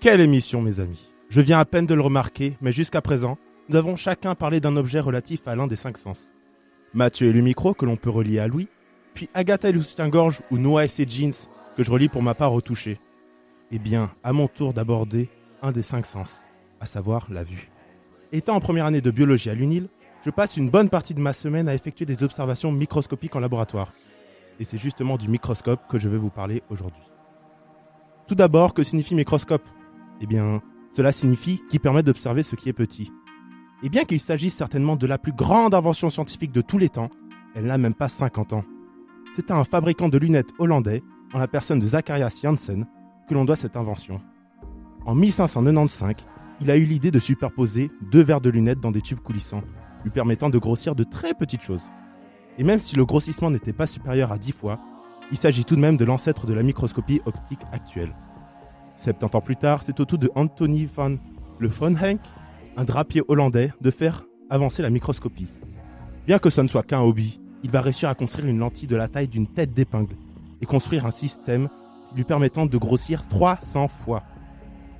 Quelle 0.00 0.20
émission, 0.20 0.60
mes 0.60 0.80
amis 0.80 1.10
Je 1.30 1.40
viens 1.40 1.58
à 1.58 1.64
peine 1.64 1.86
de 1.86 1.94
le 1.94 2.02
remarquer, 2.02 2.58
mais 2.60 2.72
jusqu'à 2.72 3.00
présent, 3.00 3.38
nous 3.70 3.76
avons 3.76 3.96
chacun 3.96 4.34
parlé 4.34 4.60
d'un 4.60 4.76
objet 4.76 5.00
relatif 5.00 5.48
à 5.48 5.56
l'un 5.56 5.66
des 5.66 5.76
cinq 5.76 5.96
sens. 5.96 6.30
Mathieu 6.92 7.28
et 7.28 7.32
le 7.32 7.40
micro, 7.40 7.72
que 7.72 7.86
l'on 7.86 7.96
peut 7.96 8.10
relier 8.10 8.38
à 8.38 8.48
Louis, 8.48 8.68
puis 9.14 9.30
Agatha 9.32 9.70
et 9.70 9.72
le 9.72 9.80
soutien-gorge 9.80 10.42
ou 10.50 10.58
Noah 10.58 10.84
et 10.84 10.88
ses 10.88 11.08
jeans, 11.08 11.32
que 11.78 11.82
je 11.82 11.90
relie 11.90 12.10
pour 12.10 12.22
ma 12.22 12.34
part 12.34 12.52
au 12.52 12.60
toucher. 12.60 12.98
Eh 13.70 13.78
bien, 13.78 14.10
à 14.22 14.34
mon 14.34 14.46
tour 14.46 14.74
d'aborder 14.74 15.30
un 15.62 15.72
des 15.72 15.82
cinq 15.82 16.04
sens, 16.04 16.40
à 16.80 16.86
savoir 16.86 17.28
la 17.30 17.44
vue. 17.44 17.70
Étant 18.30 18.56
en 18.56 18.60
première 18.60 18.84
année 18.84 19.00
de 19.00 19.10
biologie 19.10 19.48
à 19.48 19.54
l'UNIL, 19.54 19.88
je 20.24 20.30
passe 20.30 20.56
une 20.56 20.68
bonne 20.68 20.90
partie 20.90 21.14
de 21.14 21.20
ma 21.20 21.32
semaine 21.32 21.68
à 21.68 21.74
effectuer 21.74 22.04
des 22.04 22.22
observations 22.22 22.72
microscopiques 22.72 23.36
en 23.36 23.40
laboratoire. 23.40 23.92
Et 24.58 24.64
c'est 24.64 24.78
justement 24.78 25.16
du 25.16 25.28
microscope 25.28 25.80
que 25.88 25.98
je 25.98 26.08
vais 26.08 26.18
vous 26.18 26.28
parler 26.28 26.62
aujourd'hui. 26.68 27.02
Tout 28.26 28.34
d'abord, 28.34 28.74
que 28.74 28.82
signifie 28.82 29.14
microscope? 29.14 29.66
Eh 30.20 30.26
bien, 30.26 30.60
cela 30.92 31.12
signifie 31.12 31.62
qui 31.70 31.78
permet 31.78 32.02
d'observer 32.02 32.42
ce 32.42 32.54
qui 32.54 32.68
est 32.68 32.74
petit. 32.74 33.10
Et 33.82 33.88
bien 33.88 34.04
qu'il 34.04 34.20
s'agisse 34.20 34.54
certainement 34.54 34.96
de 34.96 35.06
la 35.06 35.16
plus 35.16 35.32
grande 35.32 35.74
invention 35.74 36.10
scientifique 36.10 36.52
de 36.52 36.60
tous 36.60 36.76
les 36.76 36.90
temps, 36.90 37.08
elle 37.54 37.64
n'a 37.64 37.78
même 37.78 37.94
pas 37.94 38.08
50 38.08 38.52
ans. 38.52 38.64
C'est 39.36 39.50
à 39.50 39.56
un 39.56 39.64
fabricant 39.64 40.10
de 40.10 40.18
lunettes 40.18 40.50
hollandais, 40.58 41.02
en 41.32 41.38
la 41.38 41.48
personne 41.48 41.78
de 41.78 41.86
Zacharias 41.86 42.40
Janssen, 42.42 42.86
que 43.26 43.34
l'on 43.34 43.46
doit 43.46 43.56
cette 43.56 43.76
invention. 43.76 44.20
En 45.06 45.14
1595, 45.14 46.16
il 46.60 46.70
a 46.70 46.76
eu 46.76 46.84
l'idée 46.84 47.10
de 47.10 47.18
superposer 47.18 47.90
deux 48.10 48.22
verres 48.22 48.42
de 48.42 48.50
lunettes 48.50 48.80
dans 48.80 48.90
des 48.90 49.00
tubes 49.00 49.20
coulissants, 49.20 49.62
lui 50.04 50.10
permettant 50.10 50.50
de 50.50 50.58
grossir 50.58 50.94
de 50.94 51.04
très 51.04 51.34
petites 51.34 51.62
choses. 51.62 51.82
Et 52.58 52.64
même 52.64 52.80
si 52.80 52.96
le 52.96 53.04
grossissement 53.04 53.50
n'était 53.50 53.72
pas 53.72 53.86
supérieur 53.86 54.32
à 54.32 54.38
10 54.38 54.52
fois, 54.52 54.78
il 55.30 55.36
s'agit 55.36 55.64
tout 55.64 55.76
de 55.76 55.80
même 55.80 55.96
de 55.96 56.04
l'ancêtre 56.04 56.46
de 56.46 56.54
la 56.54 56.62
microscopie 56.62 57.22
optique 57.24 57.60
actuelle. 57.72 58.14
70 58.96 59.36
ans 59.36 59.40
plus 59.40 59.56
tard, 59.56 59.82
c'est 59.82 59.98
au 60.00 60.04
tour 60.04 60.18
de 60.18 60.30
Anthony 60.34 60.86
van 60.86 61.16
Le 61.58 61.70
un 62.76 62.84
drapier 62.84 63.22
hollandais, 63.28 63.72
de 63.80 63.90
faire 63.90 64.24
avancer 64.48 64.82
la 64.82 64.90
microscopie. 64.90 65.48
Bien 66.26 66.38
que 66.38 66.50
ce 66.50 66.60
ne 66.60 66.68
soit 66.68 66.82
qu'un 66.82 67.00
hobby, 67.00 67.40
il 67.62 67.70
va 67.70 67.80
réussir 67.80 68.08
à 68.08 68.14
construire 68.14 68.48
une 68.48 68.58
lentille 68.58 68.88
de 68.88 68.96
la 68.96 69.08
taille 69.08 69.28
d'une 69.28 69.46
tête 69.46 69.72
d'épingle 69.72 70.16
et 70.60 70.66
construire 70.66 71.06
un 71.06 71.10
système 71.10 71.68
lui 72.14 72.24
permettant 72.24 72.66
de 72.66 72.78
grossir 72.78 73.26
300 73.28 73.88
fois. 73.88 74.22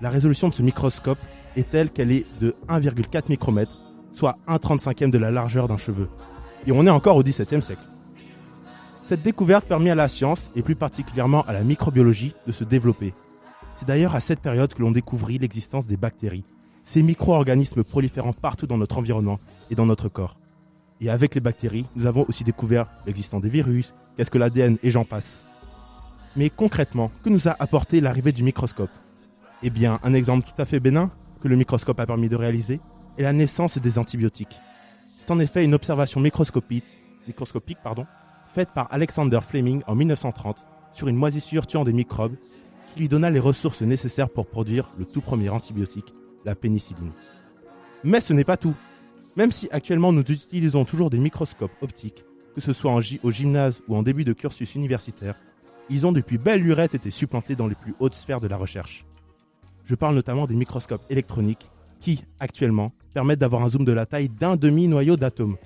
La 0.01 0.11
résolution 0.11 0.49
de 0.49 0.55
ce 0.55 0.63
microscope 0.63 1.19
est 1.57 1.69
telle 1.69 1.91
qu'elle 1.91 2.13
est 2.13 2.27
de 2.41 2.55
1,4 2.69 3.25
micromètre, 3.29 3.79
soit 4.13 4.39
1 4.47 4.57
35e 4.57 5.11
de 5.11 5.19
la 5.19 5.31
largeur 5.31 5.69
d'un 5.69 5.77
cheveu. 5.77 6.09
Et 6.67 6.73
on 6.73 6.87
est 6.87 6.91
encore 6.91 7.17
au 7.17 7.23
XVIIe 7.23 7.63
siècle. 7.63 7.83
Cette 9.01 9.23
découverte 9.23 9.67
permet 9.67 9.91
à 9.91 9.95
la 9.95 10.09
science, 10.09 10.51
et 10.55 10.63
plus 10.63 10.77
particulièrement 10.77 11.43
à 11.43 11.53
la 11.53 11.65
microbiologie, 11.65 12.35
de 12.47 12.53
se 12.53 12.65
développer. 12.65 13.15
C'est 13.75 13.89
d'ailleurs 13.89 14.15
à 14.15 14.21
cette 14.21 14.41
période 14.41 14.73
que 14.75 14.83
l'on 14.83 14.91
découvrit 14.91 15.39
l'existence 15.39 15.87
des 15.87 15.97
bactéries, 15.97 16.45
ces 16.83 17.03
micro-organismes 17.03 17.83
proliférant 17.83 18.33
partout 18.33 18.67
dans 18.67 18.79
notre 18.79 18.99
environnement 18.99 19.39
et 19.71 19.75
dans 19.75 19.87
notre 19.87 20.09
corps. 20.09 20.37
Et 21.01 21.09
avec 21.09 21.35
les 21.35 21.41
bactéries, 21.41 21.87
nous 21.97 22.07
avons 22.07 22.27
aussi 22.29 22.45
découvert 22.45 22.87
l'existence 23.07 23.43
des 23.43 23.49
virus, 23.49 23.95
qu'est-ce 24.17 24.31
que 24.31 24.39
l'ADN 24.39 24.77
et 24.83 24.91
j'en 24.91 25.05
passe. 25.05 25.49
Mais 26.37 26.51
concrètement, 26.51 27.11
que 27.23 27.31
nous 27.31 27.49
a 27.49 27.57
apporté 27.59 28.01
l'arrivée 28.01 28.33
du 28.33 28.43
microscope? 28.43 28.91
Eh 29.63 29.71
bien, 29.71 29.99
un 30.03 30.13
exemple 30.13 30.47
tout 30.47 30.61
à 30.61 30.65
fait 30.65 30.79
bénin 30.79 31.11
que 31.41 31.49
le 31.49 31.57
microscope 31.57 31.99
a 32.01 32.07
permis 32.07 32.29
de 32.29 32.37
réaliser 32.37 32.81
est 33.19 33.23
la 33.23 33.33
naissance 33.33 33.79
des 33.79 33.99
antibiotiques. 33.99 34.59
C'est 35.19 35.31
en 35.31 35.39
effet 35.39 35.65
une 35.65 35.75
observation 35.75 36.21
microscopique, 36.21 36.85
faite 38.53 38.71
par 38.75 38.89
Alexander 38.91 39.41
Fleming 39.41 39.83
en 39.87 39.95
1930 39.95 40.65
sur 40.93 41.09
une 41.09 41.17
moisissure 41.17 41.67
tuant 41.67 41.85
des 41.85 41.93
microbes 41.93 42.37
qui 42.93 43.01
lui 43.01 43.09
donna 43.09 43.31
les 43.31 43.39
ressources 43.39 43.83
nécessaires 43.83 44.31
pour 44.31 44.47
produire 44.47 44.91
le 44.99 45.05
tout 45.05 45.21
premier 45.21 45.49
antibiotique, 45.49 46.13
la 46.45 46.55
pénicilline. 46.55 47.13
Mais 48.03 48.21
ce 48.21 48.33
n'est 48.33 48.45
pas 48.45 48.57
tout. 48.57 48.75
Même 49.37 49.53
si 49.53 49.69
actuellement 49.71 50.13
nous 50.13 50.23
utilisons 50.23 50.85
toujours 50.85 51.11
des 51.11 51.19
microscopes 51.19 51.71
optiques, 51.83 52.25
que 52.55 52.61
ce 52.61 52.73
soit 52.73 52.99
au 53.23 53.31
gymnase 53.31 53.83
ou 53.87 53.95
en 53.95 54.03
début 54.03 54.25
de 54.25 54.33
cursus 54.33 54.75
universitaire, 54.75 55.37
ils 55.89 56.07
ont 56.07 56.13
depuis 56.13 56.39
belle 56.39 56.63
lurette 56.63 56.95
été 56.95 57.11
supplantés 57.11 57.57
dans 57.57 57.69
les 57.69 57.75
plus 57.75 57.95
hautes 58.01 58.15
sphères 58.15 58.41
de 58.41 58.49
la 58.49 58.57
recherche. 58.57 59.05
Je 59.85 59.95
parle 59.95 60.15
notamment 60.15 60.47
des 60.47 60.55
microscopes 60.55 61.05
électroniques 61.11 61.71
qui, 62.01 62.25
actuellement, 62.39 62.93
permettent 63.13 63.39
d'avoir 63.39 63.63
un 63.63 63.69
zoom 63.69 63.85
de 63.85 63.93
la 63.93 64.07
taille 64.07 64.29
d'un 64.29 64.57
demi-noyau 64.57 65.17
d'atome. 65.17 65.57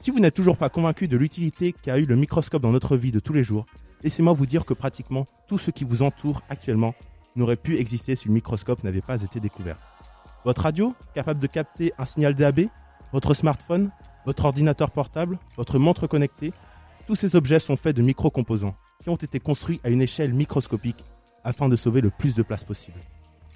Si 0.00 0.10
vous 0.10 0.20
n'êtes 0.20 0.34
toujours 0.34 0.56
pas 0.56 0.68
convaincu 0.68 1.08
de 1.08 1.16
l'utilité 1.16 1.72
qu'a 1.72 1.98
eu 1.98 2.06
le 2.06 2.16
microscope 2.16 2.62
dans 2.62 2.70
notre 2.70 2.96
vie 2.96 3.12
de 3.12 3.20
tous 3.20 3.32
les 3.32 3.42
jours, 3.42 3.66
laissez-moi 4.02 4.32
vous 4.32 4.46
dire 4.46 4.64
que 4.64 4.74
pratiquement 4.74 5.26
tout 5.48 5.58
ce 5.58 5.70
qui 5.70 5.84
vous 5.84 6.02
entoure 6.02 6.42
actuellement 6.48 6.94
n'aurait 7.36 7.56
pu 7.56 7.78
exister 7.78 8.14
si 8.14 8.28
le 8.28 8.34
microscope 8.34 8.84
n'avait 8.84 9.00
pas 9.00 9.22
été 9.22 9.40
découvert. 9.40 9.78
Votre 10.44 10.62
radio, 10.62 10.94
capable 11.14 11.40
de 11.40 11.46
capter 11.46 11.92
un 11.98 12.04
signal 12.04 12.34
DAB, 12.34 12.68
votre 13.12 13.34
smartphone, 13.34 13.90
votre 14.24 14.44
ordinateur 14.44 14.90
portable, 14.90 15.38
votre 15.56 15.78
montre 15.78 16.06
connectée, 16.06 16.52
tous 17.06 17.16
ces 17.16 17.36
objets 17.36 17.58
sont 17.58 17.76
faits 17.76 17.96
de 17.96 18.02
microcomposants 18.02 18.76
qui 19.02 19.08
ont 19.08 19.16
été 19.16 19.40
construits 19.40 19.80
à 19.82 19.88
une 19.88 20.02
échelle 20.02 20.34
microscopique 20.34 21.04
afin 21.42 21.68
de 21.68 21.76
sauver 21.76 22.00
le 22.00 22.10
plus 22.10 22.34
de 22.34 22.42
place 22.42 22.64
possible. 22.64 23.00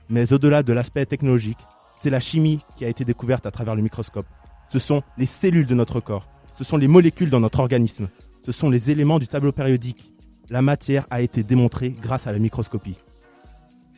Mais 0.09 0.33
au-delà 0.33 0.63
de 0.63 0.73
l'aspect 0.73 1.07
technologique, 1.07 1.59
c'est 2.03 2.11
la 2.11 2.19
chimie 2.19 2.59
qui 2.77 2.85
a 2.85 2.89
été 2.89 3.05
découverte 3.05 3.47
à 3.47 3.53
travers 3.53 3.77
le 3.77 3.83
microscope. 3.83 4.27
Ce 4.69 4.81
sont 4.81 5.05
les 5.19 5.27
cellules 5.27 5.67
de 5.67 5.75
notre 5.77 6.01
corps, 6.01 6.27
ce 6.59 6.65
sont 6.65 6.77
les 6.77 6.89
molécules 6.89 7.31
dans 7.31 7.39
notre 7.39 7.61
organisme, 7.61 8.09
ce 8.45 8.51
sont 8.51 8.71
les 8.71 8.91
éléments 8.91 9.21
du 9.21 9.29
tableau 9.29 9.53
périodique. 9.53 10.13
La 10.51 10.63
matière 10.63 11.07
a 11.11 11.21
été 11.21 11.45
démontrée 11.45 11.91
grâce 11.91 12.27
à 12.27 12.33
la 12.33 12.41
microscopie. 12.41 12.97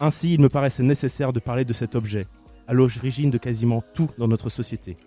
Ainsi, 0.01 0.35
il 0.35 0.41
me 0.41 0.51
paraissait 0.51 0.83
nécessaire 0.83 1.33
de 1.33 1.41
parler 1.41 1.65
de 1.65 1.73
cet 1.73 1.95
objet, 1.95 2.27
à 2.69 2.75
l'origine 2.75 3.31
de 3.31 3.39
quasiment 3.39 3.83
tout 3.95 4.11
dans 4.19 4.29
notre 4.29 4.51
société. 4.51 4.99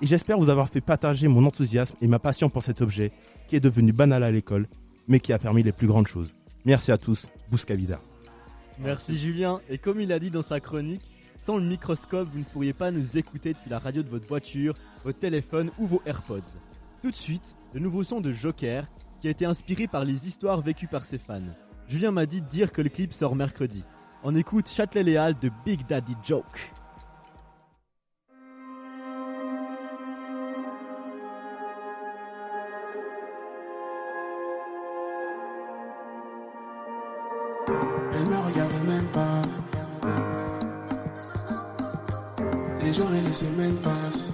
Et 0.00 0.06
j'espère 0.06 0.38
vous 0.38 0.50
avoir 0.50 0.68
fait 0.68 0.80
partager 0.80 1.26
mon 1.26 1.44
enthousiasme 1.44 1.96
et 2.00 2.06
ma 2.06 2.20
passion 2.20 2.48
pour 2.48 2.62
cet 2.62 2.80
objet, 2.80 3.10
qui 3.48 3.56
est 3.56 3.60
devenu 3.60 3.92
banal 3.92 4.22
à 4.22 4.30
l'école, 4.30 4.68
mais 5.08 5.18
qui 5.18 5.32
a 5.32 5.38
permis 5.40 5.64
les 5.64 5.72
plus 5.72 5.88
grandes 5.88 6.06
choses. 6.06 6.32
Merci 6.64 6.92
à 6.92 6.98
tous, 6.98 7.26
Bouscavida. 7.50 7.98
Merci 8.78 9.18
Julien. 9.18 9.60
Et 9.68 9.78
comme 9.78 10.00
il 10.00 10.12
a 10.12 10.20
dit 10.20 10.30
dans 10.30 10.42
sa 10.42 10.60
chronique, 10.60 11.02
sans 11.40 11.56
le 11.56 11.64
microscope, 11.64 12.28
vous 12.30 12.40
ne 12.40 12.44
pourriez 12.44 12.74
pas 12.74 12.90
nous 12.90 13.16
écouter 13.16 13.54
depuis 13.54 13.70
la 13.70 13.78
radio 13.78 14.02
de 14.02 14.10
votre 14.10 14.28
voiture, 14.28 14.74
votre 15.04 15.18
téléphone 15.18 15.70
ou 15.78 15.86
vos 15.86 16.02
AirPods. 16.04 16.42
Tout 17.00 17.10
de 17.10 17.16
suite, 17.16 17.56
le 17.72 17.80
nouveau 17.80 18.04
son 18.04 18.20
de 18.20 18.30
Joker, 18.30 18.86
qui 19.20 19.28
a 19.28 19.30
été 19.30 19.46
inspiré 19.46 19.86
par 19.86 20.04
les 20.04 20.28
histoires 20.28 20.60
vécues 20.60 20.86
par 20.86 21.06
ses 21.06 21.18
fans. 21.18 21.40
Julien 21.88 22.10
m'a 22.10 22.26
dit 22.26 22.42
de 22.42 22.46
dire 22.46 22.72
que 22.72 22.82
le 22.82 22.90
clip 22.90 23.14
sort 23.14 23.34
mercredi. 23.34 23.84
On 24.22 24.36
écoute 24.36 24.68
Châtelet-Léal 24.68 25.38
de 25.38 25.50
Big 25.64 25.86
Daddy 25.86 26.14
Joke. 26.22 26.70
Et 43.14 43.22
les 43.26 43.32
semaines 43.32 43.76
passent. 43.76 44.30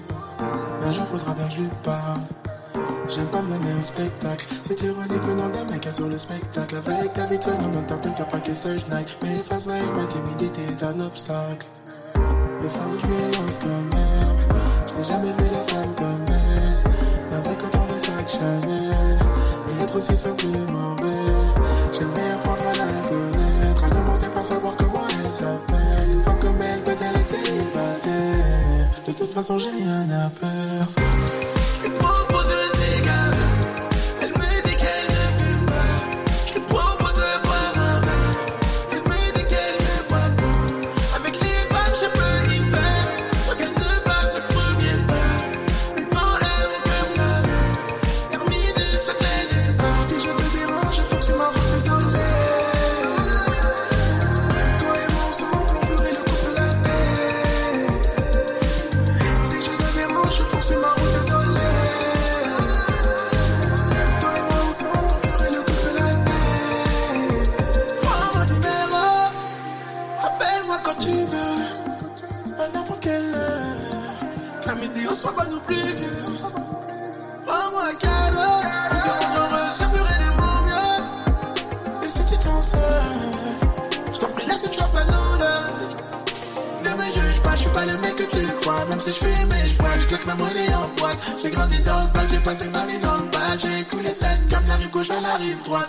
Un 0.84 0.92
jour 0.92 1.06
faudra 1.06 1.34
bien 1.34 1.48
je 1.48 1.58
lui 1.58 1.68
parle. 1.82 2.20
J'aime 3.08 3.26
pas 3.26 3.42
me 3.42 3.50
donner 3.50 3.72
un 3.72 3.82
spectacle. 3.82 4.46
C'est 4.66 4.82
ironique 4.82 5.22
venant 5.22 5.48
d'un 5.48 5.64
mec 5.70 5.86
sur 5.92 6.08
le 6.08 6.18
spectacle. 6.18 6.76
Avec 6.76 7.12
Davidson 7.14 7.52
en 7.62 7.68
même 7.68 7.86
temps, 7.86 7.98
t'inquiète 7.98 8.28
pas 8.28 8.40
que 8.40 8.52
je 8.52 8.90
naille. 8.90 9.06
Mais 9.22 9.36
face 9.48 9.68
à 9.68 9.76
elle, 9.76 9.90
ma 9.90 10.04
timidité 10.06 10.62
est 10.70 10.82
un 10.82 11.00
obstacle. 11.00 11.66
Il 12.14 12.68
faut 12.68 12.90
que 12.90 13.00
je 13.00 13.06
me 13.06 13.36
lance 13.36 13.58
quand 13.58 13.68
même. 13.68 14.38
Je 14.88 14.94
n'ai 14.96 15.04
jamais 15.04 15.32
vu 15.32 15.44
la 15.52 15.74
femme 15.74 15.94
comme 15.96 16.26
elle. 16.28 17.36
Avec 17.38 17.62
autant 17.64 17.86
de 17.86 17.98
sacs 17.98 18.28
Chanel. 18.28 19.18
Et 19.70 19.84
être 19.84 19.96
aussi 19.96 20.16
simplement 20.16 20.94
belle. 20.96 21.64
J'aimerais 21.92 22.30
apprendre 22.34 22.55
toute 29.26 29.34
façon, 29.34 29.58
j'ai 29.58 29.70
rien 29.70 30.08
à 30.10 30.30
peur. 30.30 30.95
2003 95.64 95.85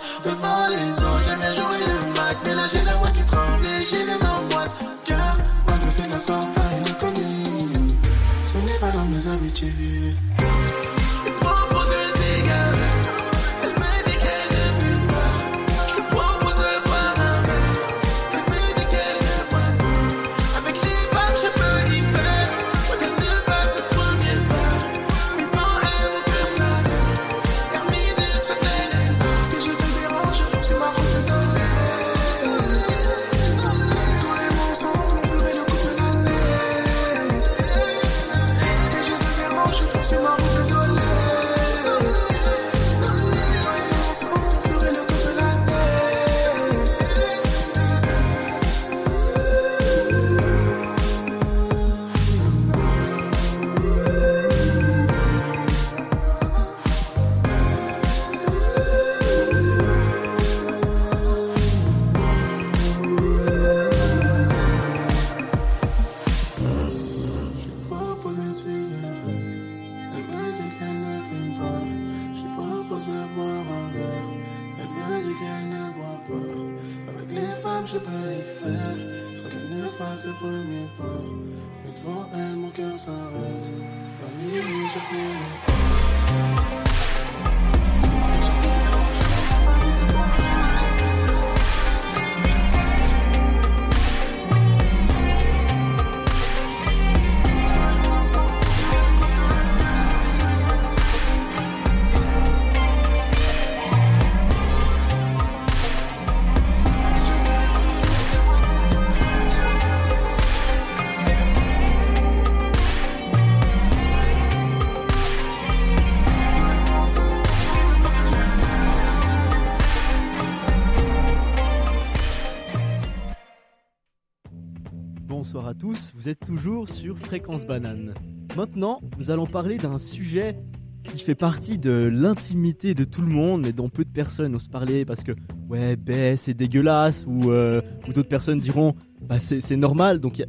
êtes 126.28 126.44
toujours 126.44 126.88
sur 126.88 127.18
Fréquence 127.18 127.66
Banane. 127.66 128.12
Maintenant, 128.56 129.00
nous 129.18 129.30
allons 129.30 129.46
parler 129.46 129.76
d'un 129.76 129.98
sujet 129.98 130.56
qui 131.04 131.18
fait 131.22 131.34
partie 131.34 131.78
de 131.78 132.10
l'intimité 132.12 132.92
de 132.94 133.04
tout 133.04 133.22
le 133.22 133.28
monde, 133.28 133.62
mais 133.62 133.72
dont 133.72 133.88
peu 133.88 134.04
de 134.04 134.10
personnes 134.10 134.54
osent 134.54 134.68
parler 134.68 135.04
parce 135.04 135.22
que, 135.22 135.32
ouais, 135.70 135.96
ben, 135.96 136.36
c'est 136.36 136.52
dégueulasse, 136.54 137.24
ou, 137.26 137.50
euh, 137.50 137.80
d'autres 138.12 138.28
personnes 138.28 138.60
diront, 138.60 138.94
bah, 139.22 139.38
c'est 139.38 139.76
normal, 139.76 140.20
donc 140.20 140.38
il 140.38 140.42
y 140.42 140.44
a- 140.44 140.48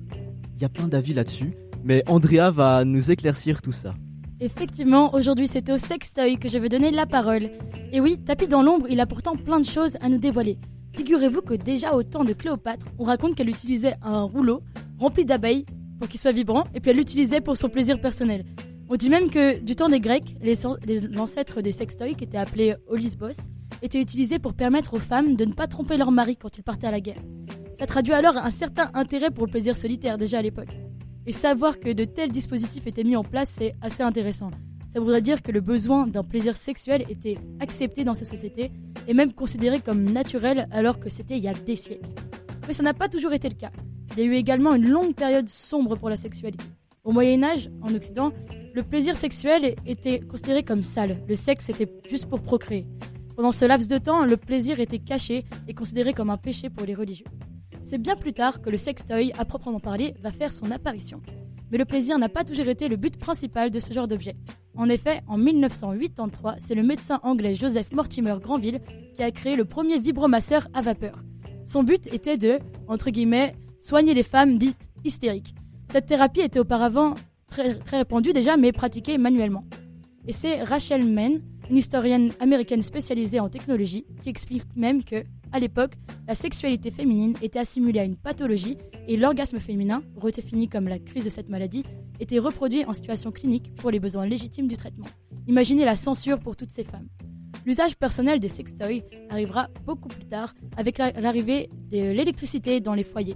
il 0.55 0.61
y, 0.61 0.65
a 0.65 0.69
plein 0.69 0.87
d'avis 0.89 1.13
là-dessus. 1.13 1.53
Mais 1.83 2.03
Andrea 2.07 2.51
va 2.51 2.83
nous 2.83 3.11
éclaircir 3.11 3.61
tout 3.61 3.71
ça. 3.71 3.93
Effectivement, 4.41 5.13
aujourd'hui 5.15 5.47
c'est 5.47 5.69
au 5.69 5.77
sextoy 5.77 6.37
que 6.37 6.49
je 6.49 6.57
vais 6.57 6.67
donner 6.67 6.91
la 6.91 7.05
parole. 7.05 7.49
Et 7.93 8.01
oui, 8.01 8.17
tapis 8.17 8.47
dans 8.49 8.61
l'ombre, 8.61 8.87
il 8.89 8.99
a 8.99 9.05
pourtant 9.05 9.33
plein 9.37 9.61
de 9.61 9.65
choses 9.65 9.95
à 10.01 10.09
nous 10.09 10.17
dévoiler. 10.17 10.57
Figurez-vous 10.95 11.41
que 11.41 11.53
déjà 11.53 11.93
au 11.93 12.03
temps 12.03 12.23
de 12.23 12.33
Cléopâtre, 12.33 12.85
on 12.97 13.03
raconte 13.03 13.35
qu'elle 13.35 13.49
utilisait 13.49 13.95
un 14.01 14.23
rouleau 14.23 14.61
rempli 14.97 15.25
d'abeilles 15.25 15.65
pour 15.99 16.07
qu'il 16.07 16.19
soit 16.19 16.31
vibrant, 16.31 16.63
et 16.73 16.79
puis 16.79 16.91
elle 16.91 16.97
l'utilisait 16.97 17.41
pour 17.41 17.57
son 17.57 17.69
plaisir 17.69 17.99
personnel. 17.99 18.45
On 18.89 18.95
dit 18.95 19.09
même 19.09 19.29
que 19.29 19.59
du 19.59 19.75
temps 19.75 19.89
des 19.89 19.99
Grecs, 19.99 20.35
l'ancêtre 21.11 21.61
des 21.61 21.71
sextoys, 21.71 22.15
qui 22.15 22.23
était 22.23 22.37
appelé 22.37 22.75
Olisbos, 22.87 23.49
était 23.81 24.01
utilisé 24.01 24.39
pour 24.39 24.53
permettre 24.53 24.95
aux 24.95 24.99
femmes 24.99 25.35
de 25.35 25.45
ne 25.45 25.53
pas 25.53 25.67
tromper 25.67 25.97
leur 25.97 26.11
mari 26.11 26.37
quand 26.37 26.57
ils 26.57 26.63
partaient 26.63 26.87
à 26.87 26.91
la 26.91 26.99
guerre. 26.99 27.21
Ça 27.77 27.85
traduit 27.85 28.13
alors 28.13 28.35
un 28.35 28.49
certain 28.49 28.89
intérêt 28.93 29.29
pour 29.29 29.45
le 29.45 29.51
plaisir 29.51 29.75
solitaire 29.75 30.17
déjà 30.17 30.39
à 30.39 30.41
l'époque. 30.41 30.69
Et 31.25 31.31
savoir 31.31 31.79
que 31.79 31.93
de 31.93 32.03
tels 32.03 32.31
dispositifs 32.31 32.87
étaient 32.87 33.03
mis 33.03 33.15
en 33.15 33.23
place, 33.23 33.53
c'est 33.57 33.75
assez 33.81 34.01
intéressant. 34.01 34.49
Ça 34.91 34.99
voudrait 34.99 35.21
dire 35.21 35.43
que 35.43 35.51
le 35.51 35.61
besoin 35.61 36.07
d'un 36.07 36.23
plaisir 36.23 36.57
sexuel 36.57 37.03
était 37.09 37.37
accepté 37.59 38.03
dans 38.03 38.15
ces 38.15 38.25
sociétés 38.25 38.71
et 39.07 39.13
même 39.13 39.33
considéré 39.33 39.79
comme 39.79 40.03
naturel 40.03 40.67
alors 40.71 40.99
que 40.99 41.09
c'était 41.09 41.37
il 41.37 41.43
y 41.43 41.47
a 41.47 41.53
des 41.53 41.75
siècles. 41.75 42.09
Mais 42.67 42.73
ça 42.73 42.81
n'a 42.83 42.95
pas 42.95 43.07
toujours 43.07 43.33
été 43.33 43.49
le 43.49 43.55
cas. 43.55 43.71
Il 44.13 44.19
y 44.19 44.21
a 44.23 44.25
eu 44.25 44.33
également 44.33 44.73
une 44.73 44.89
longue 44.89 45.13
période 45.13 45.47
sombre 45.47 45.95
pour 45.95 46.09
la 46.09 46.15
sexualité. 46.15 46.65
Au 47.03 47.11
Moyen 47.11 47.43
Âge, 47.43 47.69
en 47.81 47.93
Occident, 47.93 48.31
le 48.73 48.83
plaisir 48.83 49.15
sexuel 49.15 49.75
était 49.85 50.19
considéré 50.19 50.63
comme 50.63 50.83
sale. 50.83 51.23
Le 51.27 51.35
sexe 51.35 51.69
était 51.69 51.91
juste 52.09 52.25
pour 52.25 52.41
procréer. 52.41 52.87
Pendant 53.35 53.51
ce 53.51 53.65
laps 53.65 53.87
de 53.87 53.97
temps, 53.97 54.25
le 54.25 54.37
plaisir 54.37 54.79
était 54.79 54.99
caché 54.99 55.45
et 55.67 55.73
considéré 55.73 56.13
comme 56.13 56.29
un 56.29 56.37
péché 56.37 56.69
pour 56.69 56.85
les 56.85 56.95
religieux. 56.95 57.25
C'est 57.83 57.97
bien 57.97 58.15
plus 58.15 58.33
tard 58.33 58.61
que 58.61 58.69
le 58.69 58.77
sextoy, 58.77 59.33
à 59.37 59.45
proprement 59.45 59.79
parler, 59.79 60.13
va 60.21 60.31
faire 60.31 60.51
son 60.51 60.71
apparition. 60.71 61.21
Mais 61.71 61.77
le 61.77 61.85
plaisir 61.85 62.17
n'a 62.19 62.29
pas 62.29 62.43
toujours 62.43 62.67
été 62.67 62.87
le 62.87 62.97
but 62.97 63.17
principal 63.17 63.71
de 63.71 63.79
ce 63.79 63.93
genre 63.93 64.07
d'objet. 64.07 64.35
En 64.79 64.87
effet, 64.87 65.19
en 65.27 65.37
1983, 65.37 66.55
c'est 66.57 66.73
le 66.73 66.83
médecin 66.83 67.19
anglais 67.23 67.53
Joseph 67.53 67.91
Mortimer 67.91 68.35
Granville 68.41 68.79
qui 69.13 69.21
a 69.21 69.29
créé 69.29 69.57
le 69.57 69.65
premier 69.65 69.99
vibromasseur 69.99 70.69
à 70.73 70.81
vapeur. 70.81 71.21
Son 71.65 71.83
but 71.83 72.07
était 72.13 72.37
de, 72.37 72.59
entre 72.87 73.09
guillemets, 73.09 73.55
soigner 73.81 74.13
les 74.13 74.23
femmes 74.23 74.57
dites 74.57 74.89
hystériques. 75.03 75.53
Cette 75.91 76.05
thérapie 76.05 76.39
était 76.39 76.61
auparavant 76.61 77.15
très, 77.45 77.77
répandue 77.91 78.31
déjà, 78.31 78.55
mais 78.55 78.71
pratiquée 78.71 79.17
manuellement. 79.17 79.65
Et 80.29 80.31
c'est 80.31 80.63
Rachel 80.63 81.05
Mann, 81.11 81.41
une 81.69 81.77
historienne 81.77 82.31
américaine 82.39 82.81
spécialisée 82.81 83.41
en 83.41 83.49
technologie, 83.49 84.05
qui 84.23 84.29
explique 84.29 84.63
même 84.77 85.03
que, 85.03 85.25
à 85.51 85.59
l'époque, 85.59 85.95
la 86.25 86.35
sexualité 86.35 86.89
féminine 86.89 87.33
était 87.41 87.59
assimilée 87.59 87.99
à 87.99 88.05
une 88.05 88.15
pathologie 88.15 88.77
et 89.09 89.17
l'orgasme 89.17 89.59
féminin, 89.59 90.03
redéfini 90.15 90.69
comme 90.69 90.87
la 90.87 90.99
crise 90.99 91.25
de 91.25 91.29
cette 91.29 91.49
maladie, 91.49 91.83
était 92.19 92.39
reproduit 92.39 92.85
en 92.85 92.93
situation 92.93 93.31
clinique 93.31 93.73
pour 93.75 93.91
les 93.91 93.99
besoins 93.99 94.25
légitimes 94.25 94.67
du 94.67 94.77
traitement. 94.77 95.05
Imaginez 95.47 95.85
la 95.85 95.95
censure 95.95 96.39
pour 96.39 96.55
toutes 96.55 96.69
ces 96.71 96.83
femmes. 96.83 97.07
L'usage 97.65 97.95
personnel 97.97 98.39
des 98.39 98.47
sextoys 98.49 99.03
arrivera 99.29 99.67
beaucoup 99.85 100.07
plus 100.07 100.25
tard 100.25 100.53
avec 100.77 100.97
la- 100.97 101.11
l'arrivée 101.11 101.69
de 101.91 101.97
l'électricité 102.11 102.79
dans 102.79 102.93
les 102.93 103.03
foyers. 103.03 103.35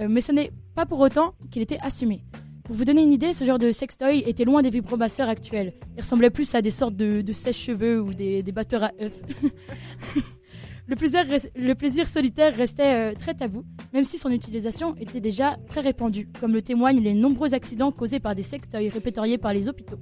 Euh, 0.00 0.08
mais 0.08 0.20
ce 0.20 0.32
n'est 0.32 0.50
pas 0.74 0.86
pour 0.86 1.00
autant 1.00 1.34
qu'il 1.50 1.62
était 1.62 1.78
assumé. 1.80 2.22
Pour 2.64 2.74
vous 2.74 2.84
donner 2.84 3.02
une 3.02 3.12
idée, 3.12 3.32
ce 3.32 3.44
genre 3.44 3.60
de 3.60 3.70
sextoy 3.70 4.24
était 4.26 4.44
loin 4.44 4.60
des 4.62 4.70
vibromasseurs 4.70 5.28
actuels. 5.28 5.72
Il 5.96 6.00
ressemblait 6.00 6.30
plus 6.30 6.52
à 6.56 6.62
des 6.62 6.72
sortes 6.72 6.96
de, 6.96 7.20
de 7.22 7.32
sèche-cheveux 7.32 8.00
ou 8.02 8.12
des, 8.12 8.42
des 8.42 8.52
batteurs 8.52 8.82
à 8.84 8.90
œufs. 9.00 9.12
le, 10.88 11.74
plaisir, 11.74 12.06
solitaire 12.06 12.54
restait 12.54 13.12
euh, 13.12 13.14
très 13.14 13.34
tabou, 13.34 13.64
même 13.92 14.04
si 14.04 14.18
son 14.18 14.30
utilisation 14.30 14.94
était 14.96 15.20
déjà 15.20 15.56
très 15.68 15.80
répandue, 15.80 16.28
comme 16.40 16.52
le 16.52 16.62
témoignent 16.62 17.02
les 17.02 17.14
nombreux 17.14 17.54
accidents 17.54 17.90
causés 17.90 18.20
par 18.20 18.34
des 18.34 18.44
sextoys 18.44 18.88
répertoriés 18.88 19.38
par 19.38 19.52
les 19.52 19.68
hôpitaux. 19.68 19.98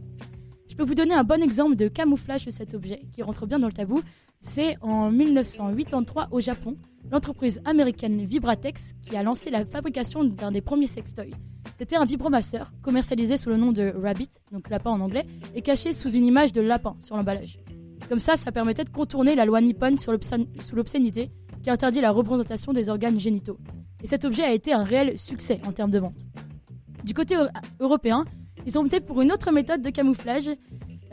Je 0.68 0.76
peux 0.76 0.84
vous 0.84 0.94
donner 0.94 1.14
un 1.14 1.24
bon 1.24 1.42
exemple 1.42 1.76
de 1.76 1.88
camouflage 1.88 2.44
de 2.44 2.50
cet 2.50 2.74
objet 2.74 3.02
qui 3.14 3.22
rentre 3.22 3.46
bien 3.46 3.58
dans 3.58 3.68
le 3.68 3.72
tabou. 3.72 4.02
C'est 4.40 4.76
en 4.82 5.10
1983 5.10 6.28
au 6.32 6.40
Japon, 6.40 6.76
l'entreprise 7.10 7.60
américaine 7.64 8.26
Vibratex 8.26 8.94
qui 9.00 9.16
a 9.16 9.22
lancé 9.22 9.50
la 9.50 9.64
fabrication 9.64 10.24
d'un 10.24 10.50
des 10.50 10.60
premiers 10.60 10.88
sextoys. 10.88 11.30
C'était 11.78 11.96
un 11.96 12.04
vibromasseur 12.04 12.72
commercialisé 12.82 13.36
sous 13.36 13.48
le 13.48 13.56
nom 13.56 13.72
de 13.72 13.94
Rabbit, 13.96 14.30
donc 14.52 14.68
lapin 14.68 14.90
en 14.90 15.00
anglais, 15.00 15.24
et 15.54 15.62
caché 15.62 15.92
sous 15.92 16.10
une 16.10 16.26
image 16.26 16.52
de 16.52 16.60
lapin 16.60 16.96
sur 17.00 17.16
l'emballage. 17.16 17.58
Comme 18.08 18.18
ça, 18.20 18.36
ça 18.36 18.52
permettait 18.52 18.84
de 18.84 18.90
contourner 18.90 19.34
la 19.34 19.44
loi 19.44 19.60
nippone 19.60 19.98
sur 19.98 20.12
l'obscén- 20.12 20.46
sur 20.66 20.76
l'obscénité 20.76 21.30
qui 21.62 21.70
interdit 21.70 22.00
la 22.00 22.10
représentation 22.10 22.72
des 22.72 22.88
organes 22.88 23.18
génitaux. 23.18 23.58
Et 24.02 24.06
cet 24.06 24.24
objet 24.24 24.42
a 24.44 24.52
été 24.52 24.72
un 24.72 24.84
réel 24.84 25.18
succès 25.18 25.60
en 25.66 25.72
termes 25.72 25.90
de 25.90 25.98
vente. 25.98 26.16
Du 27.04 27.14
côté 27.14 27.34
eu- 27.34 27.48
européen, 27.80 28.24
ils 28.66 28.76
ont 28.78 28.82
opté 28.82 29.00
pour 29.00 29.22
une 29.22 29.32
autre 29.32 29.50
méthode 29.52 29.80
de 29.82 29.90
camouflage. 29.90 30.48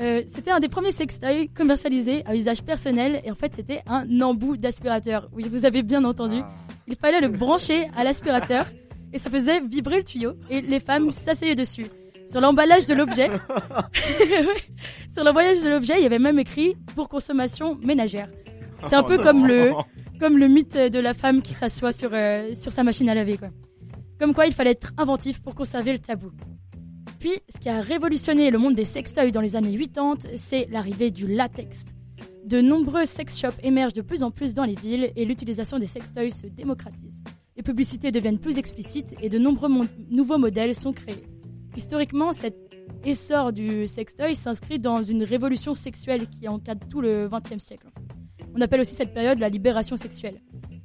Euh, 0.02 0.24
c'était 0.34 0.52
un 0.52 0.60
des 0.60 0.68
premiers 0.68 0.92
sextoys 0.92 1.48
commercialisés 1.54 2.24
à 2.26 2.36
usage 2.36 2.64
personnel 2.64 3.22
et 3.24 3.32
en 3.32 3.36
fait 3.36 3.54
c'était 3.56 3.82
un 3.88 4.06
embout 4.22 4.58
d'aspirateur. 4.58 5.30
Oui, 5.34 5.46
vous 5.50 5.66
avez 5.66 5.84
bien 5.84 6.04
entendu. 6.04 6.42
Il 6.88 6.96
fallait 6.96 7.22
le 7.22 7.30
brancher 7.30 7.88
à 7.96 8.04
l'aspirateur 8.04 8.66
et 9.14 9.18
ça 9.20 9.30
faisait 9.30 9.62
vibrer 9.62 9.98
le 9.98 10.04
tuyau 10.04 10.34
et 10.50 10.62
les 10.62 10.80
femmes 10.80 11.12
s'asseyaient 11.12 11.56
dessus. 11.56 11.86
Sur 12.32 12.40
l'emballage 12.40 12.86
de 12.86 12.94
l'objet, 12.94 13.30
sur 15.14 15.24
l'emballage 15.26 15.62
de 15.62 15.68
l'objet, 15.70 15.96
il 15.98 16.04
y 16.04 16.06
avait 16.06 16.18
même 16.18 16.40
écrit 16.40 16.76
pour 16.96 17.10
consommation 17.10 17.76
ménagère. 17.84 18.30
C'est 18.88 18.96
un 18.96 19.02
Oh 19.02 19.06
peu 19.06 19.18
comme 19.18 19.46
le 19.46 19.72
comme 20.20 20.38
le 20.38 20.48
mythe 20.48 20.78
de 20.78 21.00
la 21.00 21.14
femme 21.14 21.42
qui 21.42 21.54
s'assoit 21.54 21.92
sur 21.92 22.12
euh, 22.14 22.54
sur 22.54 22.72
sa 22.72 22.84
machine 22.84 23.10
à 23.10 23.16
laver 23.16 23.36
quoi. 23.38 23.50
Comme 24.18 24.34
quoi 24.34 24.46
il 24.46 24.54
fallait 24.54 24.72
être 24.72 24.94
inventif 24.98 25.42
pour 25.42 25.56
conserver 25.56 25.92
le 25.92 26.00
tabou. 26.00 26.32
Puis, 27.20 27.34
ce 27.54 27.60
qui 27.60 27.68
a 27.68 27.82
révolutionné 27.82 28.50
le 28.50 28.58
monde 28.58 28.76
des 28.76 28.86
sextoys 28.86 29.32
dans 29.32 29.42
les 29.42 29.58
années 29.58 29.78
80, 29.78 30.30
c'est 30.38 30.68
l'arrivée 30.72 31.12
du 31.12 31.28
latex. 31.28 31.84
De 32.46 32.62
nombreux 32.62 33.06
sex 33.06 33.38
shops 33.38 33.60
émergent 33.62 33.94
de 33.94 34.02
plus 34.02 34.24
en 34.24 34.32
plus 34.32 34.54
dans 34.54 34.64
les 34.64 34.76
villes 34.76 35.12
et 35.18 35.26
l'utilisation 35.26 35.80
des 35.80 35.86
sextoys 35.86 36.32
se 36.32 36.48
démocratise. 36.48 37.22
Les 37.58 37.64
publicités 37.64 38.12
deviennent 38.12 38.40
plus 38.40 38.58
explicites 38.58 39.16
et 39.22 39.28
de 39.28 39.38
nombreux 39.38 39.70
nouveaux 40.10 40.38
modèles 40.38 40.76
sont 40.76 40.94
créés. 40.94 41.26
Historiquement, 41.76 42.34
cet 42.34 42.56
essor 43.06 43.54
du 43.54 43.88
sextoy 43.88 44.36
s'inscrit 44.36 44.80
dans 44.80 45.02
une 45.02 45.24
révolution 45.24 45.74
sexuelle 45.74 46.28
qui 46.28 46.48
encadre 46.48 46.88
tout 46.88 47.02
le 47.02 47.30
XXe 47.30 47.64
siècle. 47.64 47.88
On 48.56 48.62
appelle 48.62 48.82
aussi 48.82 48.96
cette 48.96 49.14
période 49.14 49.40
la 49.40 49.50
libération 49.50 49.96
sexuelle. 49.96 50.36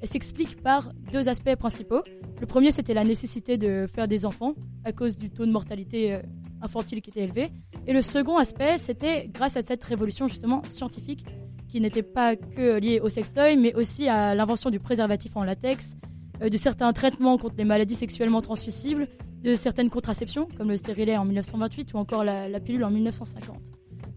Elle 0.01 0.09
s'explique 0.09 0.63
par 0.63 0.93
deux 1.13 1.29
aspects 1.29 1.57
principaux. 1.57 2.03
Le 2.41 2.47
premier, 2.47 2.71
c'était 2.71 2.95
la 2.95 3.03
nécessité 3.03 3.57
de 3.57 3.87
faire 3.93 4.07
des 4.07 4.25
enfants 4.25 4.55
à 4.85 4.93
cause 4.93 5.17
du 5.17 5.31
taux 5.31 5.47
de 5.47 5.51
mortalité 5.51 6.15
euh, 6.15 6.19
infantile 6.63 7.03
qui 7.03 7.11
était 7.11 7.23
élevé. 7.23 7.51
Et 7.87 7.93
le 7.93 8.03
second 8.03 8.37
aspect, 8.37 8.79
c'était 8.79 9.29
grâce 9.33 9.57
à 9.57 9.63
cette 9.63 9.83
révolution 9.83 10.29
justement 10.29 10.63
scientifique 10.69 11.25
qui 11.69 11.81
n'était 11.81 12.03
pas 12.03 12.37
que 12.37 12.79
liée 12.79 13.01
au 13.01 13.09
sextoy, 13.09 13.57
mais 13.57 13.75
aussi 13.75 14.09
à 14.09 14.35
l'invention 14.35 14.71
du 14.71 14.79
préservatif 14.79 15.37
en 15.37 15.45
latex, 15.45 15.97
euh, 16.43 16.49
de 16.49 16.57
certains 16.57 16.93
traitements 16.93 17.39
contre 17.39 17.57
les 17.57 17.65
maladies 17.65 17.97
sexuellement 17.97 18.43
transmissibles, 18.43 19.09
de 19.47 19.55
certaines 19.55 19.91
contraceptions, 19.91 20.49
comme 20.59 20.71
le 20.71 20.77
stérilet 20.77 21.17
en 21.17 21.25
1928 21.25 21.95
ou 21.95 21.99
encore 21.99 22.25
la, 22.25 22.59
pilule 22.59 22.83
en 22.83 22.91
1950. 22.91 23.57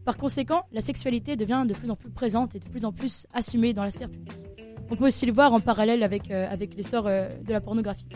Par 0.03 0.17
conséquent, 0.17 0.63
la 0.71 0.81
sexualité 0.81 1.35
devient 1.35 1.65
de 1.67 1.75
plus 1.75 1.91
en 1.91 1.95
plus 1.95 2.09
présente 2.09 2.55
et 2.55 2.59
de 2.59 2.67
plus 2.67 2.83
en 2.83 2.91
plus 2.91 3.27
assumée 3.31 3.73
dans 3.73 3.83
la 3.83 3.91
sphère 3.91 4.09
publique. 4.09 4.33
On 4.89 4.95
peut 4.95 5.05
aussi 5.05 5.27
le 5.27 5.31
voir 5.31 5.53
en 5.53 5.59
parallèle 5.59 6.01
avec, 6.01 6.31
euh, 6.31 6.47
avec 6.49 6.75
l'essor 6.75 7.05
euh, 7.05 7.29
de 7.43 7.53
la 7.53 7.61
pornographie. 7.61 8.09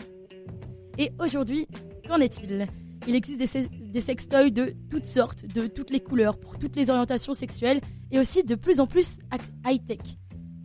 Et 0.98 1.12
aujourd'hui, 1.20 1.68
qu'en 2.08 2.18
est-il? 2.18 2.66
Il 3.06 3.14
existe 3.14 3.38
des, 3.38 3.68
des 3.68 4.00
sextoys 4.00 4.50
de 4.50 4.74
toutes 4.90 5.04
sortes, 5.04 5.46
de 5.46 5.68
toutes 5.68 5.90
les 5.90 6.00
couleurs, 6.00 6.36
pour 6.36 6.58
toutes 6.58 6.74
les 6.74 6.90
orientations 6.90 7.32
sexuelles 7.34 7.80
et 8.10 8.18
aussi 8.18 8.42
de 8.42 8.56
plus 8.56 8.80
en 8.80 8.88
plus 8.88 9.18
high-tech. 9.64 10.00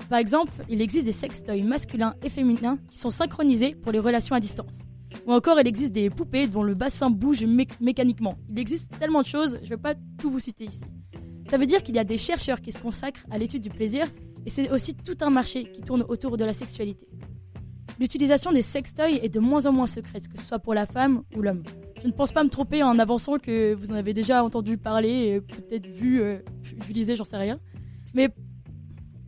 Par 0.10 0.18
exemple, 0.18 0.54
il 0.68 0.82
existe 0.82 1.06
des 1.06 1.12
sextoys 1.12 1.62
masculins 1.62 2.16
et 2.24 2.30
féminins 2.30 2.80
qui 2.90 2.98
sont 2.98 3.12
synchronisés 3.12 3.76
pour 3.76 3.92
les 3.92 4.00
relations 4.00 4.34
à 4.36 4.40
distance. 4.40 4.80
Ou 5.26 5.34
encore, 5.34 5.60
il 5.60 5.68
existe 5.68 5.92
des 5.92 6.10
poupées 6.10 6.48
dont 6.48 6.64
le 6.64 6.74
bassin 6.76 7.10
bouge 7.10 7.44
mé- 7.44 7.68
mécaniquement. 7.82 8.36
Il 8.50 8.60
existe 8.60 8.98
tellement 9.00 9.22
de 9.22 9.28
choses, 9.28 9.58
je 9.60 9.66
ne 9.66 9.70
vais 9.70 9.78
pas 9.78 9.96
tout 10.20 10.30
vous 10.30 10.40
citer 10.40 10.66
ici. 10.66 10.82
Ça 11.50 11.58
veut 11.58 11.66
dire 11.66 11.82
qu'il 11.82 11.96
y 11.96 12.00
a 12.00 12.04
des 12.04 12.18
chercheurs 12.18 12.62
qui 12.62 12.72
se 12.72 12.80
consacrent 12.80 13.26
à 13.32 13.38
l'étude 13.38 13.64
du 13.64 13.70
plaisir 13.70 14.06
et 14.46 14.50
c'est 14.50 14.70
aussi 14.70 14.96
tout 14.96 15.18
un 15.22 15.30
marché 15.32 15.64
qui 15.64 15.82
tourne 15.82 16.06
autour 16.08 16.38
de 16.38 16.46
la 16.46 16.54
sexualité. 16.54 17.08
L'utilisation 18.00 18.52
des 18.52 18.62
sextoys 18.62 19.16
est 19.22 19.30
de 19.30 19.40
moins 19.40 19.66
en 19.66 19.74
moins 19.74 19.88
secrète, 19.88 20.28
que 20.28 20.40
ce 20.40 20.48
soit 20.48 20.60
pour 20.60 20.74
la 20.74 20.86
femme 20.86 21.24
ou 21.36 21.42
l'homme. 21.42 21.64
Je 22.02 22.08
ne 22.08 22.14
pense 22.14 22.32
pas 22.32 22.44
me 22.44 22.50
tromper 22.50 22.82
en 22.84 22.98
avançant 22.98 23.38
que 23.40 23.74
vous 23.74 23.92
en 23.92 23.96
avez 23.96 24.14
déjà 24.14 24.44
entendu 24.44 24.78
parler 24.78 25.10
et 25.10 25.42
peut-être 25.42 25.88
vu, 25.88 26.22
euh, 26.22 26.38
utilisé, 26.78 27.16
j'en 27.18 27.26
sais 27.26 27.36
rien. 27.36 27.58
Mais 28.14 28.30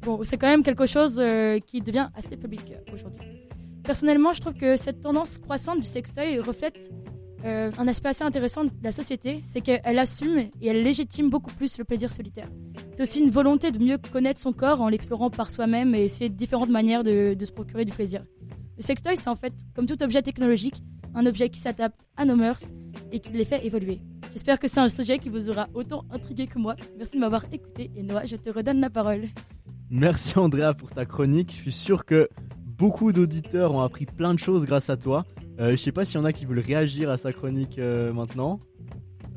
bon, 0.03 0.21
c'est 0.23 0.37
quand 0.37 0.47
même 0.47 0.63
quelque 0.63 0.85
chose 0.85 1.17
euh, 1.19 1.59
qui 1.59 1.81
devient 1.81 2.07
assez 2.15 2.37
public 2.37 2.71
euh, 2.71 2.93
aujourd'hui. 2.93 3.40
Personnellement, 3.83 4.33
je 4.33 4.41
trouve 4.41 4.53
que 4.53 4.77
cette 4.77 5.01
tendance 5.01 5.37
croissante 5.37 5.79
du 5.79 5.87
sextoy 5.87 6.39
reflète 6.39 6.91
euh, 7.43 7.71
un 7.77 7.87
aspect 7.87 8.09
assez 8.09 8.23
intéressant 8.23 8.65
de 8.65 8.71
la 8.83 8.91
société, 8.91 9.41
c'est 9.43 9.61
qu'elle 9.61 9.97
assume 9.97 10.37
et 10.37 10.67
elle 10.67 10.83
légitime 10.83 11.29
beaucoup 11.29 11.51
plus 11.51 11.79
le 11.79 11.83
plaisir 11.83 12.11
solitaire. 12.11 12.47
C'est 12.93 13.03
aussi 13.03 13.19
une 13.19 13.31
volonté 13.31 13.71
de 13.71 13.79
mieux 13.79 13.97
connaître 13.97 14.39
son 14.39 14.53
corps 14.53 14.81
en 14.81 14.89
l'explorant 14.89 15.31
par 15.31 15.49
soi-même 15.49 15.95
et 15.95 16.03
essayer 16.03 16.29
différentes 16.29 16.69
manières 16.69 17.03
de, 17.03 17.33
de 17.33 17.45
se 17.45 17.51
procurer 17.51 17.83
du 17.83 17.91
plaisir. 17.91 18.23
Le 18.77 18.83
sextoy, 18.83 19.17
c'est 19.17 19.29
en 19.29 19.35
fait, 19.35 19.53
comme 19.75 19.87
tout 19.87 20.01
objet 20.03 20.21
technologique, 20.21 20.83
un 21.15 21.25
objet 21.25 21.49
qui 21.49 21.59
s'adapte 21.59 22.01
à 22.15 22.25
nos 22.25 22.35
mœurs 22.35 22.63
et 23.11 23.19
qui 23.19 23.31
les 23.33 23.45
fait 23.45 23.65
évoluer. 23.65 23.99
J'espère 24.33 24.59
que 24.59 24.67
c'est 24.67 24.79
un 24.79 24.89
sujet 24.89 25.19
qui 25.19 25.29
vous 25.29 25.49
aura 25.49 25.67
autant 25.73 26.05
intrigué 26.11 26.47
que 26.47 26.59
moi. 26.59 26.75
Merci 26.97 27.15
de 27.15 27.21
m'avoir 27.21 27.45
écouté 27.51 27.91
et 27.95 28.03
Noah, 28.03 28.25
je 28.25 28.35
te 28.35 28.49
redonne 28.49 28.79
la 28.79 28.89
parole. 28.89 29.25
Merci 29.89 30.37
Andrea 30.37 30.73
pour 30.73 30.91
ta 30.91 31.05
chronique. 31.05 31.51
Je 31.51 31.57
suis 31.57 31.71
sûr 31.71 32.05
que 32.05 32.29
beaucoup 32.81 33.13
d'auditeurs 33.13 33.75
ont 33.75 33.81
appris 33.81 34.07
plein 34.07 34.33
de 34.33 34.39
choses 34.39 34.65
grâce 34.65 34.89
à 34.89 34.97
toi. 34.97 35.23
Euh, 35.59 35.71
je 35.71 35.75
sais 35.75 35.91
pas 35.91 36.03
s'il 36.03 36.15
y 36.19 36.19
en 36.19 36.25
a 36.25 36.33
qui 36.33 36.45
veulent 36.45 36.57
réagir 36.59 37.11
à 37.11 37.17
sa 37.17 37.31
chronique 37.31 37.77
euh, 37.77 38.11
maintenant. 38.11 38.57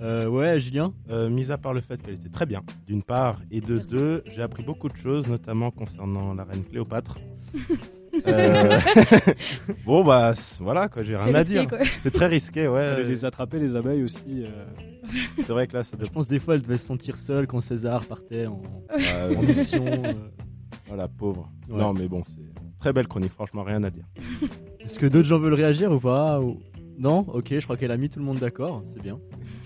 Euh, 0.00 0.26
ouais, 0.28 0.58
Julien? 0.60 0.94
Euh, 1.10 1.28
mis 1.28 1.52
à 1.52 1.58
part 1.58 1.74
le 1.74 1.82
fait 1.82 2.00
qu'elle 2.00 2.14
était 2.14 2.30
très 2.30 2.46
bien, 2.46 2.62
d'une 2.86 3.02
part, 3.02 3.36
et 3.50 3.60
de 3.60 3.78
deux, 3.78 4.22
j'ai 4.26 4.40
appris 4.40 4.62
beaucoup 4.62 4.88
de 4.88 4.96
choses, 4.96 5.28
notamment 5.28 5.70
concernant 5.70 6.32
la 6.34 6.44
reine 6.44 6.64
Cléopâtre. 6.64 7.18
Euh, 8.28 8.78
bon 9.84 10.04
bah 10.04 10.34
voilà 10.60 10.88
quoi, 10.88 11.02
j'ai 11.02 11.16
rien 11.16 11.34
à 11.34 11.42
dire. 11.42 11.66
C'est 12.00 12.12
très 12.12 12.28
risqué, 12.28 12.68
ouais. 12.68 13.02
Les 13.02 13.24
attraper 13.24 13.58
les 13.58 13.74
abeilles 13.74 14.04
aussi. 14.04 14.22
euh. 14.44 14.46
C'est 15.38 15.50
vrai 15.52 15.66
que 15.66 15.72
là, 15.76 15.82
ça 15.82 15.96
doit. 15.96 16.06
Je 16.06 16.12
pense 16.12 16.28
des 16.28 16.38
fois 16.38 16.54
elle 16.54 16.62
devait 16.62 16.78
se 16.78 16.86
sentir 16.86 17.16
seule 17.16 17.48
quand 17.48 17.60
César 17.60 18.04
partait 18.04 18.46
en, 18.46 18.62
Ouais, 18.96 19.36
en 19.36 19.42
mission. 19.42 19.84
euh. 19.84 20.12
Voilà, 20.86 21.08
pauvre. 21.08 21.50
Ouais. 21.68 21.76
Non, 21.76 21.92
mais 21.92 22.06
bon, 22.06 22.22
c'est 22.22 22.53
très 22.84 22.92
belle 22.92 23.08
chronique, 23.08 23.32
franchement, 23.32 23.62
rien 23.62 23.82
à 23.82 23.88
dire. 23.88 24.04
Est-ce 24.80 24.98
que 24.98 25.06
d'autres 25.06 25.26
gens 25.26 25.38
veulent 25.38 25.54
réagir 25.54 25.90
ou 25.90 25.98
pas 25.98 26.38
Non 26.98 27.24
Ok, 27.32 27.46
je 27.48 27.60
crois 27.60 27.78
qu'elle 27.78 27.92
a 27.92 27.96
mis 27.96 28.10
tout 28.10 28.18
le 28.18 28.26
monde 28.26 28.36
d'accord, 28.38 28.84
c'est 28.92 29.02
bien. 29.02 29.18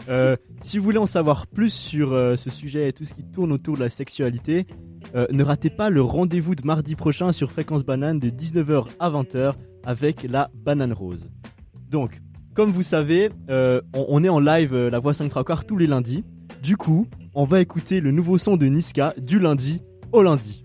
Euh, 0.09 0.37
si 0.63 0.79
vous 0.79 0.85
voulez 0.85 0.99
en 0.99 1.07
savoir 1.09 1.49
plus 1.49 1.73
sur 1.73 2.13
euh, 2.13 2.37
ce 2.37 2.49
sujet 2.49 2.89
et 2.89 2.93
tout 2.93 3.05
ce 3.05 3.15
qui 3.15 3.25
tourne 3.25 3.51
autour 3.51 3.75
de 3.75 3.81
la 3.81 3.89
sexualité, 3.89 4.69
euh, 5.17 5.27
ne 5.33 5.43
ratez 5.43 5.69
pas 5.69 5.91
le 5.91 6.01
rendez-vous 6.01 6.55
de 6.55 6.65
mardi 6.65 6.95
prochain 6.95 7.33
sur 7.33 7.51
Fréquence 7.51 7.85
Banane 7.85 8.21
de 8.21 8.31
19h 8.31 8.87
à 9.01 9.11
20h 9.11 9.55
avec 9.85 10.23
la 10.23 10.49
banane 10.55 10.93
rose. 10.93 11.29
Donc, 11.91 12.21
comme 12.55 12.71
vous 12.71 12.85
savez, 12.85 13.31
on, 13.49 14.23
est 14.23 14.29
en 14.29 14.39
live 14.39 14.77
La 14.77 15.01
Voix 15.01 15.13
5 15.13 15.29
trois 15.29 15.43
quarts 15.43 15.65
tous 15.65 15.77
les 15.77 15.89
lundis. 15.89 16.23
Du 16.63 16.77
coup, 16.77 17.09
on 17.35 17.43
va 17.43 17.61
écouter 17.61 18.01
le 18.01 18.13
nouveau 18.13 18.39
son 18.39 18.57
de 18.57 18.67
Niska 18.67 19.15
du 19.19 19.41
lundi 19.41 19.83
au 20.13 20.23
lundi. 20.23 20.63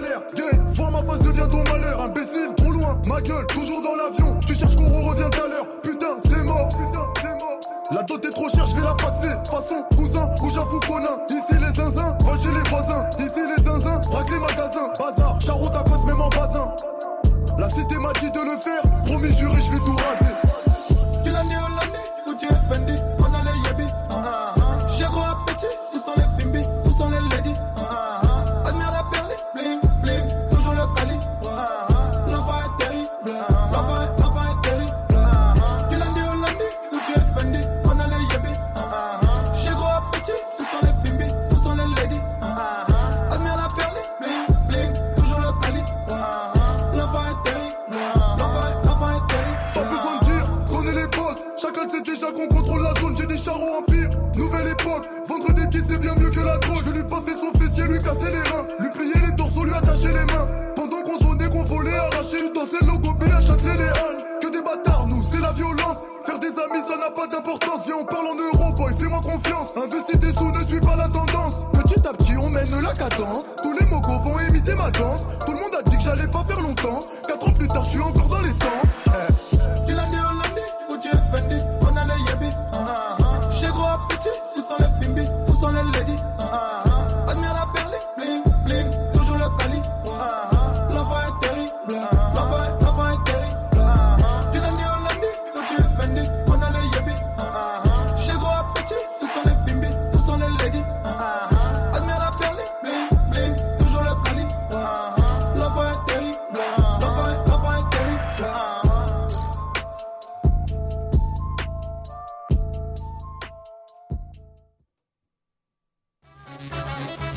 Galère. 0.00 0.22
Voir 0.66 0.90
ma 0.90 1.02
face 1.02 1.18
devient 1.20 1.48
ton 1.50 1.64
malheur. 1.72 2.00
Imbécile, 2.02 2.54
trop 2.56 2.70
loin, 2.70 3.00
ma 3.06 3.20
gueule, 3.20 3.46
toujours 3.46 3.82
dans 3.82 3.94
l'avion. 3.94 4.38
Tu 4.46 4.54
cherches 4.54 4.76
qu'on 4.76 5.08
revient 5.08 5.28
tout 5.30 5.40
à 5.40 5.48
l'heure. 5.48 5.66
Putain, 5.82 6.16
c'est 6.24 6.44
mort. 6.44 6.68
La 7.90 8.02
dot 8.02 8.24
est 8.24 8.30
trop 8.30 8.48
chère, 8.48 8.66
je 8.66 8.76
vais 8.76 8.82
la 8.82 8.94
passer. 8.94 9.34
Façon, 9.50 9.82
cousin, 9.96 10.28
ou 10.42 10.50
j'avoue 10.50 10.80
a. 10.94 11.32
Ici 11.32 11.58
les 11.58 11.74
zinzins, 11.74 12.16
chez 12.42 12.50
les 12.50 12.70
voisins. 12.70 13.06
Ici 13.18 13.40
les 13.56 13.64
zinzins, 13.64 14.00
braque 14.10 14.30
les 14.30 14.38
magasins. 14.38 14.88
Bazar, 14.98 15.40
charroute 15.40 15.74
à 15.74 15.82
cause, 15.84 16.04
même 16.06 16.20
en 16.20 16.28
bazin. 16.28 16.70
La 17.58 17.68
cité 17.68 17.96
m'a 17.98 18.12
dit 18.12 18.30
de 18.30 18.40
le 18.40 18.60
faire. 18.60 18.82
Promis, 19.06 19.34
juré, 19.34 19.58
je 19.60 19.72
vais 19.72 19.78
tout 19.78 19.96
raser. 19.96 20.27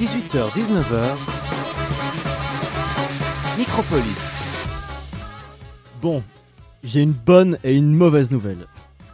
18h, 0.02 0.50
19h. 0.56 1.16
Micropolis. 3.56 4.36
Bon, 6.02 6.24
j'ai 6.84 7.02
une 7.02 7.12
bonne 7.12 7.60
et 7.64 7.78
une 7.78 7.94
mauvaise 7.94 8.32
nouvelle. 8.32 8.66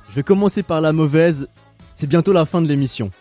Je 0.07 0.15
vais 0.15 0.23
commencer 0.23 0.63
par 0.63 0.79
la 0.79 0.93
mauvaise, 0.93 1.49
c'est 1.93 2.07
bientôt 2.07 2.31
la 2.31 2.45
fin 2.45 2.61
de 2.61 2.69
l'émission. 2.69 3.11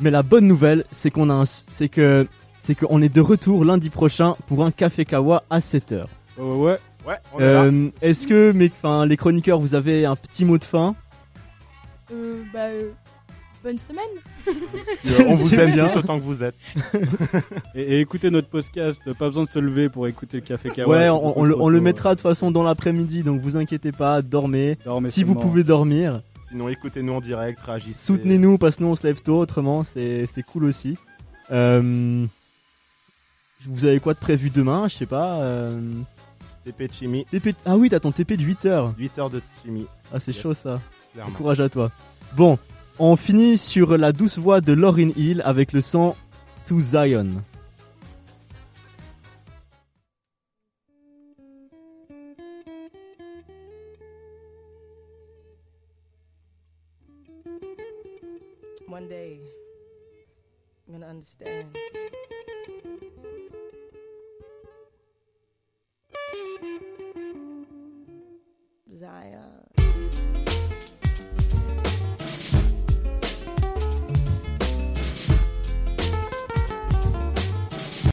Mais 0.00 0.10
la 0.10 0.22
bonne 0.22 0.46
nouvelle, 0.46 0.86
c'est 0.90 1.10
qu'on 1.10 1.28
a 1.28 1.34
un, 1.34 1.44
c'est 1.44 1.90
que 1.90 2.26
c'est 2.60 2.74
qu'on 2.74 3.02
est 3.02 3.14
de 3.14 3.20
retour 3.20 3.66
lundi 3.66 3.90
prochain 3.90 4.34
pour 4.46 4.64
un 4.64 4.70
café 4.70 5.04
kawa 5.04 5.44
à 5.50 5.58
7h. 5.58 6.06
Ouais, 6.38 6.54
ouais. 6.54 6.78
Ouais, 7.06 7.16
on 7.34 7.40
est 7.40 7.52
là. 7.52 7.64
Euh, 7.64 7.90
est-ce 8.00 8.26
que 8.26 8.52
mes, 8.52 8.72
les 9.06 9.16
chroniqueurs, 9.18 9.60
vous 9.60 9.74
avez 9.74 10.06
un 10.06 10.16
petit 10.16 10.46
mot 10.46 10.56
de 10.56 10.64
fin? 10.64 10.94
Euh, 12.10 12.42
bah, 12.50 12.60
euh, 12.60 12.92
bonne 13.62 13.78
semaine. 13.78 14.04
Euh, 14.48 15.24
on 15.28 15.34
vous 15.34 15.54
aime 15.54 15.72
bien. 15.72 15.88
autant 15.96 16.18
que 16.18 16.24
vous 16.24 16.42
êtes. 16.42 16.54
Et, 17.74 17.82
et 17.82 18.00
écoutez 18.00 18.30
notre 18.30 18.48
podcast, 18.48 19.00
pas 19.18 19.26
besoin 19.26 19.44
de 19.44 19.48
se 19.48 19.58
lever 19.58 19.88
pour 19.88 20.06
écouter 20.06 20.38
le 20.38 20.42
café 20.42 20.70
kawa. 20.70 20.96
Ouais, 20.96 21.08
on, 21.08 21.44
le, 21.44 21.60
on 21.60 21.68
mettra 21.80 22.10
de 22.10 22.14
toute 22.16 22.22
façon 22.22 22.50
dans 22.50 22.62
l'après-midi, 22.62 23.22
donc 23.22 23.40
vous 23.40 23.56
inquiétez 23.56 23.92
pas, 23.92 24.22
dormez. 24.22 24.78
Dormez 24.84 25.10
si 25.10 25.24
vous 25.24 25.34
pouvez 25.34 25.64
dormir, 25.64 26.22
Sinon, 26.48 26.68
écoutez-nous 26.70 27.12
en 27.12 27.20
direct, 27.20 27.60
réagissez. 27.60 27.98
soutenez-nous 28.06 28.56
parce 28.56 28.76
que 28.76 28.82
nous 28.82 28.88
on 28.88 28.96
se 28.96 29.06
lève 29.06 29.20
tôt, 29.20 29.38
autrement 29.38 29.84
c'est 29.84 30.24
c'est 30.26 30.42
cool 30.42 30.64
aussi. 30.64 30.96
Euh, 31.50 32.24
vous 33.66 33.84
avez 33.84 34.00
quoi 34.00 34.14
de 34.14 34.18
prévu 34.18 34.48
demain 34.50 34.88
Je 34.88 34.94
sais 34.94 35.06
pas. 35.06 35.40
euh, 35.42 35.78
TP 36.64 36.88
de 36.88 36.92
Chimie, 36.92 37.26
TP 37.30 37.54
Ah 37.66 37.76
oui, 37.76 37.90
t'as 37.90 38.00
ton 38.00 38.12
TP 38.12 38.32
de 38.36 38.42
8h. 38.42 38.94
8 38.98 39.18
heures 39.18 39.30
de 39.30 39.40
chimie. 39.62 39.86
Ah, 40.12 40.18
c'est 40.20 40.32
Yes. 40.32 40.40
chaud 40.42 40.54
ça. 40.54 40.80
Clairement. 41.12 41.32
Courage 41.32 41.60
à 41.60 41.68
toi. 41.68 41.90
Bon, 42.36 42.58
on 42.98 43.16
finit 43.16 43.56
sur 43.58 43.96
la 43.96 44.12
douce 44.12 44.38
voix 44.38 44.60
de 44.60 44.72
Lauryn 44.72 45.10
Hill 45.16 45.42
avec 45.44 45.72
le 45.72 45.80
son 45.80 46.16
To 46.66 46.80
Zion. 46.80 47.42
One 58.88 59.08
day, 59.08 59.38
I'm 60.86 60.94
gonna 60.94 61.06
understand. 61.06 61.76
Zion. 68.98 69.67